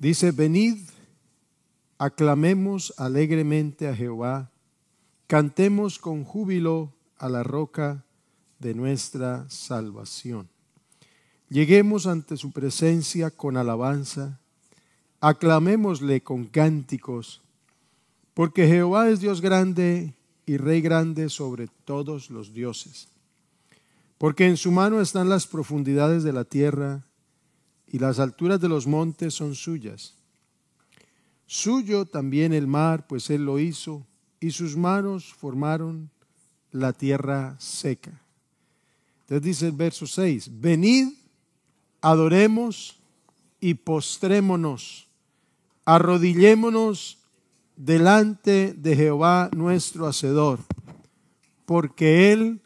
Dice, 0.00 0.32
venid, 0.32 0.78
aclamemos 1.98 2.94
alegremente 2.96 3.86
a 3.86 3.94
Jehová, 3.94 4.50
cantemos 5.26 5.98
con 5.98 6.24
júbilo 6.24 6.94
a 7.18 7.28
la 7.28 7.42
roca 7.42 8.02
de 8.60 8.72
nuestra 8.74 9.44
salvación. 9.50 10.48
Lleguemos 11.50 12.06
ante 12.06 12.38
su 12.38 12.50
presencia 12.50 13.30
con 13.30 13.58
alabanza, 13.58 14.40
aclamémosle 15.20 16.22
con 16.22 16.46
cánticos, 16.46 17.42
porque 18.32 18.66
Jehová 18.68 19.10
es 19.10 19.20
Dios 19.20 19.42
grande 19.42 20.14
y 20.46 20.56
Rey 20.56 20.80
grande 20.80 21.28
sobre 21.28 21.68
todos 21.84 22.30
los 22.30 22.54
dioses. 22.54 23.08
Porque 24.16 24.46
en 24.46 24.56
su 24.56 24.72
mano 24.72 25.02
están 25.02 25.28
las 25.28 25.46
profundidades 25.46 26.22
de 26.24 26.32
la 26.32 26.44
tierra, 26.44 27.02
y 27.92 27.98
las 27.98 28.18
alturas 28.18 28.60
de 28.60 28.68
los 28.68 28.86
montes 28.86 29.34
son 29.34 29.54
suyas. 29.54 30.14
Suyo 31.46 32.06
también 32.06 32.52
el 32.52 32.66
mar, 32.68 33.06
pues 33.08 33.28
él 33.30 33.44
lo 33.44 33.58
hizo, 33.58 34.06
y 34.38 34.52
sus 34.52 34.76
manos 34.76 35.32
formaron 35.34 36.08
la 36.70 36.92
tierra 36.92 37.56
seca. 37.58 38.20
Entonces 39.22 39.42
dice 39.44 39.66
el 39.66 39.72
verso 39.72 40.06
6, 40.06 40.60
venid, 40.60 41.08
adoremos 42.00 42.96
y 43.60 43.74
postrémonos, 43.74 45.08
arrodillémonos 45.84 47.18
delante 47.76 48.72
de 48.74 48.96
Jehová 48.96 49.50
nuestro 49.56 50.06
Hacedor, 50.06 50.60
porque 51.66 52.32
Él 52.32 52.60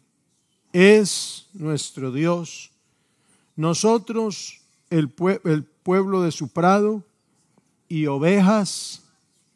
es 0.72 1.47
nuestro 1.55 2.12
Dios. 2.12 2.70
Nosotros 3.56 4.61
el, 4.91 5.11
pueblo 5.11 6.23
de 6.23 6.33
su 6.33 6.48
prado 6.48 7.05
y 7.88 8.06
ovejas 8.06 9.02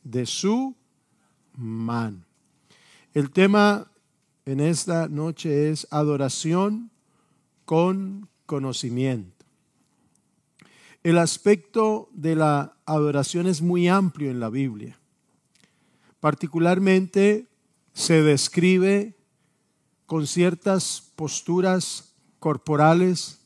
de 0.04 0.26
su 0.26 0.74
mano. 1.56 2.22
El 3.14 3.30
tema 3.30 3.90
en 4.44 4.60
esta 4.60 5.08
noche 5.08 5.70
es 5.70 5.86
adoración 5.90 6.90
con 7.64 8.28
conocimiento. 8.46 9.44
El 11.02 11.18
aspecto 11.18 12.08
de 12.12 12.36
la 12.36 12.74
adoración 12.84 13.46
es 13.46 13.62
muy 13.62 13.88
amplio 13.88 14.30
en 14.30 14.40
la 14.40 14.50
Biblia. 14.50 14.98
Particularmente 16.20 17.46
se 17.92 18.22
describe 18.22 19.16
con 20.06 20.26
ciertas 20.26 21.12
posturas 21.14 22.14
corporales 22.38 23.37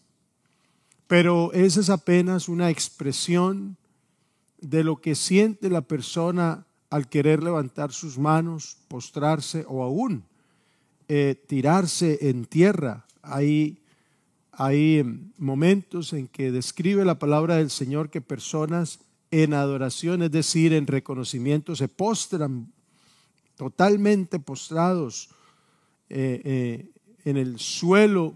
pero 1.12 1.52
esa 1.52 1.80
es 1.80 1.90
apenas 1.90 2.48
una 2.48 2.70
expresión 2.70 3.76
de 4.62 4.82
lo 4.82 5.02
que 5.02 5.14
siente 5.14 5.68
la 5.68 5.82
persona 5.82 6.64
al 6.88 7.06
querer 7.10 7.42
levantar 7.42 7.92
sus 7.92 8.16
manos, 8.16 8.78
postrarse 8.88 9.66
o 9.68 9.82
aún 9.84 10.24
eh, 11.08 11.34
tirarse 11.46 12.30
en 12.30 12.46
tierra. 12.46 13.04
Hay, 13.20 13.82
hay 14.52 15.00
em, 15.00 15.32
momentos 15.36 16.14
en 16.14 16.28
que 16.28 16.50
describe 16.50 17.04
la 17.04 17.18
palabra 17.18 17.56
del 17.56 17.68
Señor 17.68 18.08
que 18.08 18.22
personas 18.22 18.98
en 19.30 19.52
adoración, 19.52 20.22
es 20.22 20.30
decir, 20.30 20.72
en 20.72 20.86
reconocimiento, 20.86 21.76
se 21.76 21.88
postran 21.88 22.72
totalmente 23.58 24.38
postrados 24.38 25.28
eh, 26.08 26.40
eh, 26.42 26.88
en 27.26 27.36
el 27.36 27.58
suelo, 27.58 28.32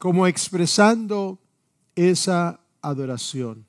como 0.00 0.26
expresando 0.26 1.38
esa 1.96 2.60
adoración. 2.82 3.64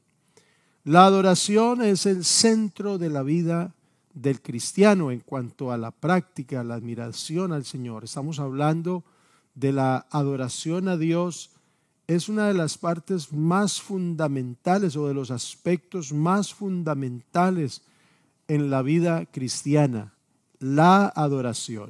La 0.84 1.06
adoración 1.06 1.82
es 1.82 2.06
el 2.06 2.24
centro 2.24 2.98
de 2.98 3.10
la 3.10 3.24
vida 3.24 3.74
del 4.14 4.42
cristiano 4.42 5.12
en 5.12 5.20
cuanto 5.20 5.72
a 5.72 5.78
la 5.78 5.92
práctica, 5.92 6.64
la 6.64 6.76
admiración 6.76 7.52
al 7.52 7.66
Señor. 7.66 8.04
Estamos 8.06 8.40
hablando 8.40 9.04
de 9.56 9.74
la 9.74 10.06
adoración 10.12 10.88
a 10.88 10.96
Dios. 10.98 11.52
Es 12.08 12.30
una 12.30 12.48
de 12.48 12.54
las 12.54 12.78
partes 12.78 13.34
más 13.34 13.82
fundamentales 13.82 14.96
o 14.96 15.08
de 15.08 15.16
los 15.16 15.32
aspectos 15.32 16.14
más 16.14 16.54
fundamentales 16.54 17.82
en 18.48 18.70
la 18.70 18.84
vida 18.84 19.26
cristiana, 19.26 20.14
la 20.60 21.08
adoración. 21.08 21.90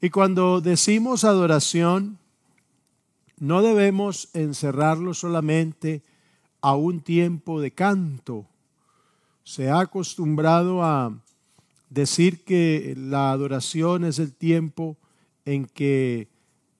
Y 0.00 0.10
cuando 0.10 0.60
decimos 0.60 1.24
adoración, 1.24 2.18
no 3.40 3.62
debemos 3.62 4.28
encerrarlo 4.34 5.14
solamente 5.14 6.02
a 6.60 6.76
un 6.76 7.00
tiempo 7.00 7.58
de 7.60 7.70
canto. 7.72 8.46
Se 9.44 9.70
ha 9.70 9.80
acostumbrado 9.80 10.84
a 10.84 11.18
decir 11.88 12.44
que 12.44 12.94
la 12.98 13.32
adoración 13.32 14.04
es 14.04 14.18
el 14.18 14.34
tiempo 14.34 14.96
en 15.46 15.64
que 15.64 16.28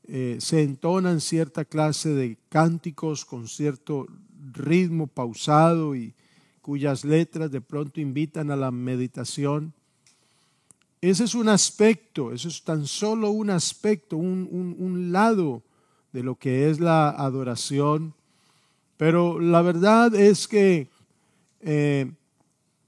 eh, 0.06 0.36
se 0.38 0.62
entonan 0.62 1.22
cierta 1.22 1.64
clase 1.64 2.10
de 2.10 2.36
cánticos 2.50 3.24
con 3.24 3.48
cierto 3.48 4.06
ritmo 4.52 5.06
pausado 5.06 5.96
y 5.96 6.12
cuyas 6.60 7.04
letras 7.06 7.50
de 7.50 7.62
pronto 7.62 8.02
invitan 8.02 8.50
a 8.50 8.56
la 8.56 8.70
meditación. 8.70 9.72
Ese 11.00 11.24
es 11.24 11.34
un 11.34 11.48
aspecto, 11.48 12.32
eso 12.32 12.48
es 12.48 12.62
tan 12.62 12.86
solo 12.86 13.30
un 13.30 13.48
aspecto, 13.48 14.18
un, 14.18 14.46
un 14.78 15.10
lado 15.10 15.62
de 16.12 16.22
lo 16.22 16.34
que 16.36 16.68
es 16.70 16.80
la 16.80 17.10
adoración. 17.10 18.14
Pero 18.96 19.40
la 19.40 19.62
verdad 19.62 20.14
es 20.14 20.46
que 20.48 20.88
eh, 21.60 22.10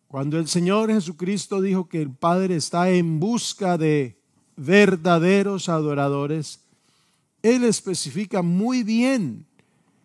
cuando 0.09 0.39
el 0.39 0.49
Señor 0.49 0.91
Jesucristo 0.91 1.61
dijo 1.61 1.89
que 1.89 2.03
el 2.03 2.11
Padre 2.11 2.57
está 2.57 2.91
en 2.91 3.21
busca 3.21 3.79
de 3.79 4.17
verdaderos 4.57 5.69
adoradores, 5.69 6.61
Él 7.43 7.65
especifica 7.65 8.43
muy 8.43 8.83
bien 8.83 9.47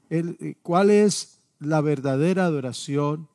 eh, 0.09 0.55
cuál 0.61 0.89
es 0.89 1.39
la 1.59 1.81
verdadera 1.81 2.45
adoración, 2.45 3.27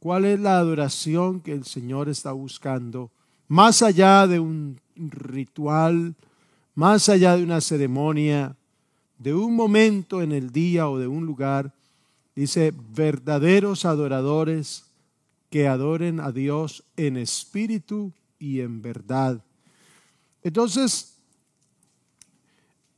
cuál 0.00 0.24
es 0.24 0.40
la 0.40 0.58
adoración 0.58 1.40
que 1.40 1.52
el 1.52 1.64
Señor 1.64 2.08
está 2.08 2.32
buscando, 2.32 3.10
más 3.48 3.82
allá 3.82 4.26
de 4.26 4.40
un 4.40 4.80
ritual, 4.96 6.14
más 6.74 7.08
allá 7.08 7.36
de 7.36 7.44
una 7.44 7.60
ceremonia, 7.60 8.56
de 9.18 9.34
un 9.34 9.54
momento 9.54 10.22
en 10.22 10.32
el 10.32 10.50
día 10.52 10.88
o 10.88 10.98
de 10.98 11.06
un 11.06 11.24
lugar, 11.26 11.72
dice, 12.34 12.72
verdaderos 12.92 13.84
adoradores 13.84 14.84
que 15.50 15.68
adoren 15.68 16.20
a 16.20 16.32
Dios 16.32 16.84
en 16.96 17.16
espíritu 17.16 18.12
y 18.38 18.60
en 18.60 18.82
verdad. 18.82 19.42
Entonces, 20.42 21.14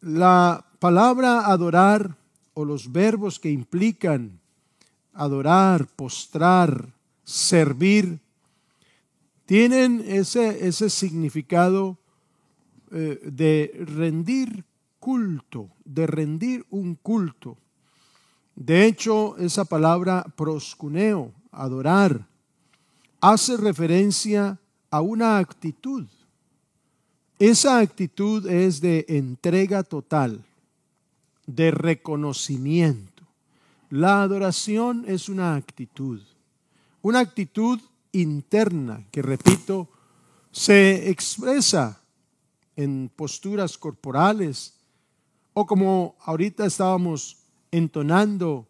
la 0.01 0.65
palabra 0.79 1.47
adorar 1.47 2.17
o 2.55 2.65
los 2.65 2.91
verbos 2.91 3.39
que 3.39 3.51
implican 3.51 4.39
adorar, 5.15 5.87
postrar, 5.89 6.89
servir, 7.25 8.21
tienen 9.47 10.05
ese, 10.07 10.67
ese 10.67 10.91
significado 10.91 11.97
eh, 12.93 13.19
de 13.25 13.85
rendir 13.87 14.65
culto, 14.99 15.71
de 15.85 16.07
rendir 16.07 16.65
un 16.71 16.95
culto. 16.97 17.57
De 18.57 18.87
hecho, 18.87 19.37
esa 19.39 19.65
palabra 19.65 20.25
proscuneo, 20.37 21.33
adorar, 21.53 22.27
hace 23.21 23.57
referencia 23.57 24.59
a 24.91 25.01
una 25.01 25.39
actitud. 25.39 26.07
Esa 27.39 27.79
actitud 27.79 28.47
es 28.49 28.81
de 28.81 29.05
entrega 29.09 29.85
total, 29.85 30.45
de 31.47 31.71
reconocimiento. 31.71 33.25
La 33.91 34.23
adoración 34.23 35.05
es 35.07 35.29
una 35.29 35.55
actitud, 35.55 36.21
una 37.01 37.21
actitud 37.21 37.79
interna 38.13 39.05
que, 39.13 39.23
repito, 39.23 39.89
se 40.51 41.09
expresa 41.09 42.01
en 42.75 43.09
posturas 43.15 43.79
corporales, 43.79 44.75
o 45.59 45.67
como 45.67 46.15
ahorita 46.25 46.67
estábamos 46.67 47.35
entonando 47.73 48.65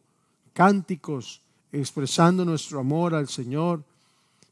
cánticos, 0.54 1.42
expresando 1.70 2.46
nuestro 2.46 2.80
amor 2.80 3.14
al 3.14 3.28
Señor. 3.28 3.84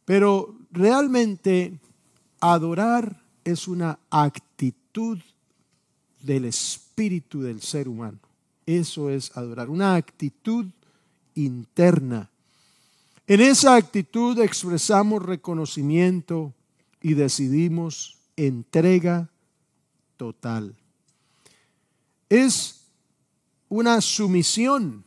Pero 0.04 0.54
realmente 0.70 1.80
adorar 2.40 3.22
es 3.42 3.66
una 3.66 3.98
actitud 4.10 5.16
del 6.20 6.44
espíritu 6.44 7.40
del 7.40 7.62
ser 7.62 7.88
humano. 7.88 8.18
Eso 8.66 9.08
es 9.08 9.34
adorar, 9.34 9.70
una 9.70 9.94
actitud 9.94 10.66
interna. 11.34 12.28
En 13.26 13.40
esa 13.40 13.76
actitud 13.76 14.38
expresamos 14.40 15.22
reconocimiento 15.22 16.52
y 17.00 17.14
decidimos 17.14 18.18
entrega 18.36 19.30
total 20.18 20.74
es 22.28 22.86
una 23.68 24.00
sumisión. 24.00 25.04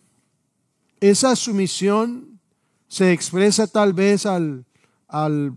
Esa 1.00 1.33
sumisión 1.36 2.39
se 2.88 3.12
expresa 3.13 3.66
tal 3.68 3.94
vez 3.94 4.25
al, 4.25 4.66
al 5.07 5.56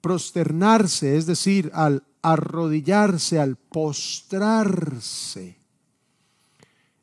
prosternarse, 0.00 1.16
es 1.16 1.26
decir, 1.26 1.70
al 1.74 2.02
arrodillarse, 2.22 3.38
al 3.38 3.54
postrarse. 3.56 5.58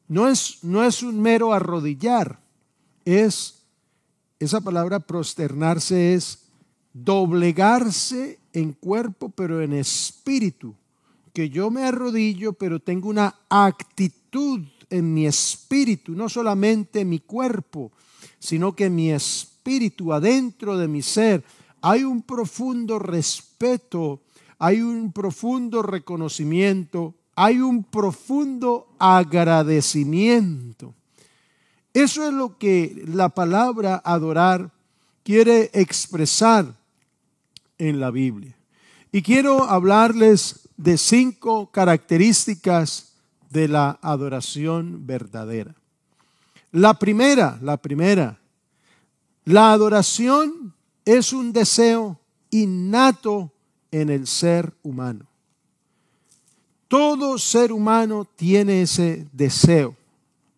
No 0.08 0.28
es, 0.28 0.62
no 0.64 0.84
es 0.84 1.02
un 1.04 1.22
mero 1.22 1.54
arrodillar, 1.54 2.40
es, 3.06 3.56
esa 4.40 4.60
palabra 4.62 5.00
prosternarse 5.00 6.16
es 6.16 6.46
doblegarse 6.94 8.40
en 8.54 8.74
cuerpo, 8.74 9.30
pero 9.30 9.62
en 9.62 9.74
espíritu, 9.74 10.76
que 11.40 11.50
yo 11.50 11.72
me 11.72 11.84
arrodillo, 11.86 12.52
pero 12.52 12.82
tengo 12.82 13.08
una 13.08 13.34
actitud 13.48 14.60
en 14.90 15.14
mi 15.14 15.26
espíritu, 15.26 16.12
no 16.12 16.28
solamente 16.28 17.00
en 17.00 17.08
mi 17.10 17.20
cuerpo, 17.20 17.94
sino 18.40 18.76
que 18.76 18.90
mi 18.90 19.12
espíritu, 19.12 20.12
adentro 20.12 20.78
de 20.78 20.90
mi 20.90 21.02
ser, 21.02 21.42
hay 21.80 22.04
un 22.04 22.24
profundo 22.24 23.00
respeto, 23.00 24.20
hay 24.58 24.82
un 24.82 25.14
profundo 25.14 25.82
reconocimiento, 25.82 27.16
hay 27.38 27.60
un 27.60 27.86
profundo 27.86 28.90
agradecimiento. 29.00 30.94
Eso 31.94 32.28
es 32.28 32.34
lo 32.34 32.58
que 32.58 33.02
la 33.08 33.30
palabra 33.30 34.02
adorar 34.04 34.72
quiere 35.24 35.70
expresar 35.72 36.76
en 37.78 38.02
la 38.02 38.12
Biblia. 38.12 38.58
Y 39.14 39.22
quiero 39.22 39.64
hablarles 39.64 40.66
de 40.80 40.98
cinco 40.98 41.68
características 41.70 43.12
de 43.50 43.68
la 43.68 44.00
adoración 44.02 45.06
verdadera. 45.06 45.76
La 46.72 46.94
primera, 46.94 47.60
la 47.62 47.76
primera, 47.76 48.40
la 49.44 49.74
adoración 49.74 50.74
es 51.04 51.34
un 51.34 51.52
deseo 51.52 52.18
innato 52.52 53.52
en 53.92 54.10
el 54.10 54.26
ser 54.26 54.74
humano. 54.82 55.26
Todo 56.88 57.38
ser 57.38 57.74
humano 57.74 58.24
tiene 58.38 58.84
ese 58.84 59.28
deseo, 59.34 59.98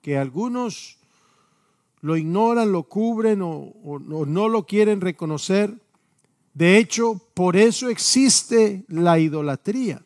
que 0.04 0.20
algunos 0.20 0.98
lo 2.02 2.16
ignoran, 2.16 2.72
lo 2.72 2.84
cubren 2.84 3.42
o, 3.42 3.50
o, 3.84 3.98
no 3.98 4.50
lo 4.50 4.68
quieren 4.68 5.02
reconocer. 5.02 5.74
De 6.54 6.78
hecho, 6.78 7.20
por 7.34 7.58
eso 7.58 7.90
existe 7.90 8.86
la 8.88 9.18
idolatría. 9.18 10.00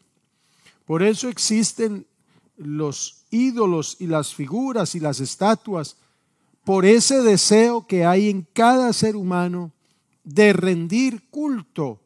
Por 0.85 1.01
eso 1.03 1.29
existen 1.29 2.05
los 2.57 3.23
ídolos 3.31 3.97
y 3.99 4.07
las 4.07 4.33
figuras 4.33 4.95
y 4.95 4.99
las 4.99 5.19
estatuas, 5.19 5.97
por 6.63 6.85
ese 6.85 7.21
deseo 7.21 7.85
que 7.85 8.05
hay 8.05 8.29
en 8.29 8.47
cada 8.53 8.93
ser 8.93 9.15
humano 9.15 9.71
de 10.23 10.53
rendir 10.53 11.27
culto, 11.29 11.99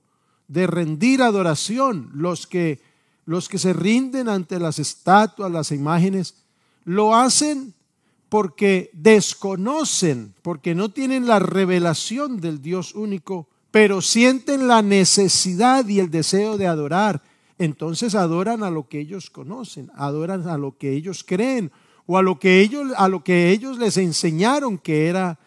de 0.47 0.65
rendir 0.65 1.21
adoración, 1.21 2.09
los 2.13 2.47
que, 2.47 2.81
los 3.25 3.47
que 3.47 3.57
se 3.57 3.73
rinden 3.73 4.27
ante 4.27 4.59
las 4.59 4.79
estatuas, 4.79 5.51
las 5.51 5.71
imágenes, 5.71 6.35
lo 6.83 7.15
hacen 7.15 7.73
porque 8.27 8.89
desconocen, 8.93 10.33
porque 10.41 10.73
no 10.75 10.89
tienen 10.89 11.27
la 11.27 11.39
revelación 11.39 12.41
del 12.41 12.61
Dios 12.61 12.95
único, 12.95 13.47
pero 13.71 14.01
sienten 14.01 14.67
la 14.67 14.81
necesidad 14.81 15.87
y 15.87 15.99
el 15.99 16.11
deseo 16.11 16.57
de 16.57 16.67
adorar 16.67 17.21
entonces 17.59 18.15
adoran 18.15 18.63
a 18.63 18.71
lo 18.71 18.87
que 18.87 18.99
ellos 19.01 19.29
conocen, 19.29 19.91
adoran 19.95 20.47
a 20.47 20.57
lo 20.57 20.77
que 20.77 20.93
ellos 20.93 21.23
creen 21.25 21.71
o 22.07 22.17
a 22.17 22.23
lo 22.23 22.39
que 22.39 22.61
ellos, 22.61 22.91
a 22.97 23.07
lo 23.09 23.21
que 23.23 23.51
ellos 23.51 23.77
les 23.77 23.97
enseñaron 23.97 24.77
que 24.79 25.07
era, 25.07 25.37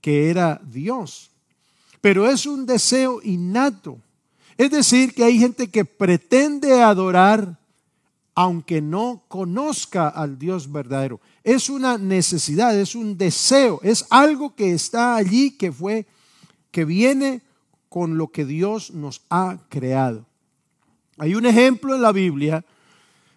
que 0.00 0.28
era 0.30 0.60
Dios. 0.70 1.30
Pero 2.02 2.28
es 2.28 2.44
un 2.44 2.66
deseo 2.66 3.20
innato. 3.22 3.96
Es 4.58 4.70
decir, 4.70 5.14
que 5.14 5.24
hay 5.24 5.38
gente 5.38 5.68
que 5.70 5.84
pretende 5.84 6.80
adorar 6.82 7.58
aunque 8.36 8.82
no 8.82 9.22
conozca 9.28 10.08
al 10.08 10.38
Dios 10.40 10.70
verdadero. 10.70 11.20
Es 11.44 11.70
una 11.70 11.98
necesidad, 11.98 12.78
es 12.78 12.94
un 12.96 13.16
deseo, 13.16 13.78
es 13.82 14.06
algo 14.10 14.54
que 14.56 14.72
está 14.72 15.14
allí, 15.16 15.52
que 15.52 15.70
fue, 15.72 16.04
que 16.72 16.84
viene 16.84 17.42
con 17.88 18.18
lo 18.18 18.28
que 18.28 18.44
Dios 18.44 18.90
nos 18.90 19.22
ha 19.30 19.58
creado. 19.68 20.26
Hay 21.18 21.34
un 21.34 21.46
ejemplo 21.46 21.94
en 21.94 22.02
la 22.02 22.12
Biblia 22.12 22.64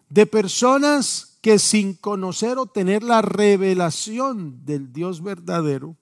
de 0.09 0.25
personas 0.25 1.38
que 1.41 1.59
sin 1.59 1.94
conocer 1.94 2.57
o 2.57 2.65
tener 2.65 3.03
la 3.03 3.21
revelación 3.21 4.65
del 4.65 4.91
Dios 4.91 5.21
verdadero, 5.21 5.95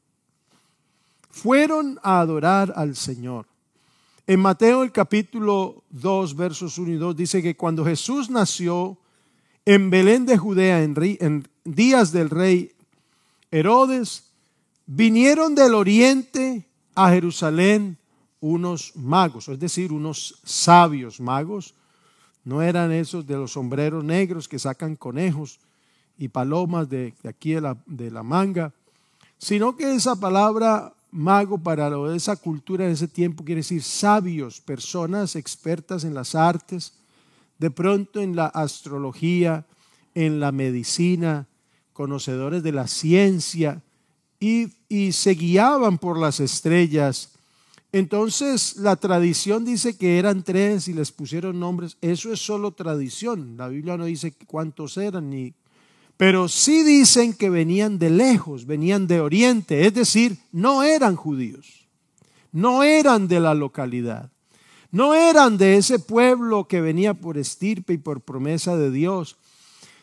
fueron 1.30 2.00
a 2.02 2.22
adorar 2.22 2.72
al 2.78 2.96
Señor. 2.96 3.46
En 4.28 4.40
Mateo 4.40 4.84
el 4.84 4.92
capítulo 4.92 5.84
2, 5.90 6.36
versos 6.36 6.78
1 6.78 6.92
y 6.94 6.96
2 6.96 7.16
dice 7.16 7.44
que 7.44 7.58
cuando 7.58 7.84
Jesús 7.84 8.30
nació 8.30 8.98
en 9.66 9.90
Belén 9.90 10.26
de 10.26 10.38
Judea 10.38 10.82
en, 10.82 11.48
días 11.66 12.12
del 12.12 12.30
rey 12.30 12.72
Herodes, 13.52 14.24
vinieron 14.88 15.54
del 15.56 15.74
oriente 15.74 16.66
a 16.96 17.10
Jerusalén 17.10 17.98
unos 18.48 18.96
magos, 18.96 19.48
es 19.48 19.58
decir, 19.58 19.92
unos 19.92 20.36
sabios 20.44 21.20
magos. 21.20 21.74
No 22.44 22.62
eran 22.62 22.92
esos 22.92 23.26
de 23.26 23.34
los 23.38 23.54
sombreros 23.54 24.04
negros 24.04 24.48
que 24.48 24.60
sacan 24.60 24.96
conejos 24.96 25.60
y 26.20 26.28
palomas 26.28 26.88
de, 26.88 27.16
aquí 27.28 27.54
de 27.54 28.12
la, 28.14 28.22
manga, 28.22 28.72
sino 29.40 29.76
que 29.76 29.96
esa 29.96 30.16
palabra 30.16 30.94
mago 31.10 31.58
para 31.58 31.90
lo 31.90 32.08
de 32.08 32.18
esa 32.18 32.36
cultura 32.36 32.86
de 32.86 32.92
ese 32.92 33.08
tiempo 33.08 33.44
quiere 33.44 33.60
decir 33.62 33.82
sabios, 33.82 34.62
personas 34.62 35.36
expertas 35.36 36.04
en 36.04 36.14
las 36.14 36.36
artes, 36.36 36.94
de 37.58 37.72
pronto 37.72 38.22
en 38.22 38.36
la 38.36 38.46
astrología, 38.46 39.66
en 40.14 40.40
la 40.40 40.52
medicina, 40.52 41.48
conocedores 41.94 42.62
de 42.62 42.74
la 42.74 42.86
ciencia, 42.86 43.82
y, 44.40 44.68
y 44.88 45.14
se 45.14 45.32
guiaban 45.32 45.98
por 45.98 46.20
las 46.20 46.40
estrellas 46.40 47.32
entonces 47.96 48.76
la 48.76 48.98
tradición 48.98 49.64
dice 49.64 49.96
que 49.96 50.20
eran 50.20 50.44
tres 50.44 50.90
y 50.90 50.94
les 50.94 51.14
pusieron 51.14 51.62
nombres. 51.62 51.96
Eso 52.02 52.34
es 52.34 52.42
solo 52.42 52.74
tradición. 52.74 53.56
La 53.56 53.70
Biblia 53.70 53.96
no 53.96 54.04
dice 54.04 54.34
cuántos 54.48 54.98
eran 54.98 55.30
ni... 55.30 55.54
Pero 56.18 56.50
sí 56.50 56.84
dicen 56.84 57.32
que 57.32 57.50
venían 57.50 57.98
de 57.98 58.10
lejos, 58.10 58.66
venían 58.66 59.08
de 59.08 59.22
oriente, 59.22 59.88
es 59.88 59.94
decir, 59.94 60.38
no 60.52 60.84
eran 60.84 61.16
judíos, 61.16 61.88
no 62.52 62.84
eran 62.84 63.30
de 63.30 63.40
la 63.40 63.54
localidad, 63.54 64.30
no 64.92 65.14
eran 65.14 65.58
de 65.58 65.78
ese 65.78 65.98
pueblo 65.98 66.68
que 66.68 66.82
venía 66.82 67.14
por 67.14 67.38
estirpe 67.38 67.94
y 67.94 67.98
por 67.98 68.20
promesa 68.22 68.76
de 68.78 68.92
Dios, 68.92 69.38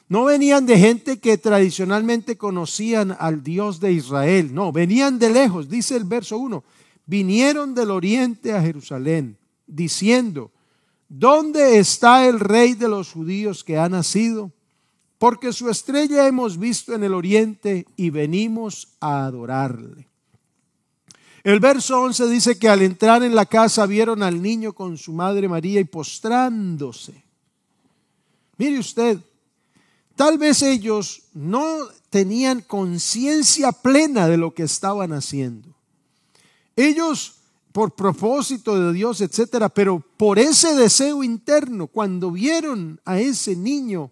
no 0.09 0.25
venían 0.25 0.65
de 0.65 0.79
gente 0.79 1.19
que 1.19 1.37
tradicionalmente 1.37 2.37
conocían 2.39 3.15
al 3.19 3.43
Dios 3.43 3.81
de 3.81 3.93
Israel, 3.93 4.53
no, 4.55 4.71
venían 4.73 5.19
de 5.19 5.29
lejos, 5.31 5.69
dice 5.71 5.97
el 5.97 6.05
verso 6.05 6.37
1 6.39 6.63
vinieron 7.07 7.75
del 7.75 7.91
oriente 7.91 8.53
a 8.53 8.63
Jerusalén, 8.63 9.37
diciendo, 9.67 10.51
¿dónde 11.09 11.79
está 11.79 12.27
el 12.27 12.41
rey 12.41 12.75
de 12.75 12.89
los 12.89 13.13
judíos 13.13 13.65
que 13.65 13.77
ha 13.79 13.89
nacido? 13.89 14.53
Porque 15.19 15.53
su 15.53 15.69
estrella 15.71 16.27
hemos 16.27 16.59
visto 16.59 16.95
en 16.95 17.05
el 17.05 17.15
oriente 17.15 17.87
y 17.97 18.11
venimos 18.11 18.89
a 19.01 19.27
adorarle. 19.27 20.09
El 21.45 21.59
verso 21.59 22.01
11 22.01 22.29
dice 22.29 22.59
que 22.59 22.69
al 22.69 22.83
entrar 22.83 23.23
en 23.25 23.35
la 23.35 23.47
casa 23.47 23.85
vieron 23.87 24.23
al 24.23 24.41
niño 24.43 24.73
con 24.73 24.97
su 24.97 25.13
madre 25.13 25.49
María 25.49 25.81
y 25.81 25.85
postrándose. 25.85 27.15
Mire 28.59 28.79
usted, 28.79 29.19
tal 30.15 30.39
vez 30.39 30.63
ellos 30.63 31.23
no 31.35 31.79
tenían 32.11 32.61
conciencia 32.61 33.73
plena 33.73 34.29
de 34.29 34.37
lo 34.37 34.55
que 34.55 34.63
estaban 34.65 35.13
haciendo. 35.13 35.75
Ellos 36.77 37.35
por 37.73 37.95
propósito 37.95 38.79
de 38.79 38.93
Dios, 38.93 39.21
etcétera, 39.21 39.69
pero 39.69 40.03
por 40.17 40.39
ese 40.39 40.75
deseo 40.75 41.23
interno, 41.23 41.87
cuando 41.87 42.31
vieron 42.31 43.01
a 43.05 43.19
ese 43.19 43.57
niño, 43.57 44.11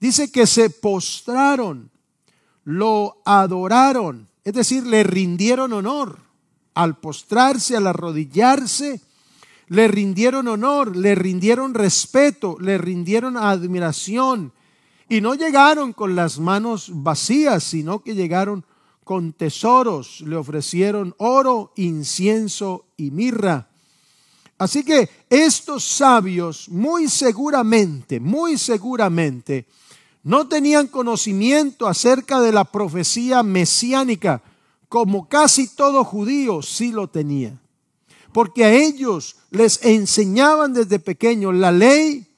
dice 0.00 0.30
que 0.30 0.46
se 0.46 0.70
postraron, 0.70 1.90
lo 2.64 3.20
adoraron, 3.24 4.28
es 4.44 4.52
decir, 4.54 4.86
le 4.86 5.02
rindieron 5.02 5.72
honor. 5.72 6.18
Al 6.72 6.98
postrarse, 6.98 7.76
al 7.76 7.88
arrodillarse, 7.88 9.00
le 9.68 9.88
rindieron 9.88 10.46
honor, 10.46 10.96
le 10.96 11.16
rindieron 11.16 11.74
respeto, 11.74 12.56
le 12.60 12.78
rindieron 12.78 13.36
admiración. 13.36 14.52
Y 15.08 15.20
no 15.20 15.34
llegaron 15.34 15.92
con 15.92 16.14
las 16.14 16.38
manos 16.38 16.90
vacías, 16.92 17.64
sino 17.64 17.98
que 18.04 18.14
llegaron 18.14 18.64
con 19.10 19.32
tesoros, 19.32 20.20
le 20.20 20.36
ofrecieron 20.36 21.14
oro, 21.18 21.72
incienso 21.74 22.84
y 22.96 23.10
mirra. 23.10 23.68
Así 24.56 24.84
que 24.84 25.10
estos 25.28 25.82
sabios 25.82 26.68
muy 26.68 27.08
seguramente, 27.08 28.20
muy 28.20 28.56
seguramente, 28.56 29.66
no 30.22 30.46
tenían 30.46 30.86
conocimiento 30.86 31.88
acerca 31.88 32.40
de 32.40 32.52
la 32.52 32.62
profecía 32.66 33.42
mesiánica, 33.42 34.44
como 34.88 35.26
casi 35.28 35.66
todo 35.74 36.04
judío 36.04 36.62
sí 36.62 36.92
lo 36.92 37.08
tenía. 37.08 37.60
Porque 38.32 38.64
a 38.64 38.72
ellos 38.74 39.34
les 39.50 39.84
enseñaban 39.84 40.72
desde 40.72 41.00
pequeños 41.00 41.52
la 41.56 41.72
ley 41.72 42.28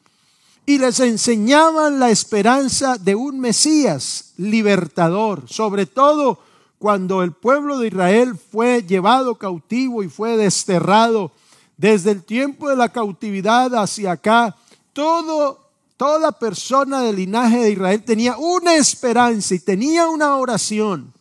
y 0.64 0.78
les 0.78 1.00
enseñaban 1.00 1.98
la 2.00 2.08
esperanza 2.08 2.96
de 2.96 3.14
un 3.14 3.40
Mesías 3.40 4.32
libertador, 4.38 5.42
sobre 5.50 5.84
todo 5.84 6.38
cuando 6.82 7.22
el 7.22 7.30
pueblo 7.30 7.78
de 7.78 7.86
Israel 7.86 8.36
fue 8.36 8.82
llevado 8.82 9.36
cautivo 9.36 10.02
y 10.02 10.08
fue 10.08 10.36
desterrado, 10.36 11.30
desde 11.76 12.10
el 12.10 12.24
tiempo 12.24 12.68
de 12.68 12.74
la 12.74 12.88
cautividad 12.88 13.72
hacia 13.76 14.10
acá, 14.10 14.56
toda 14.92 16.32
persona 16.40 17.00
del 17.02 17.14
linaje 17.14 17.58
de 17.60 17.70
Israel 17.70 18.02
tenía 18.02 18.36
una 18.36 18.74
esperanza 18.74 19.54
y 19.54 19.60
tenía 19.60 20.08
una 20.08 20.34
oración 20.34 21.12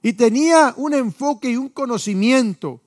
y 0.00 0.12
tenía 0.12 0.74
un 0.76 0.94
enfoque 0.94 1.50
y 1.50 1.56
un 1.56 1.68
conocimiento, 1.70 2.78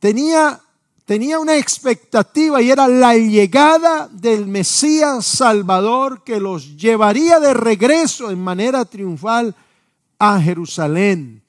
tenía, 0.00 0.60
tenía 1.06 1.38
una 1.38 1.56
expectativa 1.56 2.60
y 2.60 2.70
era 2.70 2.86
la 2.88 3.16
llegada 3.16 4.06
del 4.12 4.46
Mesías 4.46 5.24
Salvador 5.24 6.24
que 6.24 6.38
los 6.40 6.76
llevaría 6.76 7.40
de 7.40 7.54
regreso 7.54 8.30
en 8.30 8.44
manera 8.44 8.84
triunfal 8.84 9.54
a 10.20 10.38
Jerusalén 10.40 11.42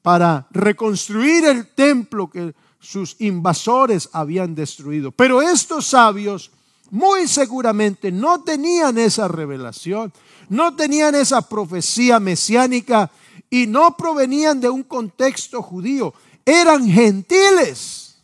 para 0.00 0.46
reconstruir 0.52 1.44
el 1.44 1.66
templo 1.74 2.30
que 2.30 2.54
sus 2.80 3.16
invasores 3.20 4.08
habían 4.12 4.54
destruido. 4.54 5.12
Pero 5.12 5.42
estos 5.42 5.86
sabios 5.86 6.50
muy 6.90 7.26
seguramente 7.28 8.10
no 8.10 8.42
tenían 8.42 8.96
esa 8.98 9.28
revelación, 9.28 10.12
no 10.48 10.74
tenían 10.74 11.14
esa 11.14 11.42
profecía 11.48 12.20
mesiánica 12.20 13.10
y 13.50 13.66
no 13.66 13.96
provenían 13.96 14.60
de 14.60 14.68
un 14.70 14.82
contexto 14.84 15.62
judío. 15.62 16.14
Eran 16.44 16.88
gentiles, 16.88 18.16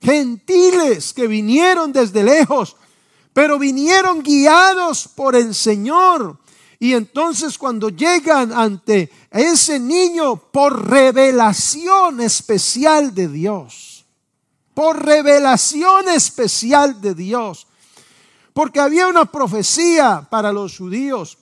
gentiles 0.00 1.12
que 1.12 1.26
vinieron 1.26 1.92
desde 1.92 2.22
lejos, 2.22 2.76
pero 3.32 3.58
vinieron 3.58 4.22
guiados 4.22 5.08
por 5.08 5.36
el 5.36 5.54
Señor 5.54 6.38
y 6.82 6.94
entonces 6.94 7.58
cuando 7.58 7.90
llegan 7.90 8.52
ante 8.54 9.12
ese 9.30 9.78
niño 9.78 10.36
por 10.36 10.88
revelación 10.88 12.22
especial 12.22 13.14
de 13.14 13.28
Dios, 13.28 14.06
por 14.72 15.04
revelación 15.04 16.08
especial 16.08 16.98
de 17.02 17.14
Dios, 17.14 17.66
porque 18.54 18.80
había 18.80 19.08
una 19.08 19.26
profecía 19.26 20.26
para 20.30 20.54
los 20.54 20.78
judíos, 20.78 21.36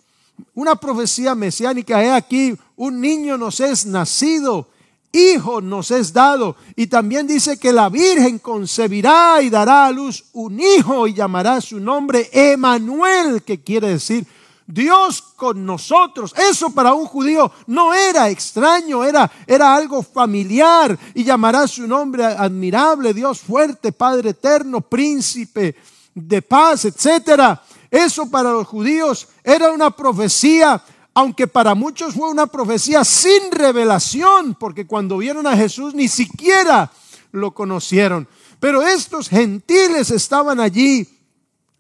una 0.55 0.75
profecía 0.75 1.37
mesiánica, 1.37 2.03
he 2.03 2.11
aquí, 2.13 2.55
un 2.75 3.01
niño 3.01 3.39
nos 3.39 3.61
es 3.61 3.87
nacido, 3.87 4.67
hijo 5.13 5.61
nos 5.61 5.93
es 5.93 6.13
dado, 6.13 6.57
y 6.75 6.89
también 6.89 7.29
dice 7.29 7.59
que 7.59 7.73
la 7.73 7.89
Virgen 7.89 8.41
concebirá 8.41 9.37
y 9.41 9.51
dará 9.51 9.87
a 9.87 9.93
luz 9.93 10.25
un 10.33 10.59
hijo 10.59 11.07
y 11.07 11.15
llamará 11.15 11.61
su 11.61 11.79
nombre 11.79 12.29
Emanuel, 12.33 13.43
que 13.45 13.63
quiere 13.63 13.91
decir 13.91 14.27
Dios 14.71 15.23
con 15.35 15.65
nosotros. 15.65 16.35
Eso 16.51 16.69
para 16.71 16.93
un 16.93 17.07
judío 17.07 17.51
no 17.67 17.95
era 17.95 18.29
extraño, 18.29 19.03
era, 19.03 19.31
era 19.47 19.75
algo 19.75 20.03
familiar. 20.03 20.97
Y 21.15 21.25
llamará 21.25 21.67
su 21.67 21.87
nombre 21.87 22.25
admirable, 22.27 23.15
Dios 23.15 23.41
fuerte, 23.41 23.93
Padre 23.93 24.31
eterno, 24.31 24.83
príncipe 24.83 25.75
de 26.15 26.43
paz, 26.43 26.85
etcétera. 26.85 27.63
Eso 27.91 28.29
para 28.31 28.51
los 28.53 28.67
judíos 28.67 29.27
era 29.43 29.73
una 29.73 29.91
profecía, 29.91 30.81
aunque 31.15 31.47
para 31.49 31.75
muchos 31.75 32.13
fue 32.13 32.29
una 32.31 32.47
profecía 32.47 33.05
sin 33.05 33.51
revelación, 33.51 34.55
porque 34.55 34.87
cuando 34.87 35.17
vieron 35.17 35.47
a 35.47 35.57
Jesús 35.57 35.95
ni 35.95 36.09
siquiera 36.09 36.91
lo 37.33 37.53
conocieron. 37.55 38.29
Pero 38.61 38.83
estos 38.87 39.31
gentiles 39.31 40.11
estaban 40.11 40.61
allí 40.61 41.09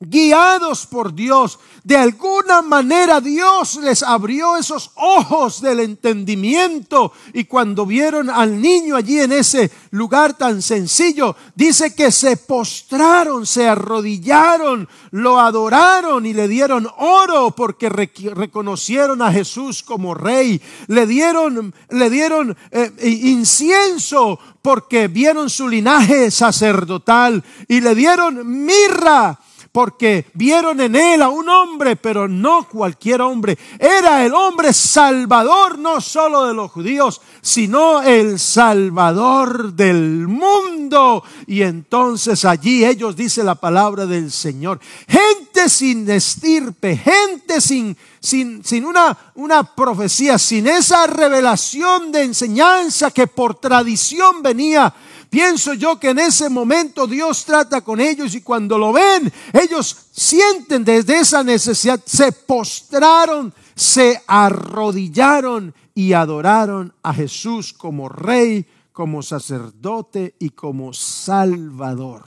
guiados 0.00 0.86
por 0.86 1.14
Dios. 1.14 1.58
De 1.82 1.96
alguna 1.96 2.60
manera 2.62 3.20
Dios 3.20 3.76
les 3.82 4.02
abrió 4.02 4.56
esos 4.56 4.90
ojos 4.94 5.60
del 5.60 5.80
entendimiento 5.80 7.12
y 7.32 7.44
cuando 7.44 7.84
vieron 7.86 8.30
al 8.30 8.60
niño 8.60 8.94
allí 8.96 9.18
en 9.20 9.32
ese 9.32 9.70
lugar 9.90 10.36
tan 10.36 10.62
sencillo, 10.62 11.34
dice 11.54 11.94
que 11.94 12.12
se 12.12 12.36
postraron, 12.36 13.46
se 13.46 13.68
arrodillaron, 13.68 14.88
lo 15.10 15.40
adoraron 15.40 16.26
y 16.26 16.32
le 16.32 16.46
dieron 16.46 16.88
oro 16.98 17.50
porque 17.52 17.88
reconocieron 17.88 19.22
a 19.22 19.32
Jesús 19.32 19.82
como 19.82 20.14
rey. 20.14 20.60
Le 20.88 21.06
dieron, 21.06 21.74
le 21.90 22.10
dieron 22.10 22.56
eh, 22.70 22.92
incienso 23.22 24.38
porque 24.62 25.08
vieron 25.08 25.48
su 25.50 25.66
linaje 25.66 26.30
sacerdotal 26.30 27.42
y 27.66 27.80
le 27.80 27.94
dieron 27.94 28.64
mirra 28.64 29.38
porque 29.78 30.26
vieron 30.34 30.80
en 30.80 30.96
él 30.96 31.22
a 31.22 31.28
un 31.28 31.48
hombre, 31.48 31.94
pero 31.94 32.26
no 32.26 32.66
cualquier 32.68 33.20
hombre. 33.20 33.56
Era 33.78 34.26
el 34.26 34.34
hombre 34.34 34.72
salvador 34.72 35.78
no 35.78 36.00
solo 36.00 36.46
de 36.48 36.52
los 36.52 36.72
judíos, 36.72 37.20
sino 37.42 38.02
el 38.02 38.40
salvador 38.40 39.74
del 39.74 40.26
mundo. 40.26 41.22
Y 41.46 41.62
entonces 41.62 42.44
allí 42.44 42.84
ellos 42.84 43.14
dice 43.14 43.44
la 43.44 43.54
palabra 43.54 44.04
del 44.04 44.32
Señor. 44.32 44.80
Gente 45.06 45.68
sin 45.68 46.10
estirpe, 46.10 46.96
gente 46.96 47.60
sin, 47.60 47.96
sin, 48.18 48.64
sin 48.64 48.84
una, 48.84 49.16
una 49.36 49.62
profecía, 49.62 50.38
sin 50.38 50.66
esa 50.66 51.06
revelación 51.06 52.10
de 52.10 52.22
enseñanza 52.24 53.12
que 53.12 53.28
por 53.28 53.60
tradición 53.60 54.42
venía 54.42 54.92
Pienso 55.30 55.74
yo 55.74 56.00
que 56.00 56.10
en 56.10 56.18
ese 56.20 56.48
momento 56.48 57.06
Dios 57.06 57.44
trata 57.44 57.82
con 57.82 58.00
ellos 58.00 58.34
y 58.34 58.40
cuando 58.40 58.78
lo 58.78 58.92
ven, 58.92 59.30
ellos 59.52 59.94
sienten 60.10 60.84
desde 60.84 61.18
esa 61.18 61.42
necesidad, 61.42 62.00
se 62.04 62.32
postraron, 62.32 63.52
se 63.74 64.22
arrodillaron 64.26 65.74
y 65.94 66.14
adoraron 66.14 66.94
a 67.02 67.12
Jesús 67.12 67.74
como 67.74 68.08
rey, 68.08 68.64
como 68.92 69.22
sacerdote 69.22 70.34
y 70.38 70.50
como 70.50 70.94
salvador. 70.94 72.24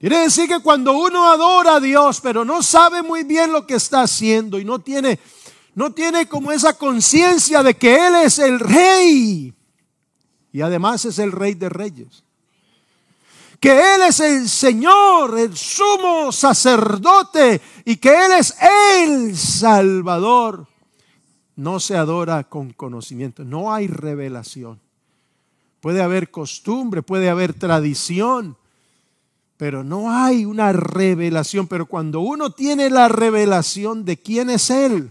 Quiere 0.00 0.18
decir 0.18 0.48
que 0.48 0.60
cuando 0.60 0.92
uno 0.98 1.30
adora 1.30 1.76
a 1.76 1.80
Dios, 1.80 2.20
pero 2.20 2.44
no 2.44 2.62
sabe 2.62 3.02
muy 3.02 3.22
bien 3.22 3.52
lo 3.52 3.66
que 3.66 3.74
está 3.76 4.02
haciendo 4.02 4.58
y 4.58 4.64
no 4.64 4.80
tiene, 4.80 5.18
no 5.74 5.92
tiene 5.92 6.26
como 6.28 6.50
esa 6.50 6.76
conciencia 6.76 7.62
de 7.62 7.74
que 7.74 8.06
Él 8.08 8.14
es 8.16 8.38
el 8.38 8.58
rey, 8.60 9.54
y 10.54 10.62
además 10.62 11.04
es 11.04 11.18
el 11.18 11.32
rey 11.32 11.54
de 11.54 11.68
reyes. 11.68 12.22
Que 13.58 13.72
Él 13.96 14.02
es 14.06 14.20
el 14.20 14.48
Señor, 14.48 15.36
el 15.36 15.56
sumo 15.56 16.30
sacerdote, 16.30 17.60
y 17.84 17.96
que 17.96 18.10
Él 18.14 18.32
es 18.38 18.54
el 19.04 19.36
Salvador. 19.36 20.68
No 21.56 21.80
se 21.80 21.96
adora 21.96 22.44
con 22.44 22.72
conocimiento, 22.72 23.42
no 23.44 23.74
hay 23.74 23.88
revelación. 23.88 24.78
Puede 25.80 26.00
haber 26.02 26.30
costumbre, 26.30 27.02
puede 27.02 27.28
haber 27.30 27.52
tradición, 27.54 28.56
pero 29.56 29.82
no 29.82 30.12
hay 30.12 30.44
una 30.44 30.72
revelación. 30.72 31.66
Pero 31.66 31.86
cuando 31.86 32.20
uno 32.20 32.50
tiene 32.50 32.90
la 32.90 33.08
revelación 33.08 34.04
de 34.04 34.18
quién 34.22 34.50
es 34.50 34.70
Él, 34.70 35.10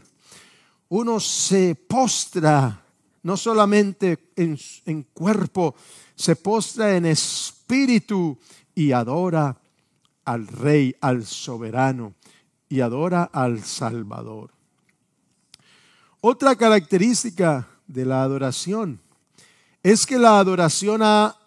uno 0.88 1.20
se 1.20 1.76
postra 1.76 2.83
no 3.24 3.38
solamente 3.38 4.32
en, 4.36 5.04
cuerpo, 5.14 5.76
se 6.14 6.36
postra 6.36 6.96
en 6.96 7.06
espíritu 7.06 8.38
y 8.76 8.92
adora 8.92 9.58
al 10.26 10.46
rey, 10.48 10.96
al 11.02 11.26
soberano, 11.26 12.14
y 12.70 12.82
adora 12.82 13.24
al 13.24 13.64
Salvador. 13.64 14.52
Otra 16.22 16.56
característica 16.56 17.68
de 17.88 18.06
la 18.06 18.24
adoración 18.24 19.00
es 19.84 20.06
que 20.06 20.18
la 20.18 20.40
adoración 20.40 21.02
ha, 21.04 21.38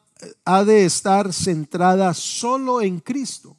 ha, 0.45 0.65
de 0.65 0.85
estar 0.85 1.33
centrada 1.33 2.15
solo 2.15 2.81
en 2.81 3.01
Cristo. 3.01 3.57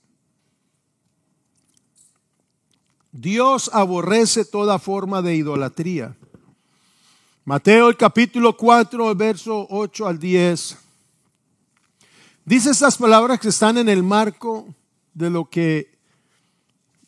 Dios 3.12 3.70
aborrece 3.74 4.46
toda 4.46 4.78
forma 4.80 5.22
de 5.22 5.36
idolatría. 5.36 6.16
Mateo 7.48 7.88
el 7.88 7.96
capítulo 7.96 8.58
4, 8.58 9.16
verso 9.16 9.66
8 9.70 10.06
al 10.06 10.20
10. 10.20 10.78
Dice 12.44 12.70
estas 12.72 12.98
palabras 12.98 13.40
que 13.40 13.48
están 13.48 13.78
en 13.78 13.88
el 13.88 14.04
marco 14.04 14.76
de 15.14 15.30
lo 15.30 15.46
que 15.46 15.90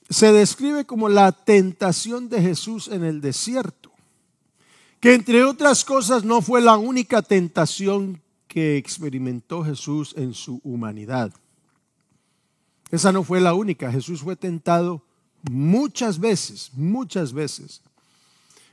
se 0.09 0.31
describe 0.31 0.85
como 0.85 1.09
la 1.09 1.33
tentación 1.33 2.29
de 2.29 2.41
Jesús 2.41 2.87
en 2.87 3.03
el 3.03 3.19
desierto, 3.19 3.91
que 5.01 5.13
entre 5.13 5.43
otras 5.43 5.83
cosas 5.83 6.23
no 6.23 6.41
fue 6.41 6.61
la 6.61 6.77
única 6.77 7.21
tentación 7.21 8.21
que 8.47 8.77
experimentó 8.77 9.65
Jesús 9.65 10.13
en 10.15 10.33
su 10.33 10.61
humanidad. 10.63 11.33
Esa 12.91 13.11
no 13.11 13.23
fue 13.25 13.41
la 13.41 13.53
única, 13.55 13.91
Jesús 13.91 14.21
fue 14.21 14.37
tentado 14.37 15.03
muchas 15.51 16.17
veces, 16.17 16.71
muchas 16.75 17.33
veces. 17.33 17.81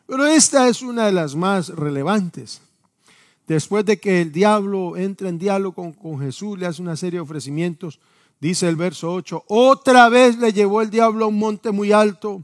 Pero 0.07 0.27
esta 0.27 0.69
es 0.69 0.83
una 0.83 1.07
de 1.07 1.13
las 1.13 1.35
más 1.35 1.69
relevantes. 1.69 2.61
Después 3.49 3.85
de 3.85 3.99
que 3.99 4.23
el 4.23 4.33
diablo 4.33 4.97
entra 4.97 5.29
en 5.29 5.39
diálogo 5.39 5.93
con, 5.99 6.19
Jesús, 6.19 6.59
le 6.59 6.67
hace 6.67 6.83
una 6.83 6.97
serie 6.97 7.19
de 7.19 7.23
ofrecimientos, 7.23 7.99
dice 8.41 8.69
el 8.69 8.77
verso 8.77 9.13
8, 9.13 9.45
otra 9.49 10.09
vez 10.09 10.39
le 10.39 10.53
llevó 10.53 10.81
el 10.83 10.91
diablo 10.91 11.25
a 11.25 11.29
un 11.29 11.39
monte 11.39 11.71
muy 11.73 11.93
alto 11.93 12.43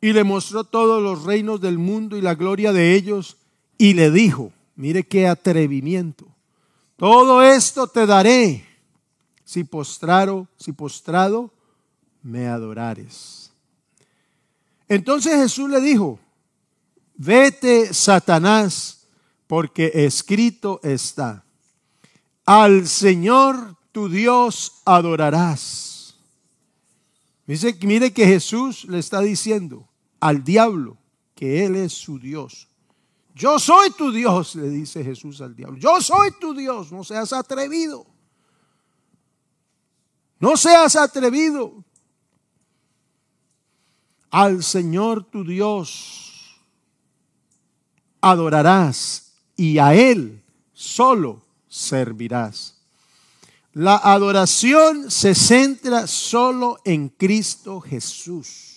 y 0.00 0.12
le 0.12 0.24
mostró 0.24 0.64
todos 0.64 1.02
los 1.02 1.24
reinos 1.24 1.60
del 1.60 1.78
mundo 1.78 2.16
y 2.16 2.20
la 2.22 2.34
gloria 2.34 2.72
de 2.72 2.94
ellos 2.94 3.36
y 3.78 3.94
le 3.94 4.10
dijo, 4.10 4.52
mire 4.76 5.02
qué 5.04 5.28
atrevimiento, 5.28 6.26
todo 6.96 7.42
esto 7.42 7.86
te 7.88 8.04
daré 8.06 8.66
si 9.44 9.64
postrado, 9.64 10.46
si 10.58 10.72
postrado 10.72 11.50
me 12.22 12.46
adorares. 12.48 13.50
Entonces 14.88 15.34
Jesús 15.40 15.70
le 15.70 15.80
dijo, 15.80 16.18
vete 17.16 17.92
Satanás, 17.92 19.00
porque 19.46 19.90
escrito 19.94 20.80
está, 20.82 21.44
al 22.46 22.86
Señor 22.88 23.76
tu 23.92 24.08
Dios 24.08 24.80
adorarás. 24.84 26.16
Dice, 27.46 27.76
mire 27.82 28.12
que 28.12 28.26
Jesús 28.26 28.84
le 28.84 28.98
está 28.98 29.20
diciendo 29.20 29.88
al 30.20 30.42
diablo 30.44 30.96
que 31.34 31.64
Él 31.66 31.76
es 31.76 31.92
su 31.92 32.18
Dios. 32.18 32.68
Yo 33.34 33.58
soy 33.58 33.90
tu 33.92 34.12
Dios, 34.12 34.54
le 34.56 34.68
dice 34.70 35.02
Jesús 35.04 35.40
al 35.40 35.56
diablo. 35.56 35.76
Yo 35.78 36.00
soy 36.00 36.30
tu 36.40 36.54
Dios, 36.54 36.92
no 36.92 37.02
seas 37.02 37.32
atrevido. 37.32 38.06
No 40.38 40.56
seas 40.56 40.96
atrevido. 40.96 41.82
Al 44.30 44.62
Señor 44.62 45.24
tu 45.24 45.44
Dios 45.44 46.21
adorarás 48.22 49.32
y 49.56 49.76
a 49.76 49.92
Él 49.92 50.42
solo 50.72 51.42
servirás. 51.68 52.76
La 53.74 53.96
adoración 53.96 55.10
se 55.10 55.34
centra 55.34 56.06
solo 56.06 56.78
en 56.84 57.08
Cristo 57.10 57.80
Jesús. 57.80 58.70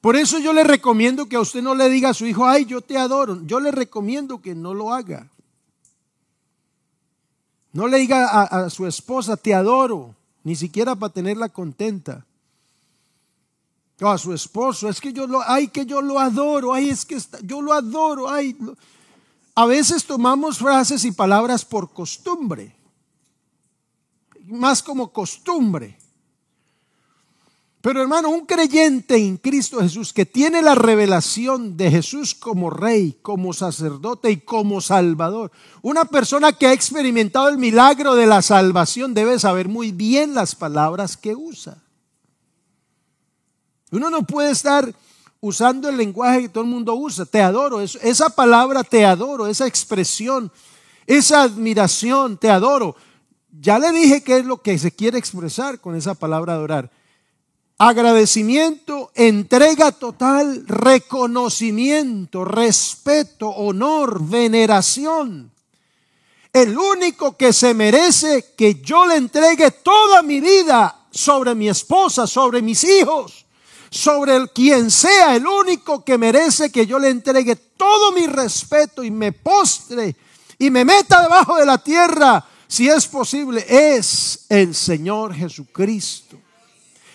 Por 0.00 0.16
eso 0.16 0.38
yo 0.38 0.52
le 0.54 0.64
recomiendo 0.64 1.28
que 1.28 1.36
a 1.36 1.40
usted 1.40 1.62
no 1.62 1.74
le 1.74 1.88
diga 1.90 2.10
a 2.10 2.14
su 2.14 2.24
hijo, 2.26 2.46
ay, 2.46 2.64
yo 2.64 2.80
te 2.80 2.96
adoro. 2.96 3.42
Yo 3.46 3.60
le 3.60 3.70
recomiendo 3.70 4.40
que 4.40 4.54
no 4.54 4.72
lo 4.74 4.92
haga. 4.94 5.28
No 7.72 7.86
le 7.86 7.98
diga 7.98 8.26
a, 8.28 8.42
a 8.64 8.70
su 8.70 8.86
esposa, 8.86 9.36
te 9.36 9.54
adoro, 9.54 10.16
ni 10.42 10.56
siquiera 10.56 10.96
para 10.96 11.12
tenerla 11.12 11.50
contenta 11.50 12.24
a 14.08 14.16
su 14.18 14.32
esposo, 14.32 14.88
es 14.88 15.00
que 15.00 15.12
yo 15.12 15.26
lo, 15.26 15.40
que 15.72 15.84
yo 15.84 16.00
lo 16.00 16.18
adoro, 16.18 16.74
es 16.76 17.04
que 17.04 17.18
yo 17.42 17.60
lo 17.60 17.72
adoro, 17.72 18.26
A 19.54 19.66
veces 19.66 20.04
tomamos 20.06 20.58
frases 20.58 21.04
y 21.04 21.12
palabras 21.12 21.64
por 21.64 21.92
costumbre, 21.92 22.74
más 24.46 24.82
como 24.82 25.12
costumbre. 25.12 25.98
Pero 27.82 28.02
hermano, 28.02 28.28
un 28.28 28.44
creyente 28.44 29.16
en 29.16 29.38
Cristo 29.38 29.80
Jesús 29.80 30.12
que 30.12 30.26
tiene 30.26 30.60
la 30.60 30.74
revelación 30.74 31.78
de 31.78 31.90
Jesús 31.90 32.34
como 32.34 32.68
rey, 32.68 33.18
como 33.22 33.54
sacerdote 33.54 34.30
y 34.30 34.36
como 34.40 34.82
salvador, 34.82 35.50
una 35.80 36.04
persona 36.04 36.52
que 36.52 36.66
ha 36.66 36.74
experimentado 36.74 37.48
el 37.48 37.56
milagro 37.56 38.14
de 38.16 38.26
la 38.26 38.42
salvación 38.42 39.14
debe 39.14 39.38
saber 39.38 39.68
muy 39.68 39.92
bien 39.92 40.34
las 40.34 40.54
palabras 40.54 41.16
que 41.16 41.34
usa. 41.34 41.82
Uno 43.92 44.08
no 44.08 44.22
puede 44.24 44.52
estar 44.52 44.92
usando 45.40 45.88
el 45.88 45.96
lenguaje 45.96 46.42
que 46.42 46.48
todo 46.48 46.64
el 46.64 46.70
mundo 46.70 46.94
usa, 46.94 47.24
te 47.24 47.40
adoro, 47.42 47.80
esa 47.80 48.28
palabra 48.30 48.84
te 48.84 49.04
adoro, 49.04 49.46
esa 49.46 49.66
expresión, 49.66 50.52
esa 51.06 51.42
admiración, 51.42 52.36
te 52.36 52.50
adoro. 52.50 52.94
Ya 53.60 53.78
le 53.78 53.90
dije 53.90 54.22
qué 54.22 54.38
es 54.38 54.44
lo 54.44 54.58
que 54.62 54.78
se 54.78 54.92
quiere 54.92 55.18
expresar 55.18 55.80
con 55.80 55.96
esa 55.96 56.14
palabra 56.14 56.52
adorar. 56.54 56.90
Agradecimiento, 57.78 59.10
entrega 59.14 59.90
total, 59.90 60.64
reconocimiento, 60.68 62.44
respeto, 62.44 63.48
honor, 63.48 64.18
veneración. 64.22 65.50
El 66.52 66.76
único 66.78 67.36
que 67.36 67.52
se 67.52 67.74
merece 67.74 68.54
que 68.56 68.76
yo 68.82 69.06
le 69.06 69.16
entregue 69.16 69.70
toda 69.70 70.22
mi 70.22 70.40
vida 70.40 71.06
sobre 71.10 71.54
mi 71.54 71.68
esposa, 71.68 72.26
sobre 72.26 72.60
mis 72.60 72.84
hijos, 72.84 73.46
sobre 73.90 74.36
el 74.36 74.50
quien 74.50 74.90
sea 74.90 75.34
el 75.34 75.46
único 75.46 76.04
que 76.04 76.16
merece 76.16 76.70
que 76.70 76.86
yo 76.86 76.98
le 76.98 77.08
entregue 77.08 77.56
todo 77.56 78.12
mi 78.12 78.26
respeto 78.26 79.02
y 79.02 79.10
me 79.10 79.32
postre 79.32 80.14
y 80.58 80.70
me 80.70 80.84
meta 80.84 81.22
debajo 81.22 81.56
de 81.56 81.66
la 81.66 81.78
tierra, 81.78 82.44
si 82.68 82.88
es 82.88 83.06
posible, 83.06 83.64
es 83.66 84.44
el 84.50 84.74
Señor 84.74 85.34
Jesucristo. 85.34 86.36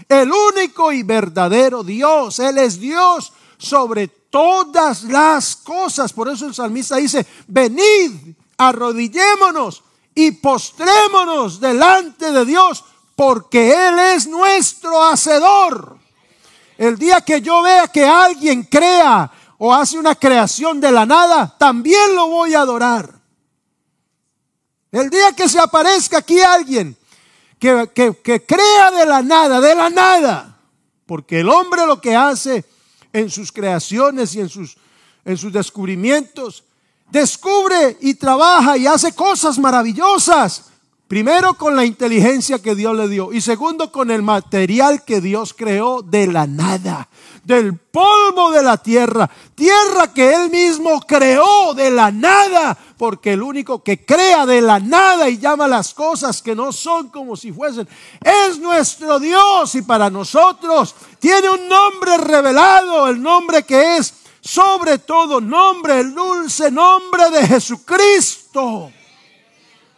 El 0.09 0.31
único 0.31 0.91
y 0.91 1.03
verdadero 1.03 1.83
Dios. 1.83 2.39
Él 2.39 2.57
es 2.57 2.79
Dios 2.79 3.31
sobre 3.57 4.07
todas 4.07 5.03
las 5.03 5.55
cosas. 5.57 6.11
Por 6.11 6.27
eso 6.29 6.47
el 6.47 6.55
salmista 6.55 6.97
dice, 6.97 7.25
venid, 7.47 8.35
arrodillémonos 8.57 9.83
y 10.15 10.31
postrémonos 10.31 11.59
delante 11.61 12.31
de 12.31 12.45
Dios, 12.45 12.83
porque 13.15 13.69
Él 13.87 13.99
es 14.15 14.27
nuestro 14.27 15.03
hacedor. 15.05 15.99
El 16.77 16.97
día 16.97 17.21
que 17.21 17.41
yo 17.41 17.61
vea 17.61 17.87
que 17.87 18.05
alguien 18.05 18.63
crea 18.63 19.31
o 19.57 19.73
hace 19.73 19.97
una 19.97 20.15
creación 20.15 20.81
de 20.81 20.91
la 20.91 21.05
nada, 21.05 21.55
también 21.57 22.15
lo 22.15 22.27
voy 22.27 22.53
a 22.53 22.61
adorar. 22.61 23.13
El 24.91 25.09
día 25.09 25.33
que 25.33 25.47
se 25.47 25.59
aparezca 25.59 26.19
aquí 26.19 26.39
alguien 26.41 26.95
que, 27.59 27.87
crea 28.45 28.91
de 28.91 29.05
la 29.05 29.21
nada, 29.21 29.59
de 29.59 29.73
la 29.73 29.89
nada, 29.89 30.59
porque 31.05 31.39
el 31.39 31.49
hombre 31.49 31.85
lo 31.85 32.01
que 32.01 32.15
hace 32.15 32.65
en 33.13 33.29
sus 33.29 33.51
creaciones 33.51 34.35
y 34.35 34.41
en 34.41 34.49
sus, 34.49 34.77
en 35.23 35.37
sus 35.37 35.53
descubrimientos, 35.53 36.63
descubre 37.09 37.97
y 38.01 38.15
trabaja 38.15 38.77
y 38.77 38.87
hace 38.87 39.13
cosas 39.15 39.57
maravillosas, 39.59 40.69
Primero 41.15 41.53
con 41.53 41.77
la 41.77 41.85
inteligencia 41.85 42.61
que 42.61 42.75
Dios 42.75 42.93
le 42.93 43.07
dio 43.07 43.31
y 43.31 43.39
segundo 43.39 43.89
con 43.89 44.11
el 44.11 44.21
material 44.21 45.05
que 45.05 45.21
Dios 45.21 45.53
creó 45.57 46.01
de 46.01 46.27
la 46.27 46.45
nada, 46.45 47.07
del 47.45 47.77
polvo 47.77 48.51
de 48.51 48.61
la 48.61 48.75
tierra, 48.75 49.29
tierra 49.55 50.11
que 50.13 50.33
Él 50.33 50.49
mismo 50.51 50.99
creó 51.07 51.73
de 51.73 51.89
la 51.89 52.11
nada, 52.11 52.77
porque 52.97 53.31
el 53.31 53.43
único 53.43 53.81
que 53.81 54.03
crea 54.03 54.45
de 54.45 54.59
la 54.59 54.81
nada 54.81 55.29
y 55.29 55.37
llama 55.37 55.69
las 55.69 55.93
cosas 55.93 56.41
que 56.41 56.53
no 56.53 56.73
son 56.73 57.07
como 57.07 57.37
si 57.37 57.53
fuesen 57.53 57.87
es 58.21 58.59
nuestro 58.59 59.17
Dios 59.17 59.73
y 59.75 59.83
para 59.83 60.09
nosotros 60.09 60.93
tiene 61.19 61.49
un 61.49 61.69
nombre 61.69 62.17
revelado, 62.17 63.07
el 63.07 63.21
nombre 63.21 63.63
que 63.63 63.95
es 63.95 64.15
sobre 64.41 64.97
todo 64.97 65.39
nombre, 65.39 65.97
el 66.01 66.13
dulce 66.13 66.69
nombre 66.69 67.29
de 67.29 67.47
Jesucristo. 67.47 68.91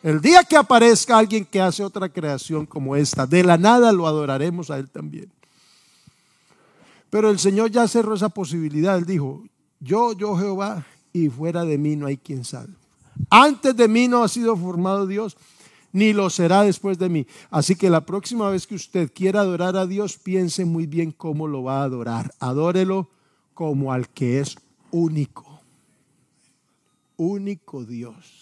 El 0.03 0.21
día 0.21 0.43
que 0.43 0.55
aparezca 0.55 1.17
alguien 1.17 1.43
que 1.43 1.59
hace 1.59 1.83
otra 1.83 2.07
creación 2.07 2.65
como 2.67 2.95
esta, 2.95 3.25
de 3.25 3.43
la 3.43 3.57
nada 3.57 3.91
lo 3.91 4.05
adoraremos 4.07 4.69
a 4.69 4.77
Él 4.77 4.89
también. 4.89 5.31
Pero 7.09 7.29
el 7.31 7.39
Señor 7.39 7.71
ya 7.71 7.87
cerró 7.87 8.13
esa 8.13 8.29
posibilidad. 8.29 8.97
Él 8.97 9.05
dijo, 9.05 9.43
yo, 9.79 10.13
yo 10.13 10.35
Jehová, 10.37 10.85
y 11.13 11.29
fuera 11.29 11.65
de 11.65 11.77
mí 11.79 11.95
no 11.95 12.05
hay 12.05 12.17
quien 12.17 12.43
salve. 12.45 12.73
Antes 13.31 13.75
de 13.75 13.87
mí 13.87 14.07
no 14.07 14.23
ha 14.23 14.27
sido 14.27 14.55
formado 14.55 15.07
Dios, 15.07 15.35
ni 15.91 16.13
lo 16.13 16.29
será 16.29 16.61
después 16.61 16.99
de 16.99 17.09
mí. 17.09 17.25
Así 17.49 17.75
que 17.75 17.89
la 17.89 18.05
próxima 18.05 18.49
vez 18.51 18.67
que 18.67 18.75
usted 18.75 19.11
quiera 19.11 19.39
adorar 19.41 19.75
a 19.77 19.87
Dios, 19.87 20.17
piense 20.17 20.63
muy 20.65 20.85
bien 20.85 21.11
cómo 21.11 21.47
lo 21.47 21.63
va 21.63 21.79
a 21.79 21.83
adorar. 21.85 22.31
Adórelo 22.39 23.09
como 23.55 23.91
al 23.91 24.09
que 24.09 24.41
es 24.41 24.57
único. 24.91 25.59
Único 27.15 27.83
Dios. 27.83 28.36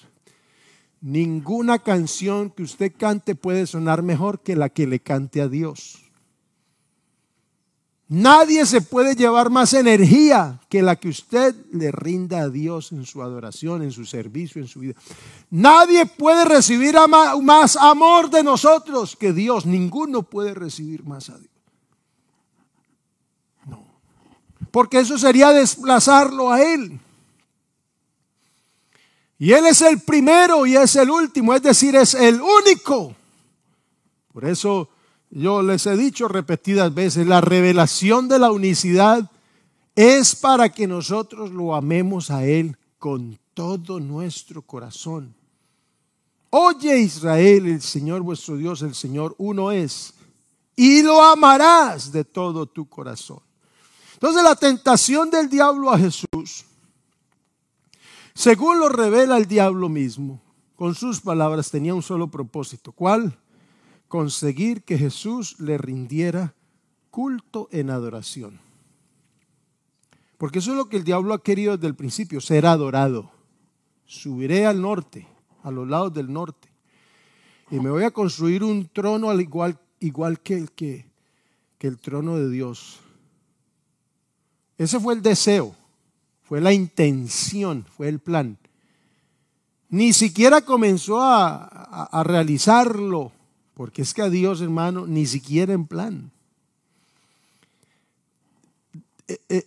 Ninguna 1.07 1.77
canción 1.77 2.49
que 2.49 2.63
usted 2.63 2.91
cante 2.97 3.35
puede 3.35 3.67
sonar 3.67 4.01
mejor 4.01 4.39
que 4.41 4.55
la 4.55 4.69
que 4.69 4.87
le 4.87 4.99
cante 5.01 5.39
a 5.39 5.47
Dios. 5.47 5.99
Nadie 8.07 8.65
se 8.65 8.81
puede 8.81 9.13
llevar 9.13 9.51
más 9.51 9.73
energía 9.75 10.59
que 10.67 10.81
la 10.81 10.95
que 10.95 11.09
usted 11.09 11.53
le 11.71 11.91
rinda 11.91 12.39
a 12.39 12.49
Dios 12.49 12.91
en 12.91 13.05
su 13.05 13.21
adoración, 13.21 13.83
en 13.83 13.91
su 13.91 14.03
servicio, 14.05 14.59
en 14.59 14.67
su 14.67 14.79
vida. 14.79 14.95
Nadie 15.51 16.07
puede 16.07 16.43
recibir 16.43 16.95
más 17.43 17.75
amor 17.75 18.31
de 18.31 18.41
nosotros 18.43 19.15
que 19.15 19.31
Dios. 19.31 19.67
Ninguno 19.67 20.23
puede 20.23 20.55
recibir 20.55 21.03
más 21.05 21.29
a 21.29 21.37
Dios. 21.37 21.51
No. 23.67 23.85
Porque 24.71 25.01
eso 25.01 25.19
sería 25.19 25.51
desplazarlo 25.51 26.51
a 26.51 26.63
Él. 26.63 26.99
Y 29.37 29.51
Él 29.51 29.65
es 29.65 29.81
el 29.81 29.99
primero 30.01 30.65
y 30.65 30.75
es 30.77 30.95
el 30.95 31.09
último, 31.09 31.53
es 31.53 31.61
decir, 31.61 31.95
es 31.95 32.13
el 32.13 32.41
único. 32.41 33.13
Por 34.33 34.45
eso 34.45 34.89
yo 35.29 35.61
les 35.61 35.85
he 35.85 35.97
dicho 35.97 36.27
repetidas 36.27 36.93
veces, 36.93 37.27
la 37.27 37.41
revelación 37.41 38.27
de 38.29 38.39
la 38.39 38.51
unicidad 38.51 39.29
es 39.95 40.35
para 40.35 40.69
que 40.69 40.87
nosotros 40.87 41.51
lo 41.51 41.75
amemos 41.75 42.31
a 42.31 42.45
Él 42.45 42.77
con 42.97 43.37
todo 43.53 43.99
nuestro 43.99 44.61
corazón. 44.61 45.33
Oye 46.49 46.99
Israel, 46.99 47.65
el 47.65 47.81
Señor 47.81 48.21
vuestro 48.21 48.55
Dios, 48.55 48.81
el 48.83 48.95
Señor 48.95 49.35
uno 49.37 49.71
es, 49.71 50.13
y 50.77 51.01
lo 51.03 51.21
amarás 51.21 52.11
de 52.11 52.23
todo 52.23 52.65
tu 52.65 52.87
corazón. 52.87 53.39
Entonces 54.13 54.43
la 54.43 54.55
tentación 54.55 55.29
del 55.29 55.49
diablo 55.49 55.91
a 55.91 55.97
Jesús 55.99 56.65
según 58.35 58.79
lo 58.79 58.89
revela 58.89 59.37
el 59.37 59.47
diablo 59.47 59.87
mismo, 59.87 60.41
con 60.75 60.93
sus 60.93 61.21
palabras 61.21 61.71
tenía 61.71 61.95
un 61.95 62.03
solo 62.03 62.27
propósito. 62.29 62.91
¿Cuál? 62.91 63.39
Conseguir 64.09 64.83
que 64.83 64.97
Jesús 64.97 65.57
le 65.61 65.77
rindiera 65.77 66.53
culto 67.09 67.69
en 67.71 67.89
adoración. 67.89 68.59
Porque 70.37 70.59
eso 70.59 70.71
es 70.71 70.77
lo 70.77 70.89
que 70.89 70.97
el 70.97 71.05
diablo 71.05 71.33
ha 71.33 71.41
querido 71.43 71.77
desde 71.77 71.87
el 71.87 71.95
principio, 71.95 72.41
ser 72.41 72.65
adorado. 72.65 73.31
Subiré 74.03 74.65
al 74.65 74.81
norte, 74.81 75.25
a 75.63 75.71
los 75.71 75.87
lados 75.87 76.13
del 76.13 76.31
norte, 76.31 76.67
y 77.71 77.79
me 77.79 77.89
voy 77.89 78.03
a 78.03 78.11
construir 78.11 78.65
un 78.65 78.89
trono 78.89 79.29
al 79.29 79.39
igual, 79.39 79.79
igual 80.01 80.41
que, 80.41 80.55
el, 80.57 80.71
que 80.73 81.07
el 81.79 81.97
trono 81.99 82.35
de 82.35 82.49
Dios. 82.51 82.99
Ese 84.77 84.99
fue 84.99 85.13
el 85.13 85.21
deseo 85.21 85.73
fue 86.47 86.61
la 86.61 86.71
intención, 86.71 87.85
fue 87.97 88.07
el 88.07 88.19
plan. 88.19 88.57
Ni 89.89 90.13
siquiera 90.13 90.61
comenzó 90.61 91.21
a, 91.21 92.09
realizarlo, 92.23 93.31
porque 93.73 94.03
es 94.03 94.13
que 94.13 94.21
a 94.21 94.29
Dios, 94.29 94.61
hermano, 94.61 95.07
ni 95.07 95.25
siquiera 95.25 95.73
en 95.73 95.85
plan. 95.87 96.31
Eh, 99.27 99.39
eh, 99.49 99.65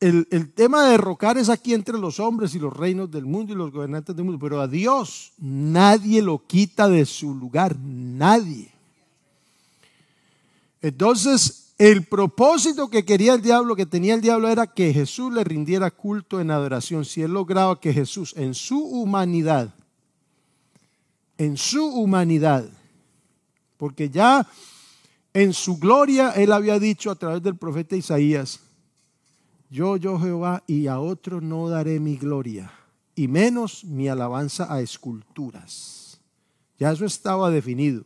el, 0.00 0.26
el, 0.30 0.50
tema 0.52 0.84
de 0.84 0.92
derrocar 0.92 1.36
es 1.38 1.48
aquí 1.50 1.74
entre 1.74 1.98
los 1.98 2.18
hombres 2.18 2.54
y 2.54 2.58
los 2.58 2.72
reinos 2.74 3.10
del 3.10 3.26
mundo 3.26 3.52
y 3.52 3.56
los 3.56 3.70
gobernantes 3.70 4.16
del 4.16 4.24
mundo, 4.24 4.38
pero 4.40 4.60
a 4.60 4.66
Dios 4.66 5.32
nadie 5.38 6.22
lo 6.22 6.42
quita 6.46 6.88
de 6.88 7.04
su 7.06 7.34
lugar, 7.34 7.76
nadie. 7.78 8.70
Entonces, 10.80 11.67
el 11.78 12.04
propósito 12.06 12.90
que 12.90 13.04
quería 13.04 13.34
el 13.34 13.40
diablo, 13.42 13.76
que 13.76 13.86
tenía 13.86 14.14
el 14.14 14.20
diablo, 14.20 14.48
era 14.48 14.66
que 14.66 14.92
Jesús 14.92 15.32
le 15.32 15.44
rindiera 15.44 15.92
culto 15.92 16.40
en 16.40 16.50
adoración. 16.50 17.04
Si 17.04 17.22
él 17.22 17.30
lograba 17.32 17.80
que 17.80 17.92
Jesús 17.94 18.34
en 18.36 18.54
su 18.54 18.80
humanidad, 18.84 19.72
en 21.38 21.56
su 21.56 21.86
humanidad, 21.86 22.64
porque 23.76 24.10
ya 24.10 24.44
en 25.32 25.52
su 25.52 25.78
gloria 25.78 26.30
él 26.32 26.50
había 26.50 26.80
dicho 26.80 27.12
a 27.12 27.14
través 27.14 27.44
del 27.44 27.54
profeta 27.56 27.94
Isaías, 27.94 28.58
yo, 29.70 29.96
yo 29.96 30.18
Jehová, 30.18 30.64
y 30.66 30.88
a 30.88 30.98
otro 30.98 31.40
no 31.40 31.68
daré 31.68 32.00
mi 32.00 32.16
gloria, 32.16 32.72
y 33.14 33.28
menos 33.28 33.84
mi 33.84 34.08
alabanza 34.08 34.66
a 34.72 34.80
esculturas. 34.80 36.18
Ya 36.76 36.90
eso 36.90 37.04
estaba 37.04 37.50
definido. 37.52 38.02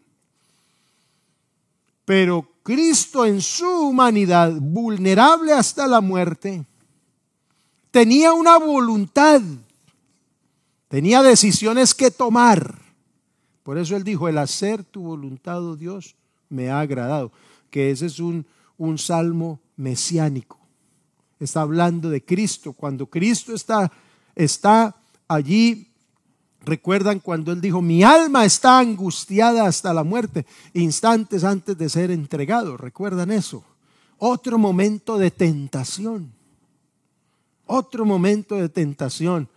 Pero 2.05 2.52
Cristo 2.63 3.25
en 3.27 3.41
su 3.41 3.69
humanidad, 3.69 4.53
vulnerable 4.55 5.53
hasta 5.53 5.87
la 5.87 6.01
muerte, 6.01 6.65
tenía 7.91 8.33
una 8.33 8.59
voluntad, 8.59 9.41
tenía 10.89 11.23
decisiones 11.23 11.95
que 11.95 12.11
tomar. 12.13 12.81
Por 13.65 13.79
eso 13.79 13.97
él 13.97 14.05
dijo, 14.05 14.29
el 14.29 14.39
hacer 14.39 14.85
tu 14.85 15.03
voluntad, 15.03 15.65
oh 15.65 15.77
Dios, 15.77 16.15
me 16.49 16.71
ha 16.71 16.81
agradado. 16.81 17.33
Que 17.71 17.91
ese 17.91 18.07
es 18.07 18.19
un, 18.19 18.47
un 18.77 18.99
salmo 18.99 19.61
mesiánico. 19.77 20.59
Está 21.41 21.63
hablando 21.63 22.11
de 22.11 22.25
Cristo. 22.25 22.73
Cuando 22.75 23.07
Cristo 23.07 23.55
está, 23.55 23.91
está 24.35 24.95
allí 25.27 25.92
Recuerdan 26.65 27.19
cuando 27.19 27.51
él 27.53 27.61
dijo, 27.61 27.83
mi 27.83 28.05
alma 28.05 28.45
está 28.45 28.79
angustiada 28.79 29.67
hasta 29.67 29.93
la 29.93 30.05
muerte, 30.05 30.47
instantes 30.75 31.43
antes 31.43 31.77
de 31.77 31.89
ser 31.89 32.11
entregado. 32.11 32.77
Recuerdan 32.77 33.33
eso. 33.33 33.65
Otro 34.19 34.59
momento 34.59 35.19
de 35.19 35.33
tentación. 35.33 36.33
Otro 37.67 38.05
momento 38.05 38.55
de 38.57 38.69
tentación. 38.69 39.49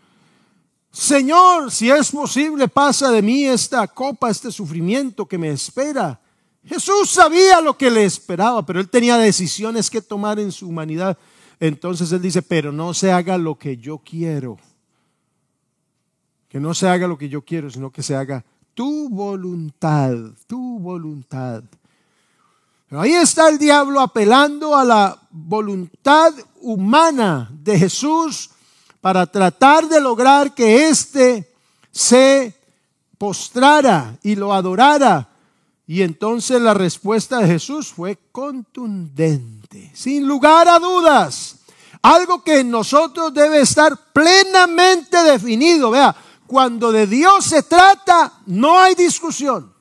Señor, 0.91 1.70
si 1.72 1.91
es 1.91 2.10
posible, 2.10 2.68
pasa 2.68 3.12
de 3.12 3.22
mí 3.22 3.44
esta 3.46 3.86
copa, 3.88 4.32
este 4.32 4.52
sufrimiento 4.52 5.28
que 5.28 5.38
me 5.38 5.52
espera. 5.52 6.20
Jesús 6.65 7.12
sabía 7.12 7.62
lo 7.62 7.78
que 7.78 7.91
le 7.91 8.06
esperaba, 8.06 8.65
pero 8.65 8.80
él 8.80 8.89
tenía 8.89 9.18
decisiones 9.18 9.91
que 9.91 10.02
tomar 10.02 10.39
en 10.39 10.52
su 10.52 10.68
humanidad. 10.68 11.18
Entonces 11.60 12.12
él 12.12 12.22
dice, 12.22 12.41
pero 12.41 12.72
no 12.72 12.96
se 12.96 13.12
haga 13.12 13.38
lo 13.38 13.56
que 13.60 13.78
yo 13.78 14.00
quiero 14.00 14.58
que 16.56 16.62
no 16.62 16.74
se 16.74 16.88
haga 16.88 17.06
lo 17.06 17.18
que 17.18 17.28
yo 17.28 17.41
quiero, 17.41 17.70
sino 17.70 17.89
que 17.91 18.02
se 18.02 18.15
haga 18.15 18.41
tu 18.74 19.10
voluntad, 19.10 20.13
tu 20.48 20.80
voluntad. 20.80 21.62
Pero 22.88 23.02
ahí 23.02 23.12
está 23.12 23.50
el 23.50 23.58
diablo 23.58 24.00
apelando 24.00 24.74
a 24.74 24.86
la 24.86 25.20
voluntad 25.32 26.32
humana 26.62 27.50
de 27.52 27.78
Jesús 27.78 28.52
para 29.02 29.26
tratar 29.26 29.86
de 29.89 30.00
lograr 30.00 30.54
que 30.54 30.88
éste 30.88 31.54
se 31.91 32.56
postrara 33.18 34.18
y 34.24 34.38
lo 34.38 34.54
adorara. 34.54 35.28
Y 35.86 36.04
entonces 36.04 36.62
la 36.62 36.74
respuesta 36.74 37.39
de 37.39 37.48
Jesús 37.48 37.88
fue 37.89 38.18
contundente, 38.32 39.91
sin 39.94 40.26
lugar 40.26 40.70
a 40.70 40.80
dudas. 40.80 41.58
Algo 42.02 42.46
que 42.46 42.62
en 42.62 42.72
nosotros 42.72 43.34
debe 43.34 43.60
estar 43.60 43.98
plenamente 44.13 45.18
definido. 45.22 45.91
Vea, 45.91 46.15
cuando 46.47 46.91
de 46.91 47.08
Dios 47.08 47.45
se 47.45 47.63
trata, 47.63 48.34
no 48.45 48.79
hay 48.79 48.93
discusión. 48.95 49.73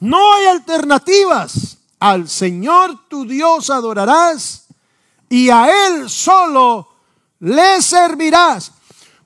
No 0.00 0.34
hay 0.34 0.46
alternativas. 0.46 1.78
Al 2.00 2.28
Señor 2.28 2.98
tu 3.08 3.24
Dios 3.26 3.70
adorarás 3.70 4.66
y 5.28 5.48
a 5.50 5.86
Él 5.86 6.10
solo 6.10 6.88
le 7.38 7.80
servirás. 7.80 8.72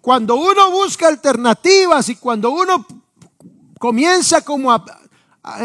Cuando 0.03 0.37
uno 0.37 0.71
busca 0.71 1.09
alternativas 1.09 2.11
y 2.11 2.17
cuando 2.17 2.51
uno 2.51 2.85
comienza 3.79 4.43
como 4.43 4.77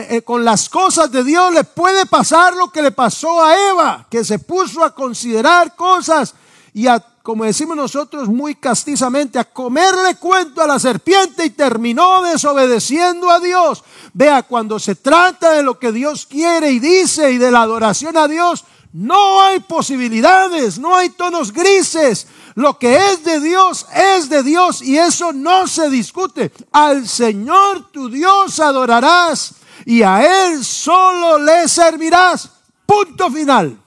eh, 0.07 0.21
con 0.21 0.45
las 0.45 0.69
cosas 0.69 1.11
de 1.11 1.25
Dios, 1.25 1.53
le 1.53 1.65
puede 1.65 2.05
pasar 2.05 2.55
lo 2.55 2.71
que 2.71 2.81
le 2.81 2.91
pasó 2.91 3.43
a 3.43 3.57
Eva, 3.69 4.07
que 4.09 4.23
se 4.23 4.39
puso 4.39 4.81
a 4.83 4.95
considerar 4.95 5.75
cosas 5.75 6.33
y 6.73 6.87
a 6.87 6.97
como 7.23 7.43
decimos 7.45 7.75
nosotros 7.77 8.27
muy 8.29 8.55
castizamente, 8.55 9.37
a 9.37 9.43
comerle 9.45 10.15
cuento 10.19 10.61
a 10.61 10.67
la 10.67 10.79
serpiente 10.79 11.45
y 11.45 11.49
terminó 11.51 12.21
desobedeciendo 12.23 13.29
a 13.29 13.39
Dios. 13.39 13.83
Vea, 14.13 14.43
cuando 14.43 14.79
se 14.79 14.95
trata 14.95 15.51
de 15.53 15.63
lo 15.63 15.77
que 15.77 15.91
Dios 15.91 16.25
quiere 16.25 16.71
y 16.71 16.79
dice 16.79 17.31
y 17.31 17.37
de 17.37 17.51
la 17.51 17.61
adoración 17.61 18.17
a 18.17 18.27
Dios, 18.27 18.65
no 18.93 19.41
hay 19.41 19.59
posibilidades, 19.59 20.79
no 20.79 20.95
hay 20.95 21.11
tonos 21.11 21.53
grises. 21.53 22.27
Lo 22.55 22.77
que 22.77 22.97
es 23.13 23.23
de 23.23 23.39
Dios 23.39 23.85
es 23.93 24.27
de 24.27 24.43
Dios 24.43 24.81
y 24.81 24.97
eso 24.97 25.31
no 25.31 25.67
se 25.67 25.89
discute. 25.89 26.51
Al 26.71 27.07
Señor 27.07 27.91
tu 27.91 28.09
Dios 28.09 28.59
adorarás 28.59 29.53
y 29.85 30.01
a 30.01 30.47
Él 30.49 30.65
solo 30.65 31.37
le 31.39 31.67
servirás. 31.69 32.49
Punto 32.85 33.31
final. 33.31 33.80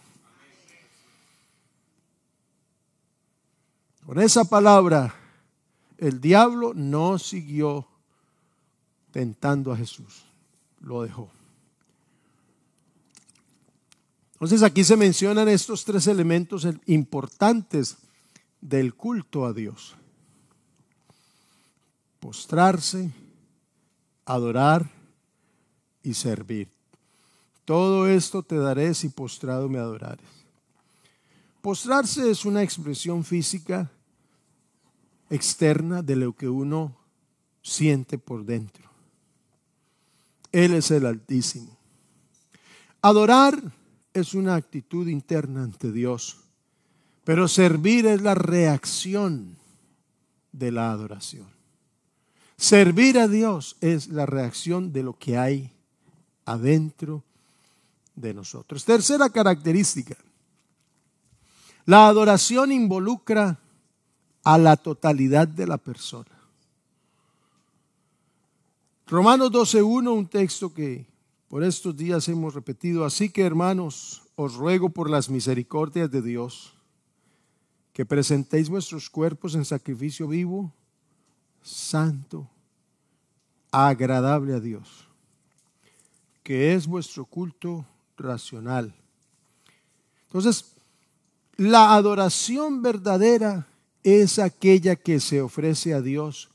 Con 4.07 4.19
esa 4.21 4.45
palabra, 4.45 5.15
el 5.97 6.21
diablo 6.21 6.73
no 6.75 7.19
siguió 7.19 7.87
tentando 9.11 9.73
a 9.73 9.77
Jesús, 9.77 10.25
lo 10.81 11.03
dejó. 11.03 11.31
Entonces 14.35 14.63
aquí 14.63 14.85
se 14.85 14.97
mencionan 14.97 15.49
estos 15.49 15.85
tres 15.85 16.07
elementos 16.07 16.67
importantes 16.87 17.97
del 18.61 18.95
culto 18.95 19.47
a 19.47 19.55
Dios. 19.55 19.95
Postrarse, 22.21 23.11
adorar 24.27 24.91
y 26.03 26.13
servir. 26.13 26.69
Todo 27.65 28.07
esto 28.07 28.43
te 28.43 28.57
daré 28.59 28.93
si 28.93 29.09
postrado 29.09 29.67
me 29.71 29.79
adorares. 29.79 30.29
Postrarse 31.65 32.31
es 32.31 32.45
una 32.45 32.63
expresión 32.63 33.25
física 33.25 33.91
externa 35.31 36.03
de 36.03 36.15
lo 36.15 36.37
que 36.37 36.47
uno 36.47 36.95
siente 37.63 38.19
por 38.19 38.45
dentro. 38.45 38.91
Él 40.53 40.75
es 40.75 40.91
el 40.91 41.07
Altísimo. 41.07 41.75
Adorar 43.01 43.59
es 44.13 44.35
una 44.35 44.57
actitud 44.57 45.09
interna 45.09 45.63
ante 45.63 45.91
Dios, 45.91 46.37
pero 47.25 47.49
servir 47.49 48.05
es 48.09 48.21
la 48.21 48.35
reacción 48.35 49.57
de 50.53 50.71
la 50.71 50.93
adoración. 50.93 51.49
Servir 52.59 53.19
a 53.19 53.27
Dios 53.27 53.79
es 53.81 54.09
la 54.09 54.27
reacción 54.27 54.93
de 54.93 55.03
lo 55.03 55.17
que 55.19 55.39
hay 55.39 55.73
adentro 56.45 57.25
de 58.15 58.35
nosotros. 58.35 58.85
Tercera 58.85 59.31
característica 59.31 60.15
la 61.87 62.09
adoración 62.09 62.73
involucra 62.73 63.59
a 64.43 64.59
la 64.59 64.77
totalidad 64.77 65.47
de 65.47 65.67
la 65.67 65.77
persona. 65.79 66.31
Romanos 69.07 69.51
12.1, 69.51 70.11
un 70.11 70.27
texto 70.27 70.73
que 70.73 71.07
por 71.49 71.63
estos 71.63 71.95
días 71.95 72.27
hemos 72.29 72.55
repetido. 72.55 73.05
Así 73.05 73.29
que 73.29 73.43
hermanos, 73.43 74.23
os 74.35 74.55
ruego 74.55 74.89
por 74.89 75.11
las 75.11 75.29
misericordias 75.29 76.11
de 76.11 76.23
Dios 76.23 76.73
que 77.93 78.07
presentéis 78.07 78.71
vuestros 78.71 79.09
cuerpos 79.11 79.55
en 79.55 79.65
sacrificio 79.65 80.27
vivo, 80.27 80.73
santo, 81.63 82.49
agradable 83.71 84.55
a 84.55 84.59
Dios, 84.61 84.89
que 86.43 86.75
es 86.75 86.87
vuestro 86.89 87.25
culto 87.27 87.85
racional. 88.17 88.93
Entonces, 90.27 90.74
la 91.57 91.95
adoración 91.95 92.83
verdadera 92.83 93.69
es 94.03 94.39
aquella 94.41 94.97
que 94.97 95.21
se 95.21 95.41
ofrece 95.41 95.95
a 95.95 96.01
Dios 96.01 96.49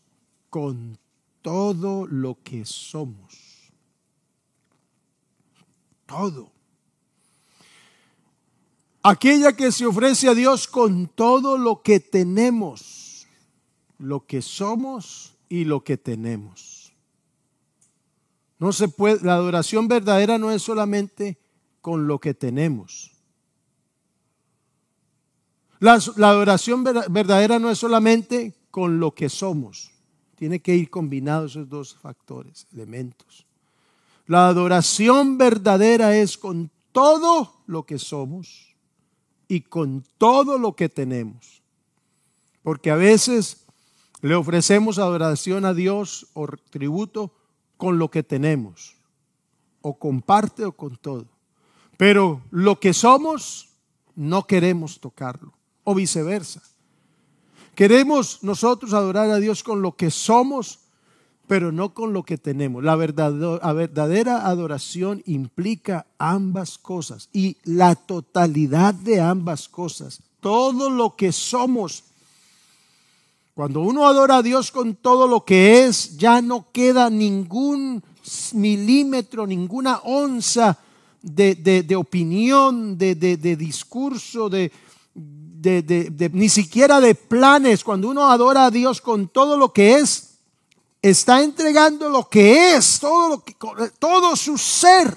con 0.50 0.98
todo 1.42 2.06
lo 2.06 2.38
que 2.44 2.66
somos. 2.66 3.48
Todo. 6.06 6.52
Aquella 9.02 9.54
que 9.54 9.72
se 9.72 9.86
ofrece 9.86 10.28
a 10.28 10.34
Dios 10.34 10.68
con 10.68 11.08
todo 11.08 11.58
lo 11.58 11.82
que 11.82 12.02
tenemos, 12.02 13.26
lo 14.00 14.26
que 14.26 14.42
somos 14.42 15.34
y 15.48 15.64
lo 15.64 15.82
que 15.82 15.96
tenemos. 15.96 16.92
No 18.58 18.74
se 18.74 18.90
puede, 18.90 19.24
la 19.26 19.36
adoración 19.36 19.88
verdadera 19.88 20.38
no 20.38 20.52
es 20.52 20.62
solamente 20.62 21.38
con 21.80 22.06
lo 22.08 22.20
que 22.20 22.34
tenemos. 22.34 23.14
La, 25.80 25.94
adoración 25.94 26.84
verdadera 26.84 27.58
no 27.58 27.70
es 27.70 27.78
solamente 27.80 28.54
con 28.70 29.00
lo 29.00 29.12
que 29.12 29.30
somos. 29.30 29.92
Tiene 30.36 30.60
que 30.60 30.76
ir 30.76 30.90
combinado 30.90 31.46
esos 31.46 31.70
dos 31.70 31.96
factores, 31.96 32.68
elementos. 32.74 33.46
La 34.28 34.48
adoración 34.50 35.38
verdadera 35.38 36.18
es 36.18 36.38
con 36.38 36.70
todo 36.92 37.62
lo 37.66 37.84
que 37.84 37.98
somos 37.98 38.76
y 39.48 39.62
con 39.62 40.04
todo 40.18 40.58
lo 40.58 40.74
que 40.76 40.90
tenemos. 40.90 41.62
Porque 42.62 42.92
a 42.92 42.96
veces 42.96 43.66
le 44.22 44.36
ofrecemos 44.36 45.00
adoración 45.00 45.64
a 45.66 45.74
Dios 45.74 46.28
o 46.34 46.46
tributo 46.70 47.34
con 47.78 47.98
lo 48.00 48.12
que 48.12 48.22
tenemos, 48.22 48.96
o 49.82 49.98
con 49.98 50.22
parte 50.22 50.66
o 50.66 50.74
con 50.74 50.98
todo. 50.98 51.26
Pero 51.98 52.42
lo 52.52 52.80
que 52.82 52.94
somos, 52.94 53.70
no 54.16 54.46
queremos 54.46 55.00
tocarlo 55.00 55.54
o 55.90 55.96
viceversa. 55.96 56.62
Queremos 57.74 58.40
nosotros 58.44 58.94
adorar 58.94 59.30
a 59.32 59.38
Dios 59.40 59.64
con 59.64 59.82
lo 59.82 59.94
que 59.96 60.12
somos, 60.12 60.80
pero 61.48 61.72
no 61.72 61.94
con 61.94 62.14
lo 62.14 62.24
que 62.24 62.38
tenemos. 62.38 62.84
La 62.84 62.96
verdadera 62.96 64.46
adoración 64.46 65.24
implica 65.26 66.06
ambas 66.20 66.78
cosas 66.78 67.30
y 67.34 67.58
la 67.64 67.96
totalidad 67.96 68.94
de 68.94 69.20
ambas 69.22 69.68
cosas. 69.68 70.22
Todo 70.40 70.90
lo 70.90 71.16
que 71.16 71.32
somos. 71.32 72.04
Cuando 73.56 73.82
uno 73.82 74.08
adora 74.08 74.38
a 74.38 74.44
Dios 74.44 74.72
con 74.72 74.96
todo 74.96 75.28
lo 75.28 75.44
que 75.44 75.86
es, 75.86 76.18
ya 76.18 76.42
no 76.42 76.68
queda 76.72 77.10
ningún 77.10 78.04
milímetro, 78.54 79.48
ninguna 79.48 79.98
onza 80.04 80.78
de, 81.24 81.96
opinión, 81.98 82.98
de, 82.98 83.16
de 83.16 83.56
discurso, 83.56 84.50
de, 84.50 84.72
de, 85.14 85.82
de, 85.82 86.30
ni 86.30 86.50
siquiera 86.50 87.00
de 87.02 87.16
planes. 87.16 87.84
Cuando 87.84 88.10
uno 88.10 88.26
adora 88.32 88.66
a 88.66 88.72
Dios 88.72 89.02
con 89.02 89.28
todo 89.28 89.58
lo 89.58 89.72
que 89.74 89.96
es, 89.98 90.36
está 91.02 91.42
entregando 91.42 92.10
lo 92.10 92.28
que 92.30 92.76
es, 92.76 93.00
todo, 93.00 93.30
lo 93.30 93.44
que, 93.44 93.56
todo 94.00 94.36
su 94.36 94.58
ser. 94.58 95.16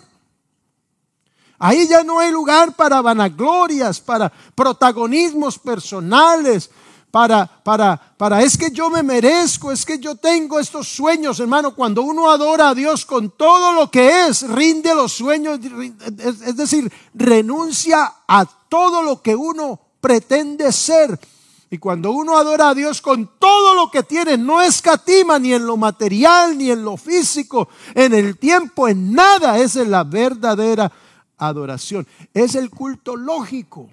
Ahí 1.61 1.87
ya 1.87 2.03
no 2.03 2.19
hay 2.19 2.33
lugar 2.33 2.75
para 2.75 3.01
vanaglorias, 3.01 4.01
para 4.01 4.33
protagonismos 4.55 5.57
personales, 5.61 6.69
para, 7.09 7.47
para, 7.63 8.15
para, 8.17 8.43
es 8.43 8.57
que 8.59 8.71
yo 8.73 8.89
me 8.91 9.03
merezco, 9.05 9.71
es 9.71 9.85
que 9.85 9.99
yo 9.99 10.17
tengo 10.17 10.59
estos 10.59 10.89
sueños, 10.89 11.39
hermano. 11.39 11.73
Cuando 11.75 12.03
uno 12.03 12.29
adora 12.31 12.71
a 12.71 12.75
Dios 12.75 13.05
con 13.07 13.31
todo 13.31 13.75
lo 13.75 13.91
que 13.93 14.27
es, 14.27 14.43
rinde 14.49 14.93
los 14.95 15.13
sueños, 15.13 15.61
es 16.21 16.57
decir, 16.57 16.91
renuncia 17.15 18.13
a 18.27 18.45
todo 18.73 19.03
lo 19.03 19.21
que 19.21 19.37
uno 19.37 19.79
pretende 20.01 20.73
ser. 20.73 21.21
Y 21.69 21.77
cuando 21.77 22.11
uno 22.11 22.39
adora 22.39 22.71
a 22.71 22.75
Dios 22.75 23.03
con 23.03 23.39
todo 23.39 23.75
lo 23.75 23.91
que 23.91 24.03
tiene, 24.03 24.39
no 24.39 24.63
escatima 24.63 25.39
ni 25.39 25.53
en 25.53 25.67
lo 25.67 25.77
material, 25.77 26.57
ni 26.57 26.71
en 26.71 26.83
lo 26.83 26.97
físico, 26.97 27.69
en 27.95 28.15
el 28.15 28.39
tiempo, 28.39 28.89
en 28.89 29.13
nada. 29.13 29.59
Esa 29.59 29.83
es 29.83 29.89
la 29.89 30.05
verdadera 30.05 30.91
adoración. 31.37 32.07
Es 32.33 32.55
el 32.55 32.71
culto 32.71 33.15
lógico. 33.15 33.91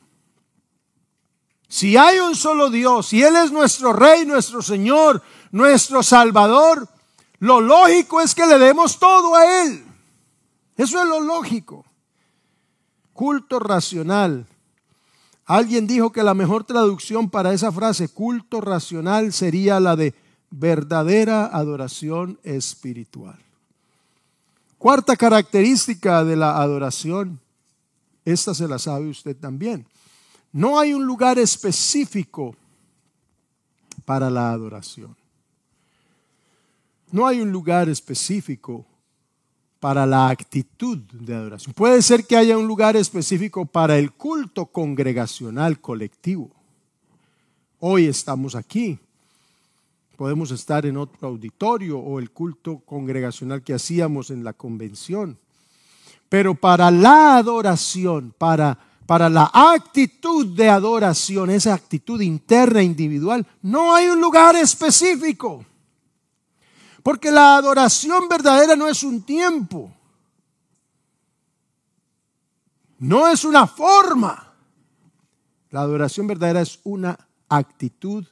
Si 1.67 1.97
hay 1.97 2.19
un 2.19 2.37
solo 2.37 2.69
Dios 2.69 3.11
y 3.11 3.21
Él 3.21 3.35
es 3.35 3.51
nuestro 3.51 3.91
Rey, 3.91 4.25
nuestro 4.25 4.61
Señor, 4.61 5.21
nuestro 5.51 6.01
Salvador, 6.03 6.87
lo 7.39 7.59
lógico 7.59 8.21
es 8.21 8.33
que 8.33 8.45
le 8.47 8.57
demos 8.57 8.97
todo 8.97 9.35
a 9.35 9.63
Él. 9.63 9.85
Eso 10.77 11.01
es 11.01 11.05
lo 11.05 11.19
lógico. 11.19 11.83
Culto 13.11 13.59
racional 13.59 14.47
Alguien 15.49 15.87
dijo 15.87 16.11
que 16.11 16.21
la 16.21 16.35
mejor 16.35 16.63
traducción 16.63 17.27
para 17.27 17.51
esa 17.55 17.71
frase, 17.71 18.07
culto 18.07 18.61
racional, 18.61 19.33
sería 19.33 19.79
la 19.79 19.95
de 19.95 20.13
verdadera 20.51 21.47
adoración 21.47 22.39
espiritual. 22.43 23.39
Cuarta 24.77 25.15
característica 25.15 26.23
de 26.23 26.35
la 26.35 26.61
adoración, 26.61 27.39
esta 28.25 28.53
se 28.53 28.67
la 28.67 28.77
sabe 28.77 29.07
usted 29.09 29.35
también. 29.37 29.87
No 30.51 30.77
hay 30.79 30.93
un 30.93 31.03
lugar 31.07 31.39
específico 31.39 32.55
para 34.05 34.29
la 34.29 34.51
adoración. 34.51 35.15
No 37.11 37.25
hay 37.25 37.41
un 37.41 37.51
lugar 37.51 37.89
específico 37.89 38.85
para 39.79 40.05
la 40.05 40.29
actitud 40.29 40.97
de 41.13 41.33
adoración. 41.33 41.73
Puede 41.73 42.01
ser 42.01 42.25
que 42.25 42.35
haya 42.37 42.57
un 42.57 42.67
lugar 42.67 42.95
específico 42.97 43.65
para 43.65 43.97
el 43.97 44.11
culto 44.11 44.65
congregacional 44.65 45.79
colectivo. 45.79 46.51
Hoy 47.79 48.05
estamos 48.07 48.55
aquí. 48.55 48.99
Podemos 50.17 50.51
estar 50.51 50.85
en 50.85 50.97
otro 50.97 51.29
auditorio 51.29 51.97
o 51.97 52.19
el 52.19 52.31
culto 52.31 52.79
congregacional 52.79 53.61
que 53.63 53.73
hacíamos 53.73 54.31
en 54.31 54.43
la 54.43 54.51
convención. 54.51 55.37
Pero 56.27 56.55
para 56.55 56.91
la 56.91 57.37
adoración, 57.37 58.33
para, 58.37 58.77
para 59.07 59.29
la 59.29 59.49
actitud 59.53 60.45
de 60.57 60.67
adoración, 60.67 61.49
esa 61.49 61.73
actitud 61.73 62.19
interna, 62.19 62.83
individual, 62.83 63.47
no 63.61 63.95
hay 63.95 64.09
un 64.09 64.19
lugar 64.19 64.57
específico. 64.57 65.63
Porque 67.09 67.31
la 67.31 67.57
adoración 67.57 68.29
verdadera 68.29 68.75
no 68.75 68.87
es 68.87 69.01
un 69.01 69.23
tiempo. 69.23 69.91
No 72.99 73.27
es 73.27 73.43
una 73.43 73.65
forma. 73.65 74.53
La 75.71 75.79
adoración 75.81 76.27
verdadera 76.27 76.61
es 76.61 76.79
una 76.83 77.17
actitud 77.47 78.23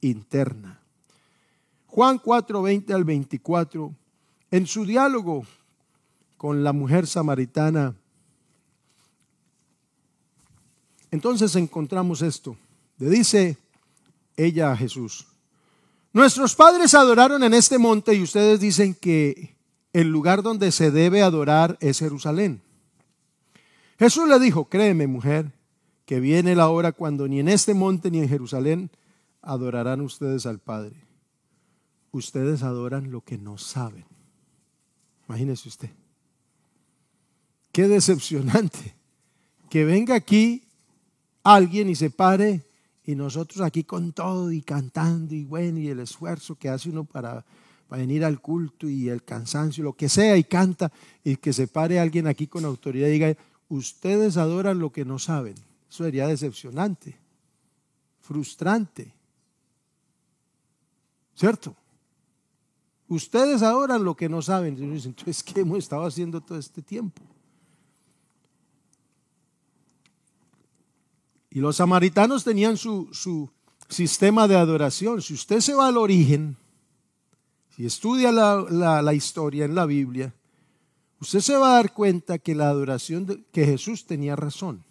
interna. 0.00 0.78
Juan 1.88 2.18
4, 2.20 2.62
20 2.62 2.94
al 2.94 3.02
24, 3.02 3.92
en 4.52 4.64
su 4.68 4.84
diálogo 4.86 5.44
con 6.36 6.62
la 6.62 6.72
mujer 6.72 7.04
samaritana, 7.04 7.96
entonces 11.10 11.56
encontramos 11.56 12.22
esto. 12.22 12.56
Le 12.98 13.10
dice 13.10 13.58
ella 14.36 14.70
a 14.70 14.76
Jesús, 14.76 15.26
Nuestros 16.12 16.54
padres 16.54 16.94
adoraron 16.94 17.42
en 17.44 17.54
este 17.54 17.78
monte 17.78 18.14
y 18.14 18.22
ustedes 18.22 18.60
dicen 18.60 18.94
que 18.94 19.56
el 19.92 20.08
lugar 20.10 20.42
donde 20.42 20.72
se 20.72 20.90
debe 20.90 21.22
adorar 21.22 21.76
es 21.80 21.98
Jerusalén. 21.98 22.62
Jesús 23.98 24.28
le 24.28 24.38
dijo, 24.38 24.66
créeme 24.68 25.06
mujer, 25.06 25.52
que 26.06 26.20
viene 26.20 26.54
la 26.54 26.70
hora 26.70 26.92
cuando 26.92 27.28
ni 27.28 27.40
en 27.40 27.48
este 27.48 27.74
monte 27.74 28.10
ni 28.10 28.20
en 28.20 28.28
Jerusalén 28.28 28.90
adorarán 29.42 30.00
ustedes 30.00 30.46
al 30.46 30.58
Padre. 30.60 30.96
Ustedes 32.12 32.62
adoran 32.62 33.10
lo 33.10 33.20
que 33.20 33.36
no 33.36 33.58
saben. 33.58 34.06
Imagínese 35.28 35.68
usted. 35.68 35.90
Qué 37.70 37.86
decepcionante 37.86 38.94
que 39.68 39.84
venga 39.84 40.14
aquí 40.14 40.64
alguien 41.44 41.90
y 41.90 41.94
se 41.94 42.08
pare 42.10 42.62
y 43.08 43.14
nosotros 43.16 43.62
aquí 43.62 43.84
con 43.84 44.12
todo 44.12 44.52
y 44.52 44.60
cantando 44.60 45.34
y 45.34 45.42
bueno, 45.46 45.78
y 45.78 45.88
el 45.88 46.00
esfuerzo 46.00 46.56
que 46.56 46.68
hace 46.68 46.90
uno 46.90 47.04
para, 47.04 47.42
para 47.88 48.02
venir 48.02 48.22
al 48.22 48.38
culto 48.42 48.86
y 48.86 49.08
el 49.08 49.24
cansancio, 49.24 49.82
lo 49.82 49.94
que 49.94 50.10
sea, 50.10 50.36
y 50.36 50.44
canta, 50.44 50.92
y 51.24 51.36
que 51.36 51.54
se 51.54 51.68
pare 51.68 51.98
alguien 51.98 52.26
aquí 52.26 52.46
con 52.48 52.66
autoridad 52.66 53.08
y 53.08 53.12
diga, 53.12 53.34
ustedes 53.70 54.36
adoran 54.36 54.78
lo 54.78 54.92
que 54.92 55.06
no 55.06 55.18
saben. 55.18 55.54
Eso 55.88 56.04
sería 56.04 56.26
decepcionante, 56.28 57.16
frustrante. 58.20 59.10
¿Cierto? 61.34 61.74
Ustedes 63.08 63.62
adoran 63.62 64.04
lo 64.04 64.14
que 64.14 64.28
no 64.28 64.42
saben. 64.42 64.76
Entonces, 64.82 65.42
¿qué 65.42 65.60
hemos 65.62 65.78
estado 65.78 66.04
haciendo 66.04 66.42
todo 66.42 66.58
este 66.58 66.82
tiempo? 66.82 67.22
Y 71.50 71.60
los 71.60 71.76
samaritanos 71.76 72.44
tenían 72.44 72.76
su, 72.76 73.08
sistema 73.88 74.46
de 74.48 74.56
adoración. 74.56 75.22
Si 75.22 75.32
usted 75.34 75.60
se 75.60 75.72
va 75.74 75.88
al 75.88 75.96
origen, 75.96 76.56
si 77.74 77.86
estudia 77.86 78.30
la, 78.32 79.14
historia 79.14 79.64
en 79.64 79.74
la 79.74 79.86
Biblia, 79.86 80.34
usted 81.20 81.40
se 81.40 81.56
va 81.56 81.70
a 81.70 81.74
dar 81.76 81.92
cuenta 81.94 82.38
que 82.38 82.54
la 82.54 82.68
adoración, 82.68 83.46
que 83.52 83.64
Jesús 83.64 84.04
tenía 84.06 84.36
razón. 84.36 84.84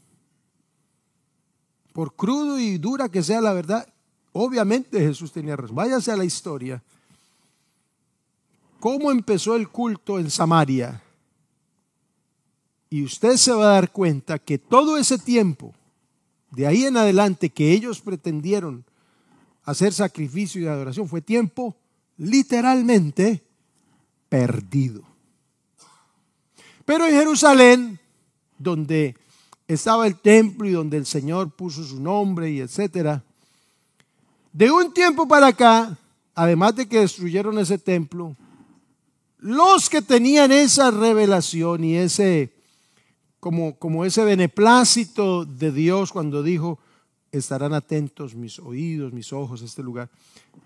Por 1.94 2.16
crudo 2.16 2.60
y 2.60 2.78
dura 2.78 3.10
que 3.10 3.22
sea 3.24 3.40
la 3.42 3.54
verdad, 3.54 3.88
obviamente 4.32 5.00
Jesús 5.00 5.32
tenía 5.32 5.56
razón. 5.56 5.76
Váyase 5.76 6.12
a 6.12 6.16
la 6.18 6.26
historia. 6.26 6.82
¿Cómo 8.80 9.12
empezó 9.12 9.56
el 9.56 9.70
culto 9.70 10.20
en 10.20 10.30
Samaria? 10.30 11.04
Y 12.90 13.04
usted 13.04 13.36
se 13.38 13.52
va 13.52 13.64
a 13.72 13.74
dar 13.74 13.92
cuenta 13.92 14.40
que 14.40 14.58
todo 14.60 14.98
ese 14.98 15.18
tiempo 15.18 15.74
de 16.52 16.68
ahí 16.68 16.86
en 16.86 16.98
adelante 16.98 17.50
que 17.50 17.72
ellos 17.72 18.02
pretendieron 18.02 18.84
hacer 19.64 19.94
sacrificio 19.94 20.62
y 20.62 20.68
adoración 20.68 21.08
fue 21.08 21.22
tiempo 21.22 21.76
literalmente 22.18 23.44
perdido. 24.30 25.04
Pero 26.86 27.06
en 27.06 27.12
Jerusalén, 27.12 28.00
donde 28.58 29.16
estaba 29.68 30.08
el 30.08 30.16
templo 30.18 30.68
y 30.70 30.72
donde 30.72 30.96
el 30.98 31.06
Señor 31.06 31.52
puso 31.52 31.84
su 31.84 32.00
nombre 32.00 32.50
y 32.50 32.60
etcétera, 32.62 33.22
de 34.54 34.72
un 34.72 34.94
tiempo 34.94 35.28
para 35.28 35.48
acá, 35.48 35.98
además 36.34 36.76
de 36.78 36.88
que 36.88 37.02
destruyeron 37.02 37.60
ese 37.60 37.78
templo, 37.78 38.36
los 39.40 39.90
que 39.90 40.02
tenían 40.02 40.52
esa 40.52 40.90
revelación 40.92 41.84
y 41.84 41.96
ese 41.98 42.52
como, 43.40 44.06
ese 44.06 44.24
beneplácito 44.24 45.46
de 45.46 45.72
Dios 45.72 46.12
cuando 46.12 46.42
dijo, 46.44 46.80
estarán 47.32 47.74
atentos 47.74 48.36
mis 48.36 48.58
oídos, 48.60 49.14
mis 49.14 49.32
ojos 49.32 49.62
a 49.62 49.66
este 49.66 49.84
lugar. 49.84 50.10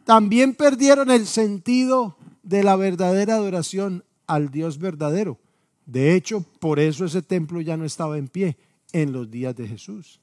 También 0.05 0.53
perdieron 0.55 1.11
el 1.11 1.25
sentido 1.27 2.15
de 2.43 2.63
la 2.63 2.75
verdadera 2.75 3.35
adoración 3.35 4.03
al 4.25 4.51
Dios 4.51 4.77
verdadero. 4.77 5.37
De 5.85 6.15
hecho, 6.15 6.45
por 6.59 6.79
eso 6.79 7.05
ese 7.05 7.21
templo 7.21 7.59
ya 7.61 7.75
no 7.75 7.83
estaba 7.85 8.17
en 8.17 8.27
pie 8.29 8.55
en 8.93 9.11
los 9.11 9.29
días 9.29 9.55
de 9.55 9.67
Jesús. 9.67 10.19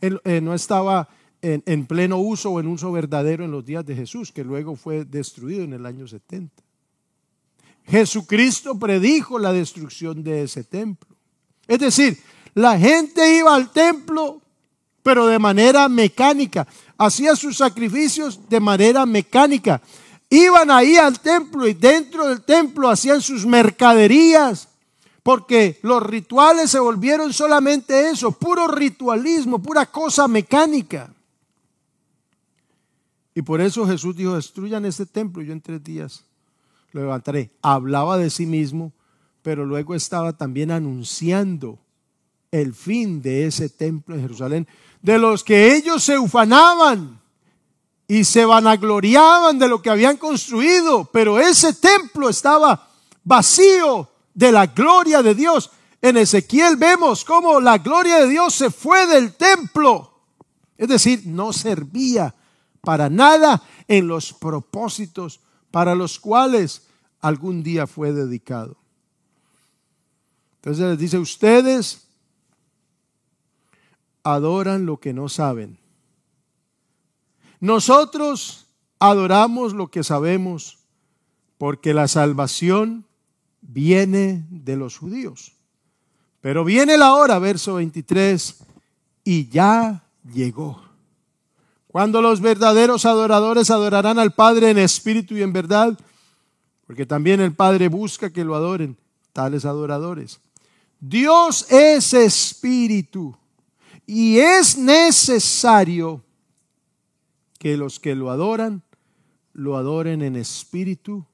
Él, 0.00 0.20
eh, 0.24 0.40
no 0.40 0.52
estaba 0.54 1.08
en, 1.42 1.62
en, 1.66 1.86
pleno 1.86 2.18
uso 2.18 2.50
o 2.50 2.60
en 2.60 2.66
uso 2.66 2.90
verdadero 2.90 3.44
en 3.44 3.50
los 3.52 3.64
días 3.64 3.86
de 3.86 3.94
Jesús, 3.94 4.32
que 4.32 4.42
luego 4.44 4.74
fue 4.74 5.04
destruido 5.04 5.62
en 5.62 5.74
el 5.74 5.86
año 5.86 6.08
70. 6.08 6.50
Jesucristo 7.84 8.78
predijo 8.78 9.38
la 9.38 9.52
destrucción 9.52 10.24
de 10.24 10.42
ese 10.42 10.64
templo. 10.64 11.15
Es 11.68 11.78
decir, 11.80 12.20
la 12.54 12.78
gente 12.78 13.36
iba 13.38 13.54
al 13.54 13.70
templo, 13.70 14.40
pero 15.02 15.26
de 15.26 15.38
manera 15.38 15.88
mecánica. 15.88 16.66
Hacía 16.98 17.36
sus 17.36 17.56
sacrificios 17.58 18.48
de 18.48 18.60
manera 18.60 19.04
mecánica. 19.04 19.82
Iban 20.30 20.70
ahí 20.70 20.96
al 20.96 21.20
templo 21.20 21.66
y 21.68 21.74
dentro 21.74 22.28
del 22.28 22.42
templo 22.42 22.88
hacían 22.88 23.20
sus 23.20 23.46
mercaderías, 23.46 24.68
porque 25.22 25.78
los 25.82 26.02
rituales 26.04 26.70
se 26.70 26.78
volvieron 26.78 27.32
solamente 27.32 28.08
eso, 28.10 28.32
puro 28.32 28.66
ritualismo, 28.68 29.58
pura 29.60 29.86
cosa 29.86 30.26
mecánica. 30.28 31.12
Y 33.34 33.42
por 33.42 33.60
eso 33.60 33.86
Jesús 33.86 34.16
dijo, 34.16 34.34
destruyan 34.34 34.84
ese 34.86 35.04
templo 35.04 35.42
y 35.42 35.46
yo 35.46 35.52
en 35.52 35.60
tres 35.60 35.84
días 35.84 36.24
lo 36.92 37.02
levantaré. 37.02 37.50
Hablaba 37.60 38.16
de 38.16 38.30
sí 38.30 38.46
mismo, 38.46 38.92
pero 39.46 39.64
luego 39.64 39.94
estaba 39.94 40.32
también 40.36 40.72
anunciando 40.72 41.78
el 42.50 42.74
fin 42.74 43.22
de 43.22 43.46
ese 43.46 43.68
templo 43.68 44.16
en 44.16 44.22
Jerusalén, 44.22 44.66
de 45.00 45.18
los 45.20 45.44
que 45.44 45.76
ellos 45.76 46.02
se 46.02 46.18
ufanaban 46.18 47.20
y 48.08 48.24
se 48.24 48.44
vanagloriaban 48.44 49.56
de 49.60 49.68
lo 49.68 49.80
que 49.80 49.90
habían 49.90 50.16
construido, 50.16 51.04
pero 51.12 51.38
ese 51.38 51.74
templo 51.74 52.28
estaba 52.28 52.88
vacío 53.22 54.08
de 54.34 54.50
la 54.50 54.66
gloria 54.66 55.22
de 55.22 55.36
Dios. 55.36 55.70
En 56.02 56.16
Ezequiel 56.16 56.74
vemos 56.74 57.24
cómo 57.24 57.60
la 57.60 57.78
gloria 57.78 58.22
de 58.22 58.28
Dios 58.28 58.52
se 58.52 58.68
fue 58.72 59.06
del 59.06 59.34
templo, 59.36 60.12
es 60.76 60.88
decir, 60.88 61.22
no 61.24 61.52
servía 61.52 62.34
para 62.80 63.08
nada 63.08 63.62
en 63.86 64.08
los 64.08 64.32
propósitos 64.32 65.38
para 65.70 65.94
los 65.94 66.18
cuales 66.18 66.82
algún 67.20 67.62
día 67.62 67.86
fue 67.86 68.12
dedicado. 68.12 68.76
Entonces 70.66 70.84
les 70.88 70.98
dice, 70.98 71.16
ustedes 71.20 72.08
adoran 74.24 74.84
lo 74.84 74.96
que 74.96 75.12
no 75.12 75.28
saben. 75.28 75.78
Nosotros 77.60 78.66
adoramos 78.98 79.74
lo 79.74 79.86
que 79.92 80.02
sabemos, 80.02 80.78
porque 81.56 81.94
la 81.94 82.08
salvación 82.08 83.04
viene 83.60 84.44
de 84.50 84.74
los 84.76 84.98
judíos. 84.98 85.52
Pero 86.40 86.64
viene 86.64 86.98
la 86.98 87.14
hora, 87.14 87.38
verso 87.38 87.74
23, 87.76 88.64
y 89.22 89.48
ya 89.48 90.02
llegó. 90.34 90.82
Cuando 91.86 92.20
los 92.20 92.40
verdaderos 92.40 93.06
adoradores 93.06 93.70
adorarán 93.70 94.18
al 94.18 94.32
Padre 94.34 94.70
en 94.70 94.78
espíritu 94.78 95.36
y 95.36 95.42
en 95.42 95.52
verdad, 95.52 95.96
porque 96.88 97.06
también 97.06 97.40
el 97.40 97.54
Padre 97.54 97.86
busca 97.86 98.32
que 98.32 98.44
lo 98.44 98.56
adoren 98.56 98.96
tales 99.32 99.64
adoradores. 99.64 100.40
Dios 101.00 101.70
es 101.70 102.14
espíritu 102.14 103.36
y 104.06 104.38
es 104.38 104.76
necesario 104.78 106.24
que 107.58 107.76
los 107.76 108.00
que 108.00 108.14
lo 108.14 108.30
adoran, 108.30 108.82
lo 109.52 109.76
adoren 109.76 110.22
en 110.22 110.36
espíritu 110.36 111.26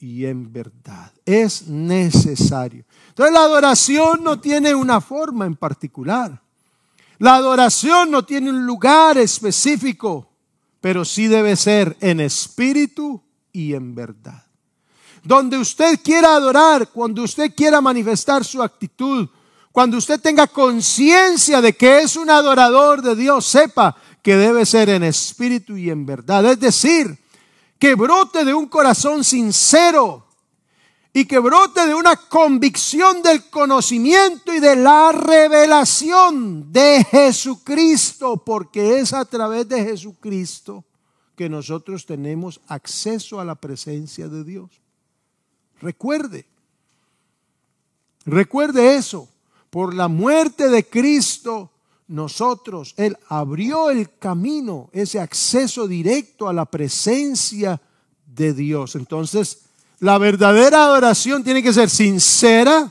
y 0.00 0.24
en 0.26 0.52
verdad. 0.52 1.12
Es 1.24 1.68
necesario. 1.68 2.84
Entonces 3.10 3.32
la 3.32 3.40
adoración 3.44 4.22
no 4.22 4.40
tiene 4.40 4.74
una 4.74 5.00
forma 5.00 5.46
en 5.46 5.56
particular. 5.56 6.40
La 7.18 7.34
adoración 7.36 8.10
no 8.10 8.24
tiene 8.24 8.50
un 8.50 8.64
lugar 8.66 9.18
específico, 9.18 10.30
pero 10.80 11.04
sí 11.04 11.26
debe 11.26 11.56
ser 11.56 11.96
en 12.00 12.20
espíritu 12.20 13.22
y 13.52 13.74
en 13.74 13.94
verdad 13.94 14.47
donde 15.28 15.58
usted 15.58 16.00
quiera 16.02 16.34
adorar, 16.36 16.88
cuando 16.88 17.22
usted 17.22 17.54
quiera 17.54 17.82
manifestar 17.82 18.42
su 18.46 18.62
actitud, 18.62 19.28
cuando 19.70 19.98
usted 19.98 20.18
tenga 20.18 20.46
conciencia 20.46 21.60
de 21.60 21.74
que 21.74 21.98
es 22.00 22.16
un 22.16 22.30
adorador 22.30 23.02
de 23.02 23.14
Dios, 23.14 23.44
sepa 23.44 23.94
que 24.22 24.36
debe 24.36 24.64
ser 24.64 24.88
en 24.88 25.02
espíritu 25.02 25.76
y 25.76 25.90
en 25.90 26.06
verdad. 26.06 26.46
Es 26.46 26.58
decir, 26.58 27.18
que 27.78 27.94
brote 27.94 28.46
de 28.46 28.54
un 28.54 28.68
corazón 28.68 29.22
sincero 29.22 30.24
y 31.12 31.26
que 31.26 31.38
brote 31.40 31.86
de 31.86 31.94
una 31.94 32.16
convicción 32.16 33.22
del 33.22 33.50
conocimiento 33.50 34.54
y 34.54 34.60
de 34.60 34.76
la 34.76 35.12
revelación 35.12 36.72
de 36.72 37.04
Jesucristo, 37.04 38.38
porque 38.42 39.00
es 39.00 39.12
a 39.12 39.26
través 39.26 39.68
de 39.68 39.84
Jesucristo 39.84 40.84
que 41.36 41.50
nosotros 41.50 42.06
tenemos 42.06 42.62
acceso 42.66 43.38
a 43.38 43.44
la 43.44 43.56
presencia 43.56 44.26
de 44.26 44.42
Dios. 44.42 44.70
Recuerde, 45.80 46.46
recuerde 48.24 48.96
eso. 48.96 49.28
Por 49.70 49.92
la 49.94 50.08
muerte 50.08 50.70
de 50.70 50.86
Cristo, 50.86 51.70
nosotros, 52.08 52.94
Él 52.96 53.16
abrió 53.28 53.90
el 53.90 54.10
camino, 54.18 54.88
ese 54.92 55.20
acceso 55.20 55.86
directo 55.86 56.48
a 56.48 56.54
la 56.54 56.64
presencia 56.64 57.80
de 58.34 58.54
Dios. 58.54 58.94
Entonces, 58.96 59.58
la 60.00 60.16
verdadera 60.16 60.84
adoración 60.86 61.44
tiene 61.44 61.62
que 61.62 61.74
ser 61.74 61.90
sincera, 61.90 62.90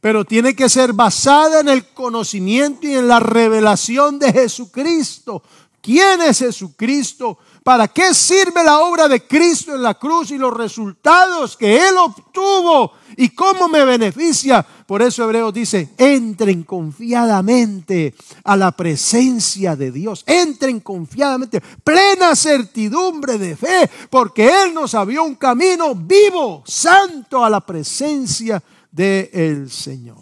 pero 0.00 0.24
tiene 0.24 0.56
que 0.56 0.70
ser 0.70 0.94
basada 0.94 1.60
en 1.60 1.68
el 1.68 1.88
conocimiento 1.88 2.86
y 2.86 2.94
en 2.94 3.06
la 3.06 3.20
revelación 3.20 4.18
de 4.18 4.32
Jesucristo. 4.32 5.42
¿Quién 5.82 6.22
es 6.22 6.38
Jesucristo? 6.38 7.38
¿Para 7.64 7.88
qué 7.88 8.12
sirve 8.12 8.62
la 8.62 8.78
obra 8.80 9.08
de 9.08 9.26
Cristo 9.26 9.74
en 9.74 9.82
la 9.82 9.94
cruz 9.94 10.30
y 10.30 10.36
los 10.36 10.52
resultados 10.54 11.56
que 11.56 11.78
Él 11.78 11.96
obtuvo 11.98 12.92
y 13.16 13.30
cómo 13.30 13.68
me 13.68 13.82
beneficia? 13.86 14.62
Por 14.86 15.00
eso 15.00 15.24
Hebreos 15.24 15.54
dice, 15.54 15.94
entren 15.96 16.64
confiadamente 16.64 18.14
a 18.44 18.54
la 18.54 18.70
presencia 18.72 19.76
de 19.76 19.90
Dios, 19.92 20.24
entren 20.26 20.80
confiadamente, 20.80 21.62
plena 21.82 22.36
certidumbre 22.36 23.38
de 23.38 23.56
fe, 23.56 23.90
porque 24.10 24.44
Él 24.62 24.74
nos 24.74 24.94
abrió 24.94 25.24
un 25.24 25.36
camino 25.36 25.94
vivo, 25.94 26.62
santo, 26.66 27.42
a 27.42 27.48
la 27.48 27.62
presencia 27.62 28.62
del 28.92 29.70
Señor. 29.70 30.18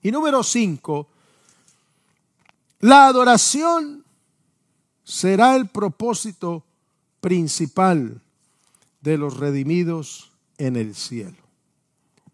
Y 0.00 0.10
número 0.10 0.42
cinco, 0.42 1.08
la 2.80 3.08
adoración 3.08 4.01
será 5.12 5.56
el 5.56 5.68
propósito 5.68 6.64
principal 7.20 8.22
de 9.02 9.18
los 9.18 9.36
redimidos 9.36 10.30
en 10.56 10.74
el 10.76 10.94
cielo. 10.94 11.36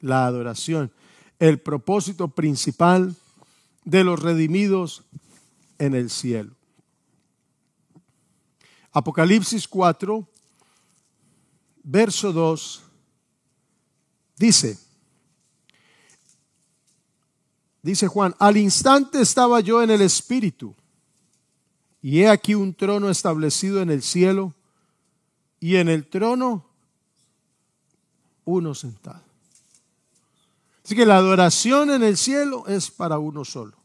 La 0.00 0.26
adoración, 0.26 0.92
el 1.40 1.58
propósito 1.60 2.28
principal 2.28 3.16
de 3.84 4.04
los 4.04 4.22
redimidos 4.22 5.02
en 5.80 5.96
el 5.96 6.08
cielo. 6.08 6.52
Apocalipsis 8.92 9.66
4, 9.66 10.24
verso 11.82 12.32
2, 12.32 12.82
dice, 14.36 14.78
dice 17.82 18.06
Juan, 18.06 18.36
al 18.38 18.56
instante 18.56 19.20
estaba 19.20 19.58
yo 19.58 19.82
en 19.82 19.90
el 19.90 20.00
Espíritu 20.02 20.76
y 22.10 22.22
he 22.22 22.28
aquí 22.30 22.54
un 22.54 22.72
trono 22.72 23.10
establecido 23.10 23.82
en 23.82 23.90
el 23.90 24.00
cielo 24.02 24.54
y 25.60 25.76
en 25.76 25.90
el 25.90 26.06
trono 26.08 26.64
uno 28.46 28.74
sentado. 28.74 29.20
Así 30.82 30.96
que 30.96 31.04
la 31.04 31.18
adoración 31.18 31.90
en 31.90 32.02
el 32.02 32.16
cielo 32.16 32.66
es 32.66 32.90
para 32.90 33.18
uno 33.18 33.44
solo. 33.44 33.76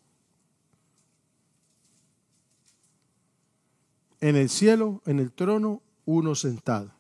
En 4.21 4.38
el 4.38 4.49
cielo, 4.49 5.01
en 5.05 5.19
el 5.19 5.34
trono, 5.34 5.82
uno 6.05 6.34
sentado. 6.34 6.91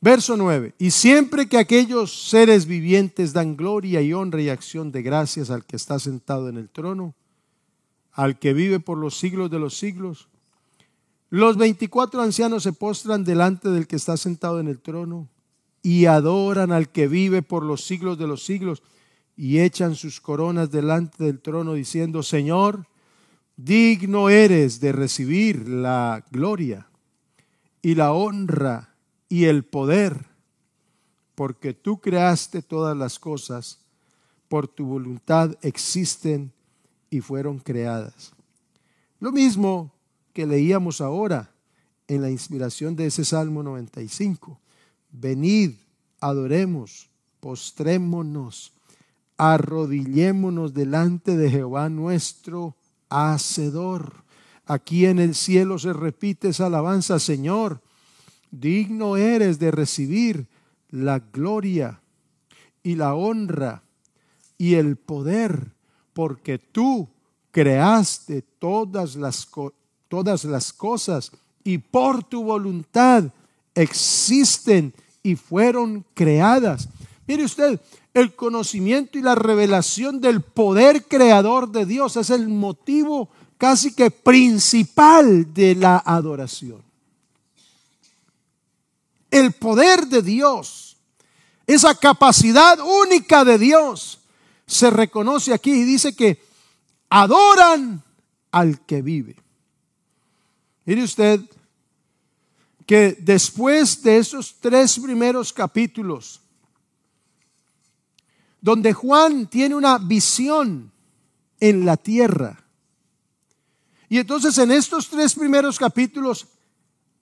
Verso 0.00 0.36
9. 0.36 0.74
Y 0.78 0.90
siempre 0.90 1.46
que 1.48 1.58
aquellos 1.58 2.28
seres 2.28 2.66
vivientes 2.66 3.32
dan 3.32 3.56
gloria 3.56 4.00
y 4.02 4.12
honra 4.12 4.42
y 4.42 4.48
acción 4.48 4.90
de 4.90 5.02
gracias 5.04 5.48
al 5.48 5.64
que 5.64 5.76
está 5.76 6.00
sentado 6.00 6.48
en 6.48 6.56
el 6.56 6.70
trono, 6.70 7.14
al 8.16 8.38
que 8.38 8.54
vive 8.54 8.80
por 8.80 8.96
los 8.96 9.16
siglos 9.18 9.50
de 9.50 9.58
los 9.60 9.76
siglos. 9.76 10.26
Los 11.28 11.58
veinticuatro 11.58 12.22
ancianos 12.22 12.62
se 12.62 12.72
postran 12.72 13.24
delante 13.24 13.68
del 13.68 13.86
que 13.86 13.96
está 13.96 14.16
sentado 14.16 14.58
en 14.58 14.68
el 14.68 14.80
trono 14.80 15.28
y 15.82 16.06
adoran 16.06 16.72
al 16.72 16.88
que 16.88 17.08
vive 17.08 17.42
por 17.42 17.62
los 17.62 17.84
siglos 17.84 18.16
de 18.18 18.26
los 18.26 18.42
siglos 18.42 18.82
y 19.36 19.58
echan 19.60 19.94
sus 19.94 20.18
coronas 20.18 20.70
delante 20.70 21.24
del 21.24 21.40
trono 21.40 21.74
diciendo, 21.74 22.22
Señor, 22.22 22.86
digno 23.58 24.30
eres 24.30 24.80
de 24.80 24.92
recibir 24.92 25.68
la 25.68 26.24
gloria 26.30 26.86
y 27.82 27.96
la 27.96 28.12
honra 28.14 28.94
y 29.28 29.44
el 29.44 29.62
poder, 29.62 30.24
porque 31.34 31.74
tú 31.74 31.98
creaste 32.00 32.62
todas 32.62 32.96
las 32.96 33.18
cosas, 33.18 33.80
por 34.48 34.68
tu 34.68 34.86
voluntad 34.86 35.54
existen 35.60 36.54
y 37.10 37.20
fueron 37.20 37.58
creadas. 37.58 38.32
Lo 39.20 39.32
mismo 39.32 39.92
que 40.32 40.46
leíamos 40.46 41.00
ahora 41.00 41.50
en 42.08 42.22
la 42.22 42.30
inspiración 42.30 42.96
de 42.96 43.06
ese 43.06 43.24
Salmo 43.24 43.62
95. 43.62 44.58
Venid, 45.12 45.72
adoremos, 46.20 47.08
postrémonos, 47.40 48.72
arrodillémonos 49.36 50.74
delante 50.74 51.36
de 51.36 51.50
Jehová 51.50 51.88
nuestro 51.88 52.76
Hacedor. 53.08 54.24
Aquí 54.66 55.06
en 55.06 55.18
el 55.20 55.34
cielo 55.34 55.78
se 55.78 55.92
repite 55.92 56.48
esa 56.48 56.66
alabanza, 56.66 57.18
Señor, 57.20 57.80
digno 58.50 59.16
eres 59.16 59.58
de 59.60 59.70
recibir 59.70 60.48
la 60.90 61.20
gloria 61.20 62.00
y 62.82 62.96
la 62.96 63.14
honra 63.14 63.82
y 64.58 64.74
el 64.74 64.96
poder 64.96 65.75
porque 66.16 66.56
tú 66.58 67.06
creaste 67.50 68.40
todas 68.58 69.16
las, 69.16 69.46
todas 70.08 70.44
las 70.46 70.72
cosas 70.72 71.30
y 71.62 71.76
por 71.76 72.24
tu 72.24 72.42
voluntad 72.42 73.24
existen 73.74 74.94
y 75.22 75.36
fueron 75.36 76.06
creadas. 76.14 76.88
Mire 77.26 77.44
usted, 77.44 77.78
el 78.14 78.34
conocimiento 78.34 79.18
y 79.18 79.22
la 79.22 79.34
revelación 79.34 80.18
del 80.22 80.40
poder 80.40 81.04
creador 81.04 81.70
de 81.70 81.84
Dios 81.84 82.16
es 82.16 82.30
el 82.30 82.48
motivo 82.48 83.28
casi 83.58 83.92
que 83.94 84.10
principal 84.10 85.52
de 85.52 85.74
la 85.74 85.98
adoración. 86.02 86.80
El 89.30 89.52
poder 89.52 90.06
de 90.06 90.22
Dios, 90.22 90.96
esa 91.66 91.94
capacidad 91.94 92.78
única 92.80 93.44
de 93.44 93.58
Dios 93.58 94.20
se 94.66 94.90
reconoce 94.90 95.54
aquí 95.54 95.70
y 95.72 95.84
dice 95.84 96.14
que 96.14 96.42
adoran 97.08 98.02
al 98.50 98.84
que 98.84 99.02
vive. 99.02 99.36
Mire 100.84 101.04
usted 101.04 101.40
que 102.86 103.16
después 103.20 104.02
de 104.02 104.18
esos 104.18 104.56
tres 104.60 104.98
primeros 104.98 105.52
capítulos, 105.52 106.40
donde 108.60 108.92
Juan 108.92 109.48
tiene 109.48 109.74
una 109.74 109.98
visión 109.98 110.90
en 111.60 111.86
la 111.86 111.96
tierra, 111.96 112.62
y 114.08 114.18
entonces 114.18 114.56
en 114.58 114.70
estos 114.70 115.08
tres 115.08 115.34
primeros 115.34 115.78
capítulos 115.78 116.46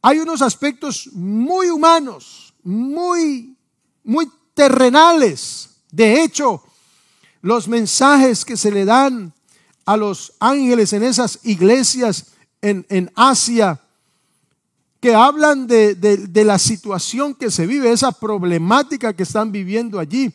hay 0.03 0.18
unos 0.18 0.42
aspectos 0.42 1.09
muy 1.12 1.68
humanos, 1.70 2.53
muy, 2.62 3.57
muy 4.05 4.28
terrenales. 4.55 5.70
De 5.90 6.22
hecho, 6.22 6.62
los 7.45 7.68
mensajes 7.68 8.42
que 8.42 8.57
se 8.57 8.70
le 8.72 8.86
dan 8.86 9.32
a 9.84 9.99
los 9.99 10.32
ángeles 10.40 10.95
en 10.95 11.03
esas 11.03 11.40
iglesias 11.42 12.28
en, 12.62 13.12
Asia, 13.14 13.78
que 14.99 15.14
hablan 15.14 15.66
de, 15.66 16.30
la 16.42 16.59
situación 16.59 17.34
que 17.34 17.51
se 17.51 17.66
vive, 17.66 17.92
esa 17.92 18.12
problemática 18.12 19.12
que 19.12 19.24
están 19.24 19.53
viviendo 19.53 19.99
allí. 19.99 20.32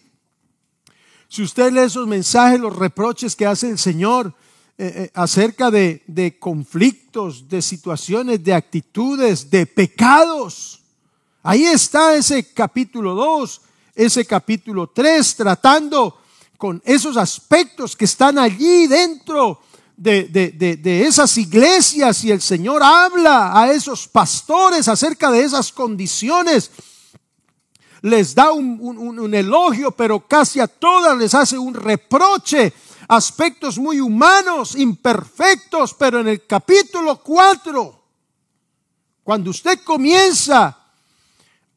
Si 1.28 1.41
usted 1.41 1.72
lee 1.72 1.80
esos 1.80 2.05
mensajes, 2.07 2.60
los 2.60 2.76
reproches 2.76 3.36
que 3.36 3.47
hace 3.47 3.72
el 3.72 3.80
Señor 3.80 4.32
eh, 4.78 4.91
eh, 5.07 5.12
acerca 5.16 5.72
de, 5.72 6.03
de, 6.05 6.38
conflictos, 6.38 7.47
de 7.49 7.64
situaciones, 7.64 8.43
de 8.43 8.53
actitudes, 8.53 9.49
de 9.49 9.66
pecados, 9.66 10.84
ahí 11.41 11.66
está 11.66 12.16
ese 12.16 12.53
capítulo 12.53 13.16
2, 13.16 13.62
ese 13.95 14.26
capítulo 14.26 14.86
3, 14.93 15.36
tratando 15.38 16.20
con 16.60 16.82
esos 16.86 17.16
aspectos 17.16 17.95
que 17.95 18.03
están 18.03 18.38
allí 18.38 18.86
dentro 18.86 19.62
de, 19.95 20.26
de, 20.26 20.51
de, 20.76 21.03
esas 21.05 21.38
iglesias 21.38 22.24
y 22.26 22.32
el 22.32 22.41
Señor 22.41 22.84
habla 22.84 23.57
a 23.57 23.72
esos 23.72 24.10
pastores 24.10 24.89
acerca 24.89 25.32
de 25.32 25.41
esas 25.41 25.72
condiciones. 25.72 26.70
Les 28.01 28.36
da 28.36 28.51
un, 28.51 28.78
un, 28.82 29.20
un 29.20 29.34
elogio, 29.34 29.91
pero 29.91 30.20
casi 30.28 30.60
a 30.60 30.68
todas 30.68 31.18
les 31.18 31.34
hace 31.34 31.57
un 31.57 31.74
reproche. 31.74 32.74
Aspectos 33.07 33.80
muy 33.80 34.01
humanos, 34.01 34.76
imperfectos, 34.76 35.93
pero 35.93 36.20
en 36.20 36.28
el 36.28 36.45
capítulo 36.45 37.18
4, 37.24 38.03
cuando 39.24 39.49
usted 39.49 39.80
comienza 39.86 40.78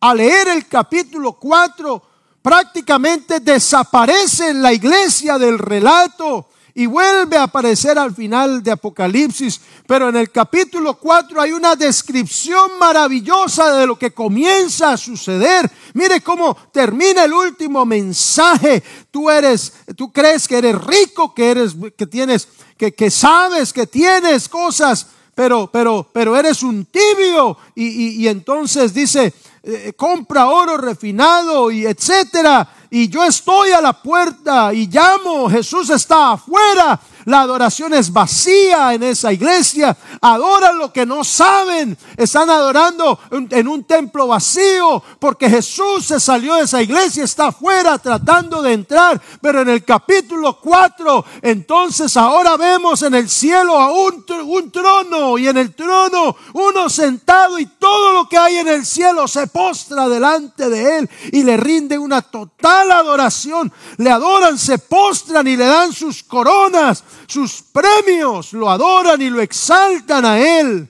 a 0.01 0.12
leer 0.14 0.49
el 0.49 0.66
capítulo 0.66 1.35
4, 1.35 2.11
prácticamente 2.43 3.40
desaparece 3.40 4.49
en 4.51 4.61
la 4.62 4.72
iglesia 4.72 5.38
del 5.38 5.59
relato 5.59 6.49
y 6.74 6.86
vuelve 6.86 7.36
a 7.36 7.45
aparecer 7.45 7.99
al 7.99 8.14
final 8.14 8.62
de 8.62 8.72
Apocalipsis. 8.72 9.61
Pero 9.86 10.09
en 10.09 10.16
el 10.16 10.30
capítulo 10.30 10.95
4 10.95 11.40
hay 11.40 11.53
una 11.53 11.76
descripción 11.76 12.72
maravillosa 12.80 13.74
de 13.76 13.86
lo 13.86 13.97
que 13.99 14.11
comienza 14.12 14.93
a 14.93 14.97
suceder. 14.97 15.70
Mire 15.95 16.22
cómo 16.22 16.57
termina 16.72 17.24
el 17.24 17.32
último 17.32 17.84
mensaje. 17.84 18.82
Tú 19.11 19.28
eres, 19.30 19.72
tú 19.97 20.11
crees 20.11 20.49
que 20.49 20.59
eres 20.59 20.82
rico, 20.82 21.34
que 21.34 21.51
eres, 21.51 21.76
que 21.97 22.07
tienes, 22.07 22.49
que, 22.76 22.93
que 22.93 23.11
sabes 23.11 23.70
que 23.72 23.86
tienes 23.86 24.49
cosas, 24.49 25.09
pero, 25.34 25.70
pero, 25.70 26.09
pero 26.11 26.36
eres 26.36 26.62
un 26.62 26.86
tibio. 26.86 27.59
Y, 27.74 27.84
y, 27.86 28.09
y 28.22 28.28
entonces 28.28 28.95
dice, 28.95 29.34
eh, 29.65 29.91
eh, 29.91 29.95
compra 29.95 30.49
oro 30.49 30.77
refinado 30.77 31.71
y 31.71 31.87
etcétera. 31.87 32.69
Y 32.91 33.09
yo 33.09 33.25
estoy 33.25 33.71
a 33.71 33.81
la 33.81 33.93
puerta 33.93 34.75
y 34.75 34.89
llamo, 34.89 35.49
Jesús 35.49 35.89
está 35.91 36.33
afuera 36.33 36.99
la 37.25 37.43
adoración 37.43 37.95
es 37.95 38.12
vacía 38.12 38.95
en 38.95 39.03
esa 39.03 39.33
iglesia. 39.33 39.97
Adoran 40.20 40.79
lo 40.79 40.93
que 40.93 41.07
no 41.07 41.25
saben. 41.25 41.97
Están 42.16 42.51
adorando 42.51 43.18
en 43.51 43.68
un 43.68 43.85
templo 43.85 44.29
vacío 44.29 45.03
porque 45.18 45.49
Jesús 45.49 46.07
se 46.07 46.18
salió 46.20 46.55
de 46.55 46.62
esa 46.62 46.83
iglesia, 46.83 47.25
está 47.25 47.49
afuera 47.49 47.99
tratando 47.99 48.62
de 48.62 48.73
entrar. 48.73 49.20
Pero 49.41 49.62
en 49.62 49.68
el 49.68 49.85
capítulo 49.85 50.59
4, 50.61 51.25
entonces 51.43 52.16
ahora 52.16 52.57
vemos 52.57 53.03
en 53.03 53.14
el 53.14 53.29
cielo 53.29 53.79
a 53.79 53.93
un, 53.93 54.25
un 54.45 54.70
trono 54.70 55.39
y 55.39 55.49
en 55.49 55.57
el 55.57 55.75
trono 55.75 56.37
uno 56.55 56.89
sentado 56.89 57.59
y 57.59 57.66
todo 57.66 58.12
lo 58.12 58.29
que 58.29 58.37
hay 58.39 58.57
en 58.59 58.68
el 58.68 58.85
cielo 58.87 59.27
se 59.29 59.47
postra 59.47 60.09
delante 60.09 60.68
de 60.68 60.99
él 60.99 61.11
y 61.33 61.43
le 61.43 61.57
rinde 61.57 61.99
una 61.99 62.23
total 62.23 62.91
adoración. 62.91 63.73
Le 63.99 64.11
adoran, 64.11 64.59
se 64.59 64.79
postran 64.79 65.47
y 65.47 65.57
le 65.57 65.66
dan 65.66 65.93
sus 65.93 66.23
coronas 66.23 67.05
sus 67.27 67.63
premios 67.63 68.53
lo 68.53 68.71
adoran 68.71 69.21
y 69.23 69.31
lo 69.31 69.41
exaltan 69.41 70.25
a 70.25 70.39
Él. 70.61 70.89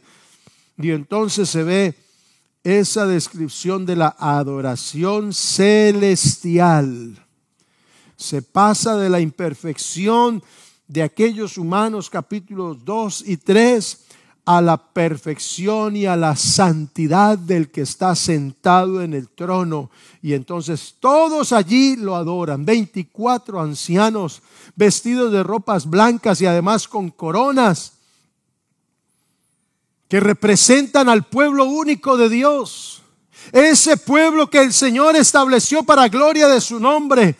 Y 0.78 0.90
entonces 0.90 1.48
se 1.48 1.62
ve 1.62 1.94
esa 2.64 3.06
descripción 3.06 3.86
de 3.86 3.96
la 3.96 4.14
adoración 4.18 5.32
celestial. 5.32 7.24
Se 8.16 8.42
pasa 8.42 8.96
de 8.96 9.08
la 9.08 9.20
imperfección 9.20 10.42
de 10.86 11.02
aquellos 11.02 11.58
humanos 11.58 12.10
capítulos 12.10 12.78
2 12.84 13.24
y 13.26 13.36
3 13.38 13.98
a 14.44 14.60
la 14.60 14.76
perfección 14.76 15.96
y 15.96 16.06
a 16.06 16.16
la 16.16 16.34
santidad 16.34 17.38
del 17.38 17.70
que 17.70 17.82
está 17.82 18.16
sentado 18.16 19.02
en 19.02 19.14
el 19.14 19.28
trono. 19.28 19.90
Y 20.20 20.32
entonces 20.34 20.96
todos 20.98 21.52
allí 21.52 21.94
lo 21.96 22.16
adoran, 22.16 22.64
24 22.64 23.60
ancianos 23.60 24.42
vestidos 24.74 25.30
de 25.32 25.42
ropas 25.44 25.88
blancas 25.88 26.40
y 26.40 26.46
además 26.46 26.88
con 26.88 27.10
coronas 27.10 27.92
que 30.08 30.18
representan 30.20 31.08
al 31.08 31.22
pueblo 31.24 31.64
único 31.66 32.16
de 32.16 32.28
Dios. 32.28 33.02
Ese 33.52 33.96
pueblo 33.96 34.50
que 34.50 34.60
el 34.62 34.72
Señor 34.72 35.14
estableció 35.16 35.84
para 35.84 36.08
gloria 36.08 36.48
de 36.48 36.60
su 36.60 36.78
nombre. 36.80 37.36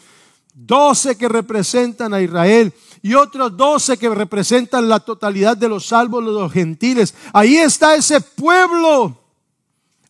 12 0.54 1.16
que 1.16 1.28
representan 1.28 2.12
a 2.14 2.20
Israel 2.20 2.72
y 3.02 3.14
otros 3.14 3.56
doce 3.56 3.98
que 3.98 4.08
representan 4.08 4.88
la 4.88 5.00
totalidad 5.00 5.56
de 5.56 5.68
los 5.68 5.86
salvos, 5.88 6.22
los 6.22 6.52
gentiles. 6.52 7.14
Ahí 7.32 7.56
está 7.56 7.96
ese 7.96 8.20
pueblo 8.20 9.18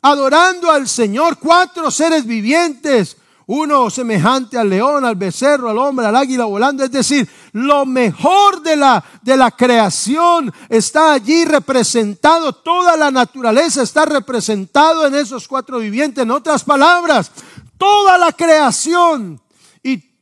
adorando 0.03 0.71
al 0.71 0.87
Señor, 0.87 1.39
cuatro 1.39 1.91
seres 1.91 2.27
vivientes, 2.27 3.17
uno 3.47 3.89
semejante 3.89 4.59
al 4.59 4.69
león, 4.69 5.05
al 5.05 5.15
becerro, 5.17 5.71
al 5.71 5.79
hombre, 5.79 6.07
al 6.07 6.17
águila 6.17 6.45
volando, 6.45 6.85
es 6.85 6.91
decir, 6.93 7.27
lo 7.53 7.87
mejor 7.87 8.63
de 8.63 8.77
la, 8.77 9.03
de 9.23 9.37
la 9.37 9.51
creación 9.51 10.53
está 10.69 11.13
allí 11.15 11.45
representado, 11.45 12.53
toda 12.53 12.97
la 12.97 13.11
naturaleza 13.11 13.83
está 13.83 14.05
representado 14.05 15.07
en 15.07 15.15
esos 15.15 15.47
cuatro 15.49 15.79
vivientes, 15.79 16.23
en 16.23 16.31
otras 16.31 16.65
palabras, 16.65 17.31
toda 17.79 18.19
la 18.19 18.33
creación 18.33 19.41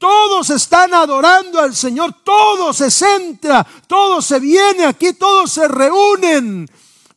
todos 0.00 0.48
están 0.48 0.94
adorando 0.94 1.60
al 1.60 1.76
Señor, 1.76 2.14
todo 2.24 2.72
se 2.72 2.90
centra, 2.90 3.66
todo 3.86 4.22
se 4.22 4.40
viene 4.40 4.86
aquí, 4.86 5.12
todos 5.12 5.52
se 5.52 5.68
reúnen 5.68 6.66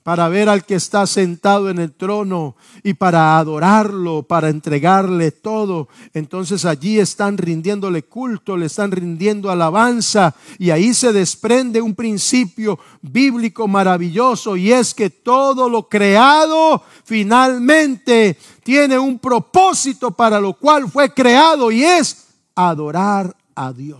para 0.04 0.28
ver 0.28 0.50
al 0.50 0.66
que 0.66 0.76
está 0.76 1.08
sentado 1.08 1.70
en 1.70 1.80
el 1.80 1.94
trono 1.94 2.58
y 2.84 2.94
para 2.96 3.38
adorarlo, 3.38 4.24
para 4.24 4.50
entregarle 4.50 5.32
todo. 5.32 5.88
Entonces 6.14 6.66
allí 6.66 7.00
están 7.00 7.38
rindiéndole 7.38 8.04
culto, 8.04 8.58
le 8.58 8.66
están 8.66 8.92
rindiendo 8.92 9.50
alabanza 9.50 10.36
y 10.60 10.72
ahí 10.72 10.94
se 10.94 11.14
desprende 11.14 11.82
un 11.82 11.96
principio 11.96 12.78
bíblico 13.02 13.66
maravilloso 13.66 14.58
y 14.58 14.74
es 14.74 14.94
que 14.94 15.10
todo 15.10 15.70
lo 15.70 15.88
creado 15.88 16.84
finalmente 17.06 18.38
tiene 18.62 19.00
un 19.00 19.20
propósito 19.20 20.12
para 20.12 20.42
lo 20.42 20.52
cual 20.56 20.92
fue 20.92 21.14
creado 21.14 21.72
y 21.72 21.82
es 21.86 22.23
adorar 22.56 23.36
a 23.56 23.74
Dios. 23.74 24.00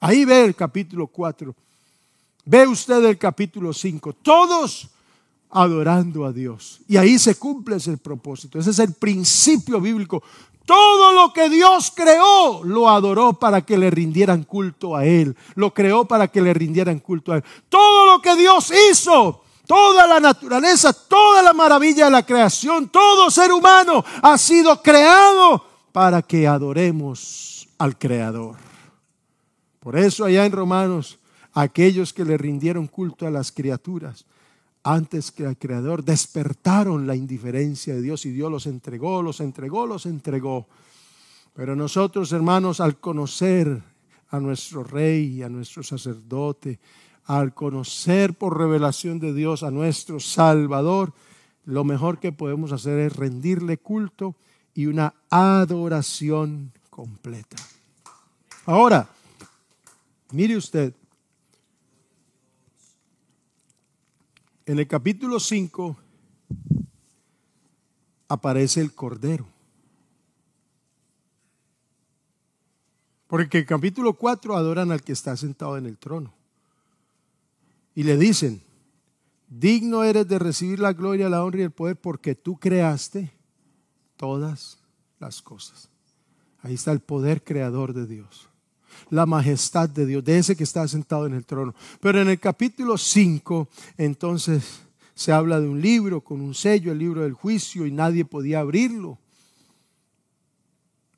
Ahí 0.00 0.24
ve 0.24 0.44
el 0.44 0.54
capítulo 0.54 1.06
4. 1.06 1.54
Ve 2.44 2.66
usted 2.66 3.02
el 3.04 3.16
capítulo 3.16 3.72
5. 3.72 4.12
Todos 4.22 4.88
adorando 5.50 6.24
a 6.24 6.32
Dios. 6.32 6.80
Y 6.88 6.96
ahí 6.96 7.18
se 7.18 7.36
cumple 7.36 7.76
ese 7.76 7.96
propósito. 7.96 8.58
Ese 8.58 8.70
es 8.70 8.78
el 8.80 8.92
principio 8.94 9.80
bíblico. 9.80 10.22
Todo 10.66 11.12
lo 11.12 11.32
que 11.32 11.48
Dios 11.48 11.92
creó 11.94 12.62
lo 12.64 12.88
adoró 12.88 13.34
para 13.34 13.62
que 13.62 13.78
le 13.78 13.90
rindieran 13.90 14.44
culto 14.44 14.96
a 14.96 15.04
Él. 15.06 15.36
Lo 15.54 15.72
creó 15.72 16.04
para 16.06 16.28
que 16.28 16.40
le 16.42 16.52
rindieran 16.52 16.98
culto 17.00 17.32
a 17.32 17.36
Él. 17.36 17.44
Todo 17.68 18.14
lo 18.14 18.20
que 18.20 18.34
Dios 18.36 18.72
hizo, 18.90 19.42
toda 19.66 20.06
la 20.06 20.20
naturaleza, 20.20 20.92
toda 20.92 21.42
la 21.42 21.52
maravilla 21.52 22.06
de 22.06 22.10
la 22.10 22.24
creación, 22.26 22.88
todo 22.88 23.30
ser 23.30 23.52
humano 23.52 24.04
ha 24.22 24.36
sido 24.38 24.82
creado 24.82 25.73
para 25.94 26.22
que 26.22 26.48
adoremos 26.48 27.68
al 27.78 27.96
Creador. 27.96 28.56
Por 29.78 29.96
eso 29.96 30.24
allá 30.24 30.44
en 30.44 30.50
Romanos, 30.50 31.20
aquellos 31.52 32.12
que 32.12 32.24
le 32.24 32.36
rindieron 32.36 32.88
culto 32.88 33.28
a 33.28 33.30
las 33.30 33.52
criaturas, 33.52 34.26
antes 34.82 35.30
que 35.30 35.46
al 35.46 35.56
Creador, 35.56 36.02
despertaron 36.04 37.06
la 37.06 37.14
indiferencia 37.14 37.94
de 37.94 38.02
Dios 38.02 38.26
y 38.26 38.30
Dios 38.32 38.50
los 38.50 38.66
entregó, 38.66 39.22
los 39.22 39.38
entregó, 39.38 39.86
los 39.86 40.04
entregó. 40.06 40.66
Pero 41.52 41.76
nosotros, 41.76 42.32
hermanos, 42.32 42.80
al 42.80 42.96
conocer 42.98 43.80
a 44.30 44.40
nuestro 44.40 44.82
Rey, 44.82 45.44
a 45.44 45.48
nuestro 45.48 45.84
sacerdote, 45.84 46.80
al 47.26 47.54
conocer 47.54 48.34
por 48.34 48.58
revelación 48.58 49.20
de 49.20 49.32
Dios 49.32 49.62
a 49.62 49.70
nuestro 49.70 50.18
Salvador, 50.18 51.12
lo 51.66 51.84
mejor 51.84 52.18
que 52.18 52.32
podemos 52.32 52.72
hacer 52.72 52.98
es 52.98 53.12
rendirle 53.14 53.78
culto 53.78 54.34
y 54.74 54.86
una 54.86 55.14
adoración 55.30 56.72
completa. 56.90 57.56
Ahora, 58.66 59.08
mire 60.32 60.56
usted, 60.56 60.92
en 64.66 64.78
el 64.80 64.88
capítulo 64.88 65.38
5 65.38 65.96
aparece 68.28 68.80
el 68.80 68.92
Cordero. 68.92 69.46
Porque 73.28 73.58
en 73.58 73.62
el 73.62 73.68
capítulo 73.68 74.12
4 74.14 74.56
adoran 74.56 74.90
al 74.92 75.02
que 75.02 75.12
está 75.12 75.36
sentado 75.36 75.76
en 75.78 75.86
el 75.86 75.98
trono. 75.98 76.32
Y 77.94 78.02
le 78.02 78.16
dicen, 78.16 78.60
digno 79.48 80.02
eres 80.02 80.26
de 80.26 80.38
recibir 80.40 80.80
la 80.80 80.92
gloria, 80.92 81.28
la 81.28 81.44
honra 81.44 81.60
y 81.60 81.62
el 81.62 81.70
poder 81.70 81.96
porque 81.96 82.34
tú 82.34 82.56
creaste 82.56 83.30
todas 84.24 84.78
las 85.20 85.42
cosas. 85.42 85.90
Ahí 86.62 86.72
está 86.76 86.92
el 86.92 87.00
poder 87.00 87.42
creador 87.44 87.92
de 87.92 88.06
Dios, 88.06 88.48
la 89.10 89.26
majestad 89.26 89.86
de 89.90 90.06
Dios, 90.06 90.24
de 90.24 90.38
ese 90.38 90.56
que 90.56 90.64
está 90.64 90.88
sentado 90.88 91.26
en 91.26 91.34
el 91.34 91.44
trono. 91.44 91.74
Pero 92.00 92.22
en 92.22 92.28
el 92.30 92.40
capítulo 92.40 92.96
5, 92.96 93.68
entonces 93.98 94.80
se 95.14 95.30
habla 95.30 95.60
de 95.60 95.68
un 95.68 95.82
libro 95.82 96.22
con 96.22 96.40
un 96.40 96.54
sello, 96.54 96.90
el 96.90 97.00
libro 97.00 97.20
del 97.20 97.34
juicio, 97.34 97.84
y 97.84 97.92
nadie 97.92 98.24
podía 98.24 98.60
abrirlo. 98.60 99.18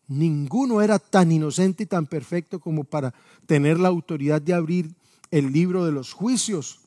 Ninguno 0.08 0.82
era 0.82 0.98
tan 0.98 1.30
inocente 1.30 1.84
y 1.84 1.86
tan 1.86 2.06
perfecto 2.06 2.58
como 2.58 2.82
para 2.82 3.14
tener 3.46 3.78
la 3.78 3.86
autoridad 3.86 4.42
de 4.42 4.52
abrir 4.52 4.90
el 5.30 5.52
libro 5.52 5.84
de 5.86 5.92
los 5.92 6.12
juicios. 6.12 6.80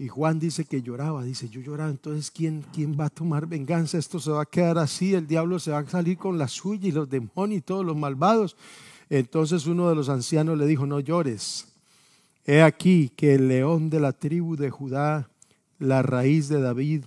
Y 0.00 0.08
Juan 0.08 0.38
dice 0.38 0.64
que 0.64 0.80
lloraba, 0.80 1.22
dice, 1.24 1.50
yo 1.50 1.60
lloraba, 1.60 1.90
entonces 1.90 2.30
¿quién, 2.30 2.64
¿quién 2.72 2.98
va 2.98 3.04
a 3.04 3.10
tomar 3.10 3.44
venganza? 3.46 3.98
Esto 3.98 4.18
se 4.18 4.30
va 4.30 4.40
a 4.40 4.46
quedar 4.46 4.78
así, 4.78 5.12
el 5.12 5.26
diablo 5.26 5.58
se 5.58 5.72
va 5.72 5.80
a 5.80 5.86
salir 5.90 6.16
con 6.16 6.38
la 6.38 6.48
suya 6.48 6.88
y 6.88 6.90
los 6.92 7.10
demonios 7.10 7.58
y 7.58 7.60
todos 7.60 7.84
los 7.84 7.94
malvados. 7.94 8.56
Entonces 9.10 9.66
uno 9.66 9.90
de 9.90 9.94
los 9.94 10.08
ancianos 10.08 10.56
le 10.56 10.64
dijo, 10.64 10.86
no 10.86 11.00
llores, 11.00 11.66
he 12.46 12.62
aquí 12.62 13.12
que 13.14 13.34
el 13.34 13.48
león 13.48 13.90
de 13.90 14.00
la 14.00 14.12
tribu 14.14 14.56
de 14.56 14.70
Judá, 14.70 15.28
la 15.78 16.00
raíz 16.00 16.48
de 16.48 16.62
David, 16.62 17.04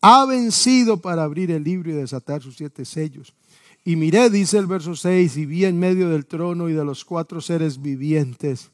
ha 0.00 0.26
vencido 0.26 0.96
para 0.96 1.22
abrir 1.22 1.52
el 1.52 1.62
libro 1.62 1.90
y 1.90 1.94
desatar 1.94 2.42
sus 2.42 2.56
siete 2.56 2.84
sellos. 2.84 3.34
Y 3.84 3.94
miré, 3.94 4.30
dice 4.30 4.58
el 4.58 4.66
verso 4.66 4.96
6, 4.96 5.36
y 5.36 5.46
vi 5.46 5.64
en 5.66 5.78
medio 5.78 6.08
del 6.08 6.26
trono 6.26 6.68
y 6.68 6.72
de 6.72 6.84
los 6.84 7.04
cuatro 7.04 7.40
seres 7.40 7.80
vivientes 7.80 8.72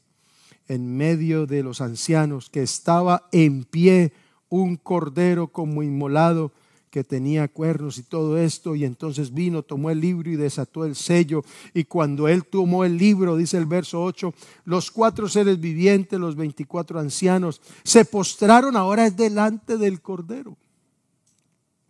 en 0.69 0.95
medio 0.95 1.47
de 1.47 1.63
los 1.63 1.81
ancianos, 1.81 2.49
que 2.51 2.61
estaba 2.61 3.27
en 3.31 3.63
pie 3.65 4.13
un 4.49 4.77
cordero 4.77 5.47
como 5.47 5.83
inmolado 5.83 6.51
que 6.91 7.03
tenía 7.03 7.47
cuernos 7.47 7.97
y 7.97 8.03
todo 8.03 8.37
esto, 8.37 8.75
y 8.75 8.85
entonces 8.85 9.33
vino, 9.33 9.61
tomó 9.61 9.89
el 9.89 9.99
libro 9.99 10.29
y 10.31 10.35
desató 10.35 10.85
el 10.85 10.95
sello, 10.95 11.43
y 11.73 11.83
cuando 11.83 12.27
él 12.27 12.45
tomó 12.45 12.83
el 12.83 12.97
libro, 12.97 13.35
dice 13.35 13.57
el 13.57 13.65
verso 13.65 14.01
8, 14.03 14.33
los 14.65 14.89
cuatro 14.89 15.27
seres 15.27 15.59
vivientes, 15.59 16.19
los 16.19 16.35
24 16.35 16.99
ancianos, 16.99 17.61
se 17.83 18.05
postraron 18.05 18.75
ahora 18.75 19.09
delante 19.11 19.77
del 19.77 20.01
cordero. 20.01 20.55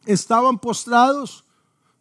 Estaban 0.06 0.58
postrados 0.60 1.46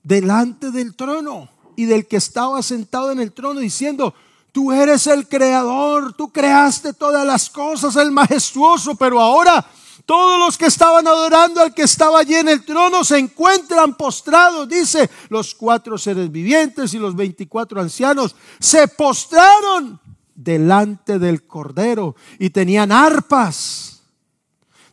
delante 0.03 0.71
del 0.73 0.95
trono 0.97 1.49
y 1.77 1.85
del 1.87 2.07
que 2.07 2.17
estaba 2.17 2.63
sentado 2.63 3.13
en 3.13 3.21
el 3.21 3.33
trono 3.33 3.61
diciendo, 3.61 4.15
Tú 4.53 4.73
eres 4.73 5.07
el 5.07 5.29
creador, 5.29 6.15
tú 6.15 6.31
creaste 6.33 6.93
todas 6.95 7.25
las 7.27 7.51
cosas, 7.51 7.97
el 7.97 8.11
majestuoso, 8.11 8.95
pero 8.95 9.21
ahora 9.21 9.65
todos 10.07 10.39
los 10.39 10.57
que 10.57 10.67
estaban 10.67 11.07
adorando 11.07 11.61
al 11.61 11.75
que 11.75 11.83
estaba 11.83 12.21
allí 12.21 12.35
en 12.35 12.49
el 12.49 12.65
trono 12.65 13.05
se 13.05 13.19
encuentran 13.19 13.95
postrados, 13.95 14.67
dice, 14.67 15.11
los 15.29 15.55
cuatro 15.55 15.99
seres 15.99 16.33
vivientes 16.33 16.95
y 16.95 16.99
los 16.99 17.15
veinticuatro 17.15 17.81
ancianos 17.81 18.35
se 18.59 18.89
postraron 18.89 20.01
delante 20.35 21.19
del 21.19 21.47
cordero 21.47 22.17
y 22.39 22.49
tenían 22.49 22.91
arpas, 22.91 24.01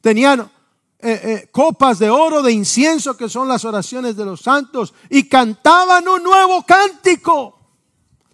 tenían 0.01 0.41
eh, 0.99 1.21
eh, 1.23 1.47
copas 1.49 1.97
de 1.99 2.09
oro, 2.09 2.41
de 2.41 2.51
incienso, 2.51 3.15
que 3.15 3.29
son 3.29 3.47
las 3.47 3.63
oraciones 3.63 4.17
de 4.17 4.25
los 4.25 4.41
santos, 4.41 4.93
y 5.09 5.23
cantaban 5.29 6.05
un 6.09 6.23
nuevo 6.23 6.63
cántico. 6.65 7.54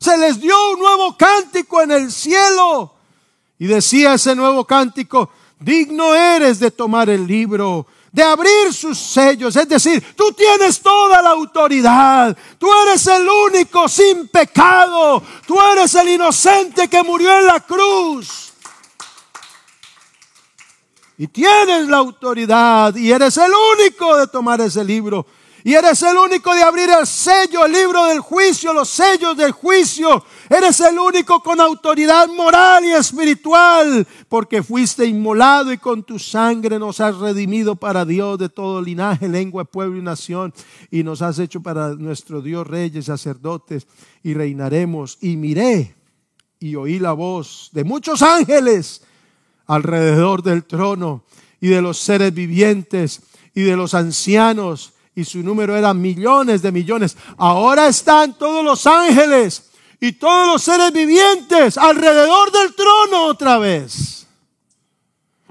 Se 0.01 0.17
les 0.17 0.41
dio 0.41 0.55
un 0.71 0.79
nuevo 0.79 1.15
cántico 1.15 1.79
en 1.79 1.91
el 1.91 2.11
cielo. 2.11 2.91
Y 3.59 3.67
decía 3.67 4.15
ese 4.15 4.35
nuevo 4.35 4.65
cántico, 4.65 5.29
digno 5.59 6.15
eres 6.15 6.59
de 6.59 6.71
tomar 6.71 7.11
el 7.11 7.27
libro, 7.27 7.85
de 8.11 8.23
abrir 8.23 8.73
sus 8.73 8.97
sellos. 8.97 9.55
Es 9.55 9.69
decir, 9.69 10.03
tú 10.17 10.31
tienes 10.31 10.81
toda 10.81 11.21
la 11.21 11.29
autoridad. 11.29 12.35
Tú 12.57 12.67
eres 12.87 13.05
el 13.05 13.27
único 13.47 13.87
sin 13.87 14.27
pecado. 14.27 15.21
Tú 15.45 15.55
eres 15.71 15.93
el 15.93 16.09
inocente 16.09 16.87
que 16.87 17.03
murió 17.03 17.37
en 17.37 17.45
la 17.45 17.59
cruz. 17.59 18.53
Y 21.15 21.27
tienes 21.27 21.87
la 21.87 21.97
autoridad 21.97 22.95
y 22.95 23.11
eres 23.11 23.37
el 23.37 23.51
único 23.77 24.17
de 24.17 24.25
tomar 24.25 24.59
ese 24.61 24.83
libro 24.83 25.27
y 25.63 25.73
eres 25.75 26.01
el 26.01 26.17
único 26.17 26.53
de 26.55 26.63
abrir 26.63 26.89
el 26.89 27.05
sello, 27.05 27.65
el 27.65 27.71
libro 27.71 28.05
del 28.07 28.19
juicio, 28.19 28.73
los 28.73 28.89
sellos 28.89 29.37
del 29.37 29.51
juicio. 29.51 30.23
Eres 30.49 30.79
el 30.79 30.97
único 30.97 31.39
con 31.41 31.61
autoridad 31.61 32.27
moral 32.29 32.83
y 32.85 32.91
espiritual, 32.91 34.07
porque 34.27 34.63
fuiste 34.63 35.05
inmolado 35.05 35.71
y 35.71 35.77
con 35.77 36.03
tu 36.03 36.17
sangre 36.17 36.79
nos 36.79 36.99
has 36.99 37.17
redimido 37.17 37.75
para 37.75 38.05
Dios 38.05 38.39
de 38.39 38.49
todo 38.49 38.81
linaje, 38.81 39.27
lengua, 39.29 39.63
pueblo 39.65 39.99
y 39.99 40.01
nación. 40.01 40.51
Y 40.89 41.03
nos 41.03 41.21
has 41.21 41.37
hecho 41.37 41.61
para 41.61 41.89
nuestro 41.89 42.41
Dios 42.41 42.65
reyes, 42.65 43.05
sacerdotes, 43.05 43.85
y 44.23 44.33
reinaremos. 44.33 45.19
Y 45.21 45.37
miré 45.37 45.95
y 46.59 46.75
oí 46.75 46.99
la 46.99 47.13
voz 47.13 47.69
de 47.73 47.83
muchos 47.83 48.21
ángeles 48.23 49.01
alrededor 49.67 50.41
del 50.43 50.63
trono 50.65 51.23
y 51.59 51.67
de 51.67 51.81
los 51.83 51.99
seres 51.99 52.33
vivientes 52.33 53.21
y 53.55 53.61
de 53.61 53.75
los 53.75 53.93
ancianos 53.93 54.90
y 55.15 55.23
su 55.25 55.43
número 55.43 55.75
era 55.75 55.93
millones 55.93 56.61
de 56.61 56.71
millones. 56.71 57.17
Ahora 57.37 57.87
están 57.87 58.33
todos 58.33 58.63
los 58.63 58.85
ángeles 58.87 59.69
y 59.99 60.13
todos 60.13 60.53
los 60.53 60.61
seres 60.63 60.91
vivientes 60.91 61.77
alrededor 61.77 62.51
del 62.51 62.73
trono 62.75 63.25
otra 63.25 63.57
vez. 63.57 64.25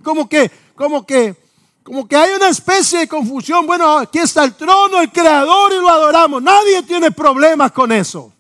Como 0.03 0.29
que, 0.29 0.51
como 0.75 1.05
que, 1.05 1.37
como 1.83 2.09
que 2.09 2.17
hay 2.17 2.33
una 2.35 2.49
especie 2.49 3.01
de 3.01 3.09
confusión. 3.09 3.67
Bueno, 3.67 3.99
aquí 3.99 4.19
está 4.19 4.45
el 4.45 4.55
trono, 4.55 5.01
el 5.03 5.11
creador 5.13 5.73
y 5.73 5.77
lo 5.81 5.89
adoramos. 5.89 6.43
Nadie 6.43 6.83
tiene 6.85 7.11
problemas 7.11 7.73
con 7.73 7.93
eso. 7.93 8.33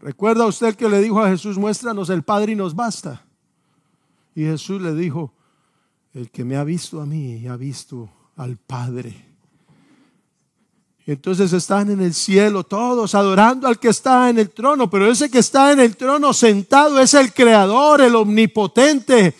¿Recuerda 0.00 0.46
usted 0.46 0.76
que 0.76 0.88
le 0.88 1.00
dijo 1.00 1.20
a 1.20 1.28
Jesús, 1.28 1.58
muéstranos 1.58 2.10
el 2.10 2.22
Padre 2.22 2.52
y 2.52 2.56
nos 2.56 2.76
basta? 2.76 3.24
Y 4.36 4.42
Jesús 4.42 4.80
le 4.80 4.94
dijo, 4.94 5.32
el 6.14 6.30
que 6.30 6.44
me 6.44 6.56
ha 6.56 6.62
visto 6.64 7.00
a 7.00 7.06
mí, 7.06 7.32
Y 7.38 7.48
ha 7.48 7.56
visto 7.56 8.08
al 8.36 8.56
Padre. 8.56 9.25
Y 11.08 11.12
entonces 11.12 11.52
están 11.52 11.88
en 11.92 12.00
el 12.00 12.12
cielo 12.12 12.64
todos 12.64 13.14
adorando 13.14 13.68
al 13.68 13.78
que 13.78 13.90
está 13.90 14.28
en 14.28 14.40
el 14.40 14.50
trono, 14.50 14.90
pero 14.90 15.08
ese 15.08 15.30
que 15.30 15.38
está 15.38 15.70
en 15.70 15.78
el 15.78 15.96
trono 15.96 16.32
sentado 16.32 16.98
es 16.98 17.14
el 17.14 17.32
creador, 17.32 18.00
el 18.00 18.16
omnipotente. 18.16 19.36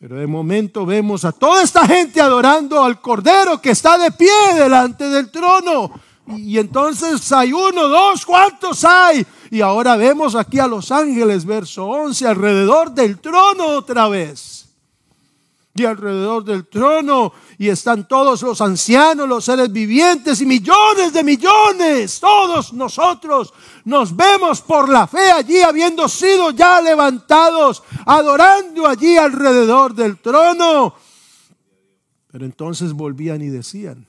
Pero 0.00 0.16
de 0.16 0.26
momento 0.26 0.84
vemos 0.84 1.24
a 1.24 1.30
toda 1.30 1.62
esta 1.62 1.86
gente 1.86 2.20
adorando 2.20 2.82
al 2.82 3.00
Cordero 3.00 3.60
que 3.60 3.70
está 3.70 3.96
de 3.98 4.10
pie 4.10 4.28
delante 4.56 5.08
del 5.08 5.30
trono. 5.30 5.92
Y 6.26 6.58
entonces 6.58 7.30
hay 7.30 7.52
uno, 7.52 7.86
dos, 7.86 8.26
¿cuántos 8.26 8.84
hay? 8.84 9.24
Y 9.52 9.60
ahora 9.60 9.96
vemos 9.96 10.34
aquí 10.34 10.58
a 10.58 10.66
los 10.66 10.90
ángeles, 10.90 11.44
verso 11.44 11.84
11, 11.86 12.26
alrededor 12.26 12.90
del 12.90 13.20
trono 13.20 13.64
otra 13.76 14.08
vez 14.08 14.59
y 15.74 15.84
alrededor 15.84 16.44
del 16.44 16.66
trono 16.66 17.32
y 17.56 17.68
están 17.68 18.08
todos 18.08 18.42
los 18.42 18.60
ancianos, 18.60 19.28
los 19.28 19.44
seres 19.44 19.70
vivientes 19.70 20.40
y 20.40 20.46
millones 20.46 21.12
de 21.12 21.22
millones. 21.22 22.18
Todos 22.20 22.72
nosotros 22.72 23.52
nos 23.84 24.14
vemos 24.14 24.60
por 24.62 24.88
la 24.88 25.06
fe 25.06 25.30
allí 25.30 25.58
habiendo 25.60 26.08
sido 26.08 26.50
ya 26.50 26.80
levantados, 26.80 27.82
adorando 28.04 28.86
allí 28.86 29.16
alrededor 29.16 29.94
del 29.94 30.18
trono. 30.18 30.94
Pero 32.32 32.44
entonces 32.44 32.92
volvían 32.92 33.40
y 33.40 33.48
decían, 33.48 34.06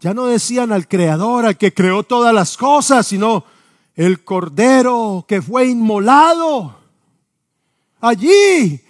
ya 0.00 0.12
no 0.14 0.26
decían 0.26 0.72
al 0.72 0.88
Creador, 0.88 1.46
al 1.46 1.56
que 1.56 1.72
creó 1.72 2.02
todas 2.02 2.34
las 2.34 2.56
cosas, 2.56 3.06
sino 3.06 3.44
el 3.94 4.24
Cordero 4.24 5.24
que 5.28 5.42
fue 5.42 5.66
inmolado 5.66 6.76
allí 8.00 8.80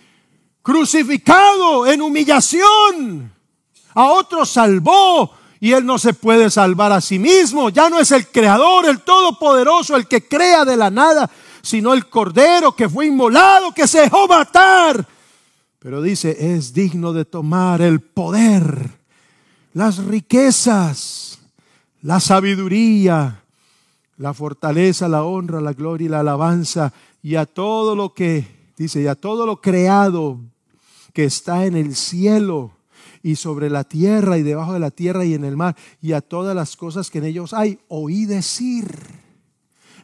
crucificado 0.63 1.87
en 1.87 2.01
humillación. 2.01 3.33
A 3.95 4.05
otro 4.13 4.47
salvó 4.47 5.31
y 5.61 5.73
él 5.73 5.85
no 5.85 5.99
se 5.99 6.15
puede 6.15 6.51
salvar 6.51 6.93
a 6.93 7.01
sí 7.01 7.19
mismo. 7.19 7.69
Ya 7.69 7.91
no 7.91 7.99
es 7.99 8.11
el 8.13 8.27
creador, 8.29 8.87
el 8.87 9.01
todopoderoso, 9.01 9.97
el 9.97 10.07
que 10.07 10.27
crea 10.27 10.65
de 10.65 10.77
la 10.77 10.91
nada, 10.91 11.31
sino 11.63 11.93
el 11.93 12.09
cordero 12.09 12.73
que 12.75 12.89
fue 12.89 13.07
inmolado, 13.07 13.73
que 13.75 13.87
se 13.87 14.01
dejó 14.03 14.27
matar. 14.27 15.07
Pero 15.79 16.01
dice, 16.01 16.55
es 16.57 16.73
digno 16.73 17.13
de 17.13 17.25
tomar 17.25 17.83
el 17.83 18.01
poder, 18.01 18.91
las 19.75 19.99
riquezas, 19.99 21.41
la 22.03 22.21
sabiduría, 22.21 23.43
la 24.17 24.33
fortaleza, 24.33 25.09
la 25.09 25.25
honra, 25.25 25.61
la 25.61 25.73
gloria 25.73 26.05
y 26.07 26.09
la 26.09 26.21
alabanza 26.21 26.93
y 27.21 27.35
a 27.35 27.47
todo 27.47 27.97
lo 27.97 28.15
que 28.15 28.47
dice, 28.77 29.01
y 29.03 29.07
a 29.07 29.15
todo 29.17 29.45
lo 29.45 29.61
creado 29.61 30.39
que 31.13 31.25
está 31.25 31.65
en 31.67 31.77
el 31.77 31.95
cielo 31.95 32.73
y 33.23 33.37
sobre 33.37 33.71
la 33.71 33.85
tierra 33.85 34.39
y 34.39 34.43
debajo 34.43 34.73
de 34.73 34.81
la 34.81 34.91
tierra 34.91 35.25
y 35.25 35.35
en 35.35 35.45
el 35.45 35.57
mar 35.57 35.77
y 36.01 36.13
a 36.13 36.21
todas 36.21 36.55
las 36.57 36.77
cosas 36.77 37.11
que 37.11 37.19
en 37.19 37.25
ellos 37.27 37.53
hay, 37.55 37.79
oí 37.89 38.25
decir. 38.25 38.87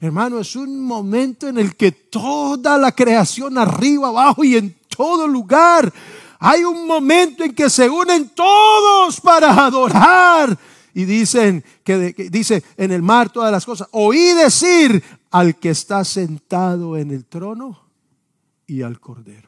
Hermano, 0.01 0.39
es 0.39 0.55
un 0.55 0.85
momento 0.85 1.49
en 1.49 1.59
el 1.59 1.75
que 1.75 1.91
toda 1.91 2.79
la 2.79 2.93
creación 2.93 3.59
arriba, 3.59 4.09
abajo 4.09 4.45
y 4.45 4.57
en 4.57 4.77
todo 4.97 5.27
lugar, 5.27 5.93
hay 6.39 6.63
un 6.63 6.87
momento 6.87 7.43
en 7.43 7.53
que 7.55 7.69
se 7.69 7.89
unen 7.91 8.31
todos 8.35 9.21
para 9.21 9.67
adorar. 9.67 10.57
Y 10.95 11.05
dicen 11.05 11.65
que, 11.85 12.13
dice 12.31 12.63
en 12.77 12.93
el 12.93 13.03
mar 13.03 13.31
todas 13.31 13.51
las 13.51 13.65
cosas, 13.65 13.89
oí 13.93 14.35
decir 14.35 15.03
al 15.31 15.57
que 15.57 15.71
está 15.71 16.05
sentado 16.05 16.97
en 16.97 17.11
el 17.11 17.25
trono 17.25 17.81
y 18.67 18.83
al 18.83 19.01
cordero. 19.01 19.48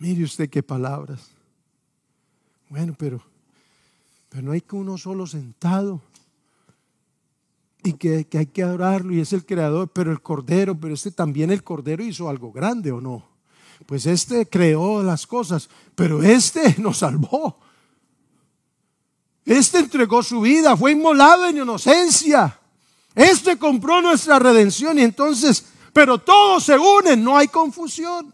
Mire 0.00 0.24
usted 0.24 0.48
qué 0.48 0.62
palabras. 0.62 1.20
Bueno, 2.70 2.94
pero, 2.98 3.20
pero 4.30 4.42
no 4.42 4.52
hay 4.52 4.62
que 4.62 4.74
uno 4.74 4.96
solo 4.96 5.26
sentado 5.26 6.00
y 7.84 7.92
que, 7.92 8.26
que, 8.26 8.38
hay 8.38 8.46
que 8.46 8.62
adorarlo 8.62 9.12
y 9.12 9.20
es 9.20 9.32
el 9.34 9.44
creador, 9.44 9.88
pero 9.92 10.10
el 10.10 10.22
cordero, 10.22 10.74
pero 10.80 10.94
este 10.94 11.10
también 11.10 11.50
el 11.50 11.62
cordero 11.62 12.02
hizo 12.02 12.30
algo 12.30 12.50
grande 12.50 12.90
o 12.92 13.00
no. 13.00 13.26
Pues 13.84 14.06
este 14.06 14.46
creó 14.46 15.02
las 15.02 15.26
cosas, 15.26 15.68
pero 15.94 16.22
este 16.22 16.76
nos 16.78 16.98
salvó. 16.98 17.60
Este 19.44 19.80
entregó 19.80 20.22
su 20.22 20.40
vida, 20.40 20.78
fue 20.78 20.92
inmolado 20.92 21.46
en 21.46 21.58
inocencia. 21.58 22.58
Este 23.14 23.58
compró 23.58 24.00
nuestra 24.00 24.38
redención 24.38 24.98
y 24.98 25.02
entonces, 25.02 25.66
pero 25.92 26.16
todos 26.16 26.64
se 26.64 26.78
unen, 26.78 27.22
no 27.22 27.36
hay 27.36 27.48
confusión. 27.48 28.32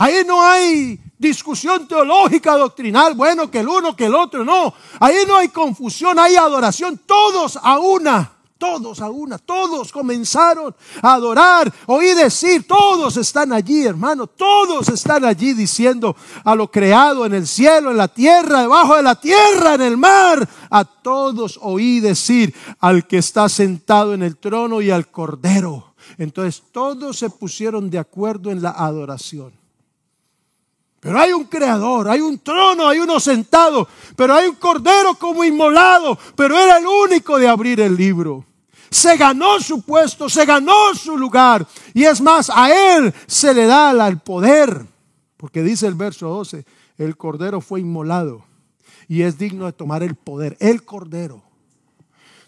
Ahí 0.00 0.24
no 0.26 0.42
hay 0.42 0.98
discusión 1.18 1.86
teológica, 1.86 2.56
doctrinal, 2.56 3.12
bueno, 3.12 3.50
que 3.50 3.60
el 3.60 3.68
uno, 3.68 3.94
que 3.94 4.06
el 4.06 4.14
otro, 4.14 4.46
no. 4.46 4.72
Ahí 4.98 5.16
no 5.28 5.36
hay 5.36 5.48
confusión, 5.48 6.18
hay 6.18 6.36
adoración, 6.36 6.98
todos 7.06 7.58
a 7.62 7.78
una. 7.78 8.32
Todos 8.56 9.00
a 9.02 9.08
una, 9.10 9.36
todos 9.38 9.90
comenzaron 9.90 10.74
a 11.00 11.14
adorar, 11.14 11.72
oí 11.86 12.12
decir, 12.14 12.66
todos 12.66 13.16
están 13.16 13.54
allí, 13.54 13.86
hermano, 13.86 14.26
todos 14.26 14.90
están 14.90 15.24
allí 15.24 15.54
diciendo 15.54 16.14
a 16.44 16.54
lo 16.54 16.70
creado 16.70 17.24
en 17.24 17.32
el 17.32 17.46
cielo, 17.46 17.90
en 17.90 17.96
la 17.96 18.08
tierra, 18.08 18.60
debajo 18.60 18.96
de 18.96 19.02
la 19.02 19.14
tierra, 19.14 19.74
en 19.76 19.80
el 19.80 19.96
mar, 19.96 20.46
a 20.68 20.84
todos 20.84 21.58
oí 21.62 22.00
decir 22.00 22.54
al 22.80 23.06
que 23.06 23.16
está 23.16 23.48
sentado 23.48 24.12
en 24.12 24.22
el 24.22 24.36
trono 24.36 24.82
y 24.82 24.90
al 24.90 25.08
cordero. 25.10 25.94
Entonces 26.18 26.62
todos 26.70 27.16
se 27.18 27.30
pusieron 27.30 27.88
de 27.88 27.98
acuerdo 27.98 28.50
en 28.50 28.60
la 28.60 28.72
adoración. 28.72 29.58
Pero 31.00 31.18
hay 31.18 31.32
un 31.32 31.44
creador, 31.44 32.08
hay 32.08 32.20
un 32.20 32.38
trono, 32.38 32.86
hay 32.86 32.98
uno 32.98 33.18
sentado, 33.20 33.88
pero 34.16 34.34
hay 34.34 34.48
un 34.48 34.56
cordero 34.56 35.14
como 35.14 35.42
inmolado, 35.42 36.16
pero 36.36 36.58
era 36.58 36.76
el 36.76 36.84
único 36.86 37.38
de 37.38 37.48
abrir 37.48 37.80
el 37.80 37.96
libro. 37.96 38.44
Se 38.90 39.16
ganó 39.16 39.58
su 39.60 39.80
puesto, 39.82 40.28
se 40.28 40.44
ganó 40.44 40.94
su 40.94 41.16
lugar. 41.16 41.66
Y 41.94 42.04
es 42.04 42.20
más, 42.20 42.50
a 42.54 42.70
él 42.96 43.14
se 43.26 43.54
le 43.54 43.66
da 43.66 43.92
el 44.08 44.18
poder. 44.18 44.84
Porque 45.38 45.62
dice 45.62 45.86
el 45.86 45.94
verso 45.94 46.28
12, 46.28 46.66
el 46.98 47.16
cordero 47.16 47.60
fue 47.62 47.80
inmolado 47.80 48.44
y 49.08 49.22
es 49.22 49.38
digno 49.38 49.64
de 49.64 49.72
tomar 49.72 50.02
el 50.02 50.16
poder. 50.16 50.56
El 50.60 50.84
cordero, 50.84 51.42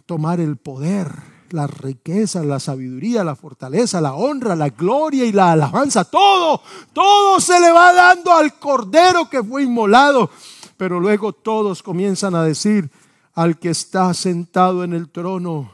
tomar 0.07 0.41
el 0.41 0.59
poder 0.59 1.09
la 1.53 1.67
riqueza, 1.67 2.43
la 2.43 2.59
sabiduría, 2.59 3.25
la 3.25 3.37
fortaleza, 3.37 4.01
la 4.01 4.15
honra, 4.15 4.57
la 4.57 4.71
gloria 4.71 5.25
y 5.25 5.33
la 5.33 5.53
alabanza. 5.53 6.05
Todo, 6.05 6.61
todo 6.93 7.41
se 7.41 7.61
le 7.61 7.71
va 7.71 7.93
dando 7.93 8.33
al 8.33 8.59
cordero 8.59 9.29
que 9.29 9.43
fue 9.43 9.65
inmolado. 9.65 10.31
Pero 10.77 10.99
luego 10.99 11.33
todos 11.33 11.83
comienzan 11.83 12.35
a 12.35 12.43
decir 12.43 12.91
al 13.35 13.59
que 13.59 13.71
está 13.71 14.13
sentado 14.15 14.85
en 14.85 14.93
el 14.93 15.11
trono 15.11 15.73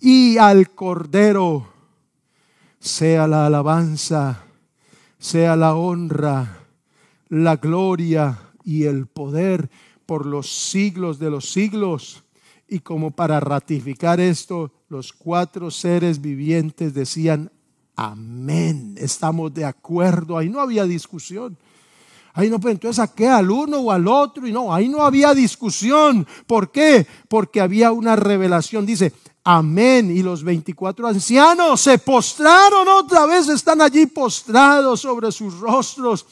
y 0.00 0.36
al 0.38 0.70
cordero, 0.70 1.68
sea 2.80 3.28
la 3.28 3.46
alabanza, 3.46 4.42
sea 5.18 5.54
la 5.56 5.76
honra, 5.76 6.58
la 7.28 7.56
gloria 7.56 8.38
y 8.64 8.84
el 8.84 9.06
poder 9.06 9.70
por 10.04 10.26
los 10.26 10.52
siglos 10.70 11.18
de 11.20 11.30
los 11.30 11.50
siglos. 11.50 12.24
Y 12.72 12.80
como 12.80 13.10
para 13.10 13.38
ratificar 13.38 14.18
esto, 14.18 14.72
los 14.88 15.12
cuatro 15.12 15.70
seres 15.70 16.18
vivientes 16.22 16.94
decían, 16.94 17.52
amén, 17.96 18.94
estamos 18.96 19.52
de 19.52 19.66
acuerdo, 19.66 20.38
ahí 20.38 20.48
no 20.48 20.58
había 20.58 20.84
discusión. 20.84 21.58
Ahí 22.32 22.48
no, 22.48 22.58
pues 22.58 22.72
entonces 22.72 23.10
qué 23.14 23.28
al 23.28 23.50
uno 23.50 23.76
o 23.76 23.90
al 23.90 24.08
otro 24.08 24.46
y 24.46 24.52
no, 24.52 24.72
ahí 24.74 24.88
no 24.88 25.02
había 25.02 25.34
discusión. 25.34 26.26
¿Por 26.46 26.70
qué? 26.72 27.06
Porque 27.28 27.60
había 27.60 27.92
una 27.92 28.16
revelación. 28.16 28.86
Dice, 28.86 29.12
amén. 29.44 30.10
Y 30.10 30.22
los 30.22 30.42
24 30.42 31.08
ancianos 31.08 31.78
se 31.78 31.98
postraron 31.98 32.88
otra 32.88 33.26
vez, 33.26 33.50
están 33.50 33.82
allí 33.82 34.06
postrados 34.06 35.00
sobre 35.02 35.30
sus 35.30 35.60
rostros 35.60 36.24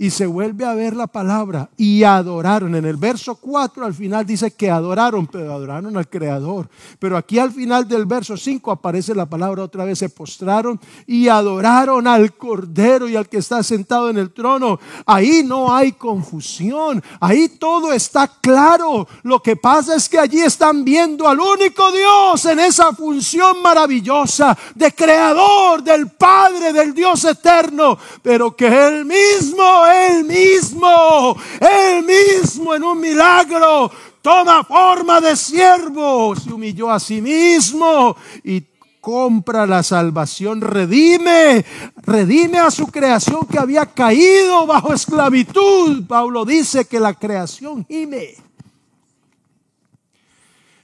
y 0.00 0.08
se 0.08 0.24
vuelve 0.24 0.64
a 0.64 0.72
ver 0.72 0.96
la 0.96 1.06
palabra 1.08 1.68
y 1.76 2.04
adoraron. 2.04 2.74
En 2.74 2.86
el 2.86 2.96
verso 2.96 3.34
4 3.34 3.84
al 3.84 3.92
final 3.92 4.24
dice 4.24 4.50
que 4.54 4.70
adoraron, 4.70 5.26
pero 5.26 5.52
adoraron 5.52 5.94
al 5.98 6.08
Creador. 6.08 6.70
Pero 6.98 7.18
aquí 7.18 7.38
al 7.38 7.52
final 7.52 7.86
del 7.86 8.06
verso 8.06 8.34
5 8.38 8.70
aparece 8.70 9.14
la 9.14 9.26
palabra 9.26 9.62
otra 9.62 9.84
vez, 9.84 9.98
se 9.98 10.08
postraron 10.08 10.80
y 11.06 11.28
adoraron 11.28 12.06
al 12.06 12.32
Cordero 12.34 13.10
y 13.10 13.14
al 13.16 13.28
que 13.28 13.36
está 13.38 13.62
sentado 13.62 14.08
en 14.08 14.16
el 14.16 14.32
trono. 14.32 14.80
Ahí 15.04 15.42
no 15.44 15.70
hay 15.74 15.92
confusión, 15.92 17.04
ahí 17.20 17.50
todo 17.58 17.92
está 17.92 18.26
claro. 18.40 19.06
Lo 19.22 19.40
que 19.42 19.56
pasa 19.56 19.96
es 19.96 20.08
que 20.08 20.18
allí 20.18 20.40
están 20.40 20.82
viendo 20.82 21.28
al 21.28 21.38
único 21.40 21.92
Dios 21.92 22.42
en 22.46 22.60
esa 22.60 22.92
función 22.92 23.60
maravillosa 23.62 24.56
de 24.74 24.92
Creador, 24.94 25.82
del 25.82 26.08
Padre, 26.08 26.72
del 26.72 26.94
Dios 26.94 27.22
eterno, 27.26 27.98
pero 28.22 28.56
que 28.56 28.66
Él 28.66 29.04
mismo 29.04 29.88
él 29.90 30.24
mismo, 30.24 31.36
él 31.60 32.04
mismo 32.06 32.74
en 32.74 32.84
un 32.84 33.00
milagro 33.00 33.90
toma 34.22 34.64
forma 34.64 35.20
de 35.20 35.36
siervo, 35.36 36.34
se 36.36 36.52
humilló 36.52 36.90
a 36.90 37.00
sí 37.00 37.20
mismo 37.20 38.16
y 38.44 38.62
compra 39.00 39.66
la 39.66 39.82
salvación, 39.82 40.60
redime, 40.60 41.64
redime 42.02 42.58
a 42.58 42.70
su 42.70 42.86
creación 42.88 43.46
que 43.50 43.58
había 43.58 43.86
caído 43.86 44.66
bajo 44.66 44.92
esclavitud. 44.92 46.06
Pablo 46.06 46.44
dice 46.44 46.84
que 46.84 47.00
la 47.00 47.14
creación 47.14 47.86
gime 47.88 48.34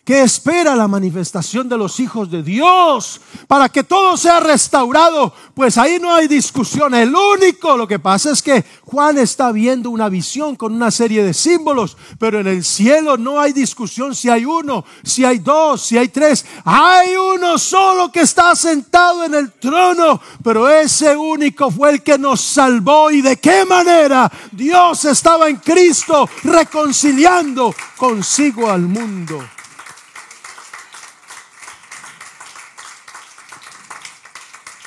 que 0.07 0.23
espera 0.23 0.77
la 0.77 0.87
manifestación 0.87 1.69
de 1.69 1.77
los 1.77 1.99
hijos 1.99 2.31
de 2.31 2.41
Dios 2.41 3.21
para 3.49 3.69
que 3.69 3.83
todo 3.83 4.17
sea 4.17 4.39
restaurado, 4.39 5.35
pues 5.53 5.77
ahí 5.79 5.99
no 6.01 6.15
hay 6.15 6.29
discusión. 6.29 6.95
El 6.95 7.13
único, 7.13 7.77
lo 7.77 7.89
que 7.89 7.99
pasa 7.99 8.31
es 8.31 8.41
que 8.41 8.65
Juan 8.85 9.19
está 9.19 9.51
viendo 9.51 9.91
una 9.91 10.09
visión 10.09 10.55
con 10.55 10.73
una 10.73 10.93
serie 10.93 11.25
de 11.25 11.35
símbolos, 11.35 11.97
pero 12.21 12.39
en 12.39 12.47
el 12.47 12.63
cielo 12.65 13.17
no 13.17 13.41
hay 13.41 13.53
discusión 13.53 14.15
si 14.15 14.31
hay 14.31 14.45
uno, 14.45 14.85
si 15.03 15.25
hay 15.25 15.41
dos, 15.41 15.83
si 15.85 15.99
hay 15.99 16.07
tres. 16.09 16.47
Hay 16.65 17.09
uno 17.17 17.59
solo 17.59 18.13
que 18.13 18.21
está 18.21 18.55
sentado 18.55 19.25
en 19.25 19.35
el 19.35 19.55
trono, 19.55 20.21
pero 20.45 20.69
ese 20.69 21.17
único 21.17 21.69
fue 21.73 21.91
el 21.91 22.03
que 22.05 22.17
nos 22.17 22.41
salvó. 22.41 23.11
¿Y 23.11 23.23
de 23.23 23.39
qué 23.39 23.65
manera 23.65 24.31
Dios 24.53 25.05
estaba 25.05 25.49
en 25.49 25.57
Cristo 25.57 26.29
reconciliando 26.45 27.75
consigo 27.99 28.71
al 28.71 28.83
mundo? 28.83 29.41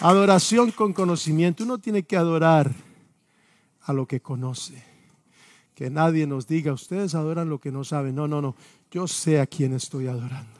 Adoración 0.01 0.71
con 0.71 0.93
conocimiento. 0.93 1.63
Uno 1.65 1.77
tiene 1.77 2.03
que 2.03 2.15
adorar 2.15 2.71
a 3.81 3.91
lo 3.93 4.05
que 4.05 4.21
conoce. 4.21 4.81
Que 5.75 5.89
nadie 5.89 6.25
nos 6.25 6.47
diga, 6.47 6.71
ustedes 6.71 7.15
adoran 7.15 7.49
lo 7.49 7.59
que 7.59 7.71
no 7.71 7.83
saben. 7.83 8.15
No, 8.15 8.27
no, 8.27 8.41
no. 8.41 8.55
Yo 8.91 9.07
sé 9.07 9.41
a 9.41 9.45
quién 9.47 9.73
estoy 9.73 10.07
adorando. 10.07 10.57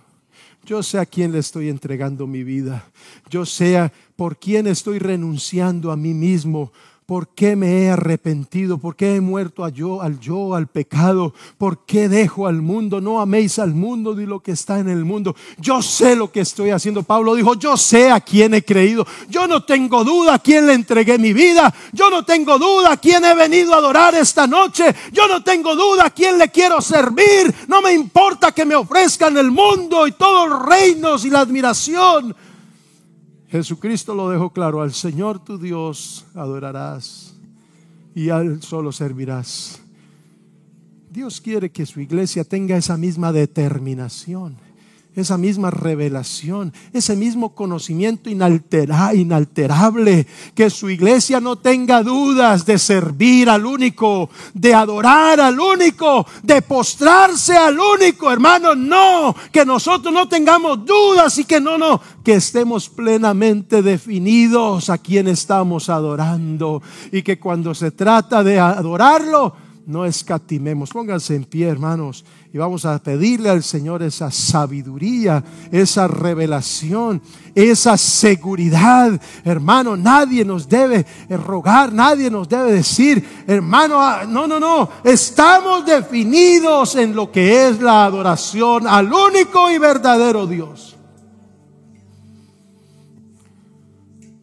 Yo 0.66 0.84
sé 0.84 1.00
a 1.00 1.06
quién 1.06 1.32
le 1.32 1.40
estoy 1.40 1.70
entregando 1.70 2.28
mi 2.28 2.44
vida. 2.44 2.86
Yo 3.30 3.46
sé 3.46 3.78
a 3.78 3.92
por 4.18 4.38
quién 4.38 4.68
estoy 4.68 5.00
renunciando 5.00 5.92
a 5.92 5.96
mí 5.96 6.14
mismo 6.14 6.72
¿Por 7.10 7.30
qué 7.34 7.56
me 7.56 7.86
he 7.86 7.90
arrepentido? 7.90 8.78
¿Por 8.78 8.96
qué 8.96 9.16
he 9.16 9.20
muerto 9.20 9.66
a 9.66 9.70
yo, 9.70 10.00
al 10.04 10.20
yo, 10.20 10.54
al 10.54 10.68
pecado? 10.68 11.34
¿Por 11.58 11.84
qué 11.88 12.08
dejo 12.08 12.46
al 12.46 12.62
mundo? 12.62 13.02
No 13.02 13.20
améis 13.20 13.58
al 13.58 13.74
mundo 13.74 14.14
ni 14.14 14.28
lo 14.28 14.42
que 14.42 14.52
está 14.52 14.78
en 14.78 14.90
el 14.90 15.04
mundo. 15.06 15.36
Yo 15.58 15.82
sé 15.82 16.16
lo 16.16 16.32
que 16.32 16.42
estoy 16.42 16.70
haciendo. 16.70 17.02
Pablo 17.02 17.34
dijo, 17.34 17.56
yo 17.56 17.78
sé 17.78 18.12
a 18.12 18.22
quién 18.22 18.54
he 18.54 18.64
creído. 18.64 19.08
Yo 19.28 19.48
no 19.48 19.64
tengo 19.64 20.04
duda 20.04 20.36
a 20.36 20.40
quién 20.40 20.68
le 20.68 20.74
entregué 20.74 21.18
mi 21.18 21.34
vida. 21.34 21.74
Yo 21.94 22.12
no 22.12 22.24
tengo 22.24 22.60
duda 22.60 22.92
a 22.94 22.98
quién 22.98 23.26
he 23.26 23.34
venido 23.34 23.74
a 23.74 23.78
adorar 23.78 24.14
esta 24.14 24.46
noche. 24.46 24.86
Yo 25.12 25.28
no 25.28 25.44
tengo 25.44 25.76
duda 25.76 26.06
a 26.06 26.10
quién 26.12 26.38
le 26.38 26.50
quiero 26.52 26.80
servir. 26.80 27.52
No 27.68 27.82
me 27.82 27.92
importa 27.92 28.52
que 28.52 28.66
me 28.66 28.76
ofrezcan 28.76 29.36
el 29.36 29.50
mundo 29.50 30.06
y 30.06 30.12
todos 30.12 30.48
los 30.48 30.62
reinos 30.64 31.26
y 31.26 31.32
la 31.32 31.40
admiración 31.40 32.36
Jesucristo 33.50 34.14
lo 34.14 34.30
dejó 34.30 34.52
claro, 34.52 34.82
al 34.82 34.94
Señor 34.94 35.40
tu 35.44 35.58
Dios 35.58 36.26
adorarás 36.36 37.34
y 38.14 38.30
al 38.30 38.46
Él 38.46 38.62
solo 38.62 38.92
servirás. 38.92 39.82
Dios 41.10 41.42
quiere 41.42 41.72
que 41.72 41.88
su 41.88 42.00
iglesia 42.00 42.44
tenga 42.44 42.78
esa 42.78 42.96
misma 42.96 43.32
determinación 43.32 44.56
esa 45.16 45.38
misma 45.38 45.72
revelación, 45.72 46.72
ese 46.94 47.16
mismo 47.16 47.56
conocimiento 47.56 48.30
inaltera, 48.30 49.14
inalterable, 49.16 50.28
que 50.54 50.70
su 50.70 50.90
iglesia 50.90 51.40
no 51.40 51.56
tenga 51.58 52.04
dudas 52.04 52.66
de 52.66 52.78
servir 52.78 53.50
al 53.50 53.66
único, 53.66 54.30
de 54.54 54.74
adorar 54.74 55.40
al 55.42 55.60
único, 55.60 56.26
de 56.44 56.62
postrarse 56.62 57.56
al 57.58 57.78
único, 57.80 58.32
Hermano 58.32 58.76
no, 58.76 59.36
que 59.52 59.66
nosotros 59.66 60.14
no 60.14 60.28
tengamos 60.30 60.86
dudas 60.86 61.38
y 61.40 61.44
que 61.46 61.60
no, 61.60 61.78
no, 61.78 62.00
que 62.24 62.36
estemos 62.36 62.88
plenamente 62.88 63.82
definidos 63.82 64.90
a 64.90 65.00
quien 65.00 65.28
estamos 65.28 65.90
adorando 65.90 66.82
y 67.12 67.24
que 67.24 67.40
cuando 67.40 67.74
se 67.74 67.92
trata 67.92 68.44
de 68.44 68.60
adorarlo, 68.60 69.56
no 69.90 70.06
escatimemos. 70.06 70.92
Pónganse 70.92 71.36
en 71.36 71.46
pie, 71.46 71.68
hermanos, 71.68 72.24
y 72.54 72.60
vamos 72.60 72.86
a 72.86 72.98
pedirle 73.00 73.50
al 73.50 73.64
Señor 73.64 74.04
esa 74.04 74.30
sabiduría, 74.30 75.44
esa 75.72 76.08
revelación, 76.08 77.22
esa 77.56 77.98
seguridad. 77.98 79.20
Hermano, 79.44 79.98
nadie 79.98 80.46
nos 80.46 80.70
debe 80.70 81.06
rogar, 81.30 81.92
nadie 81.92 82.30
nos 82.30 82.48
debe 82.48 82.72
decir, 82.74 83.44
hermano, 83.48 84.00
ah, 84.00 84.26
no, 84.28 84.46
no, 84.46 84.60
no, 84.60 84.88
estamos 85.04 85.84
definidos 85.88 86.96
en 86.96 87.16
lo 87.16 87.32
que 87.32 87.68
es 87.70 87.82
la 87.82 88.06
adoración 88.06 88.88
al 88.88 89.12
único 89.12 89.72
y 89.72 89.80
verdadero 89.80 90.46
Dios. 90.46 90.96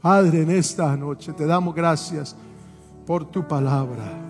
Padre, 0.03 0.42
en 0.42 0.51
esta 0.51 0.97
noche 0.97 1.32
te 1.32 1.47
damos 1.47 1.72
gracias 1.72 2.34
por 3.07 3.30
tu 3.30 3.47
palabra. 3.47 4.26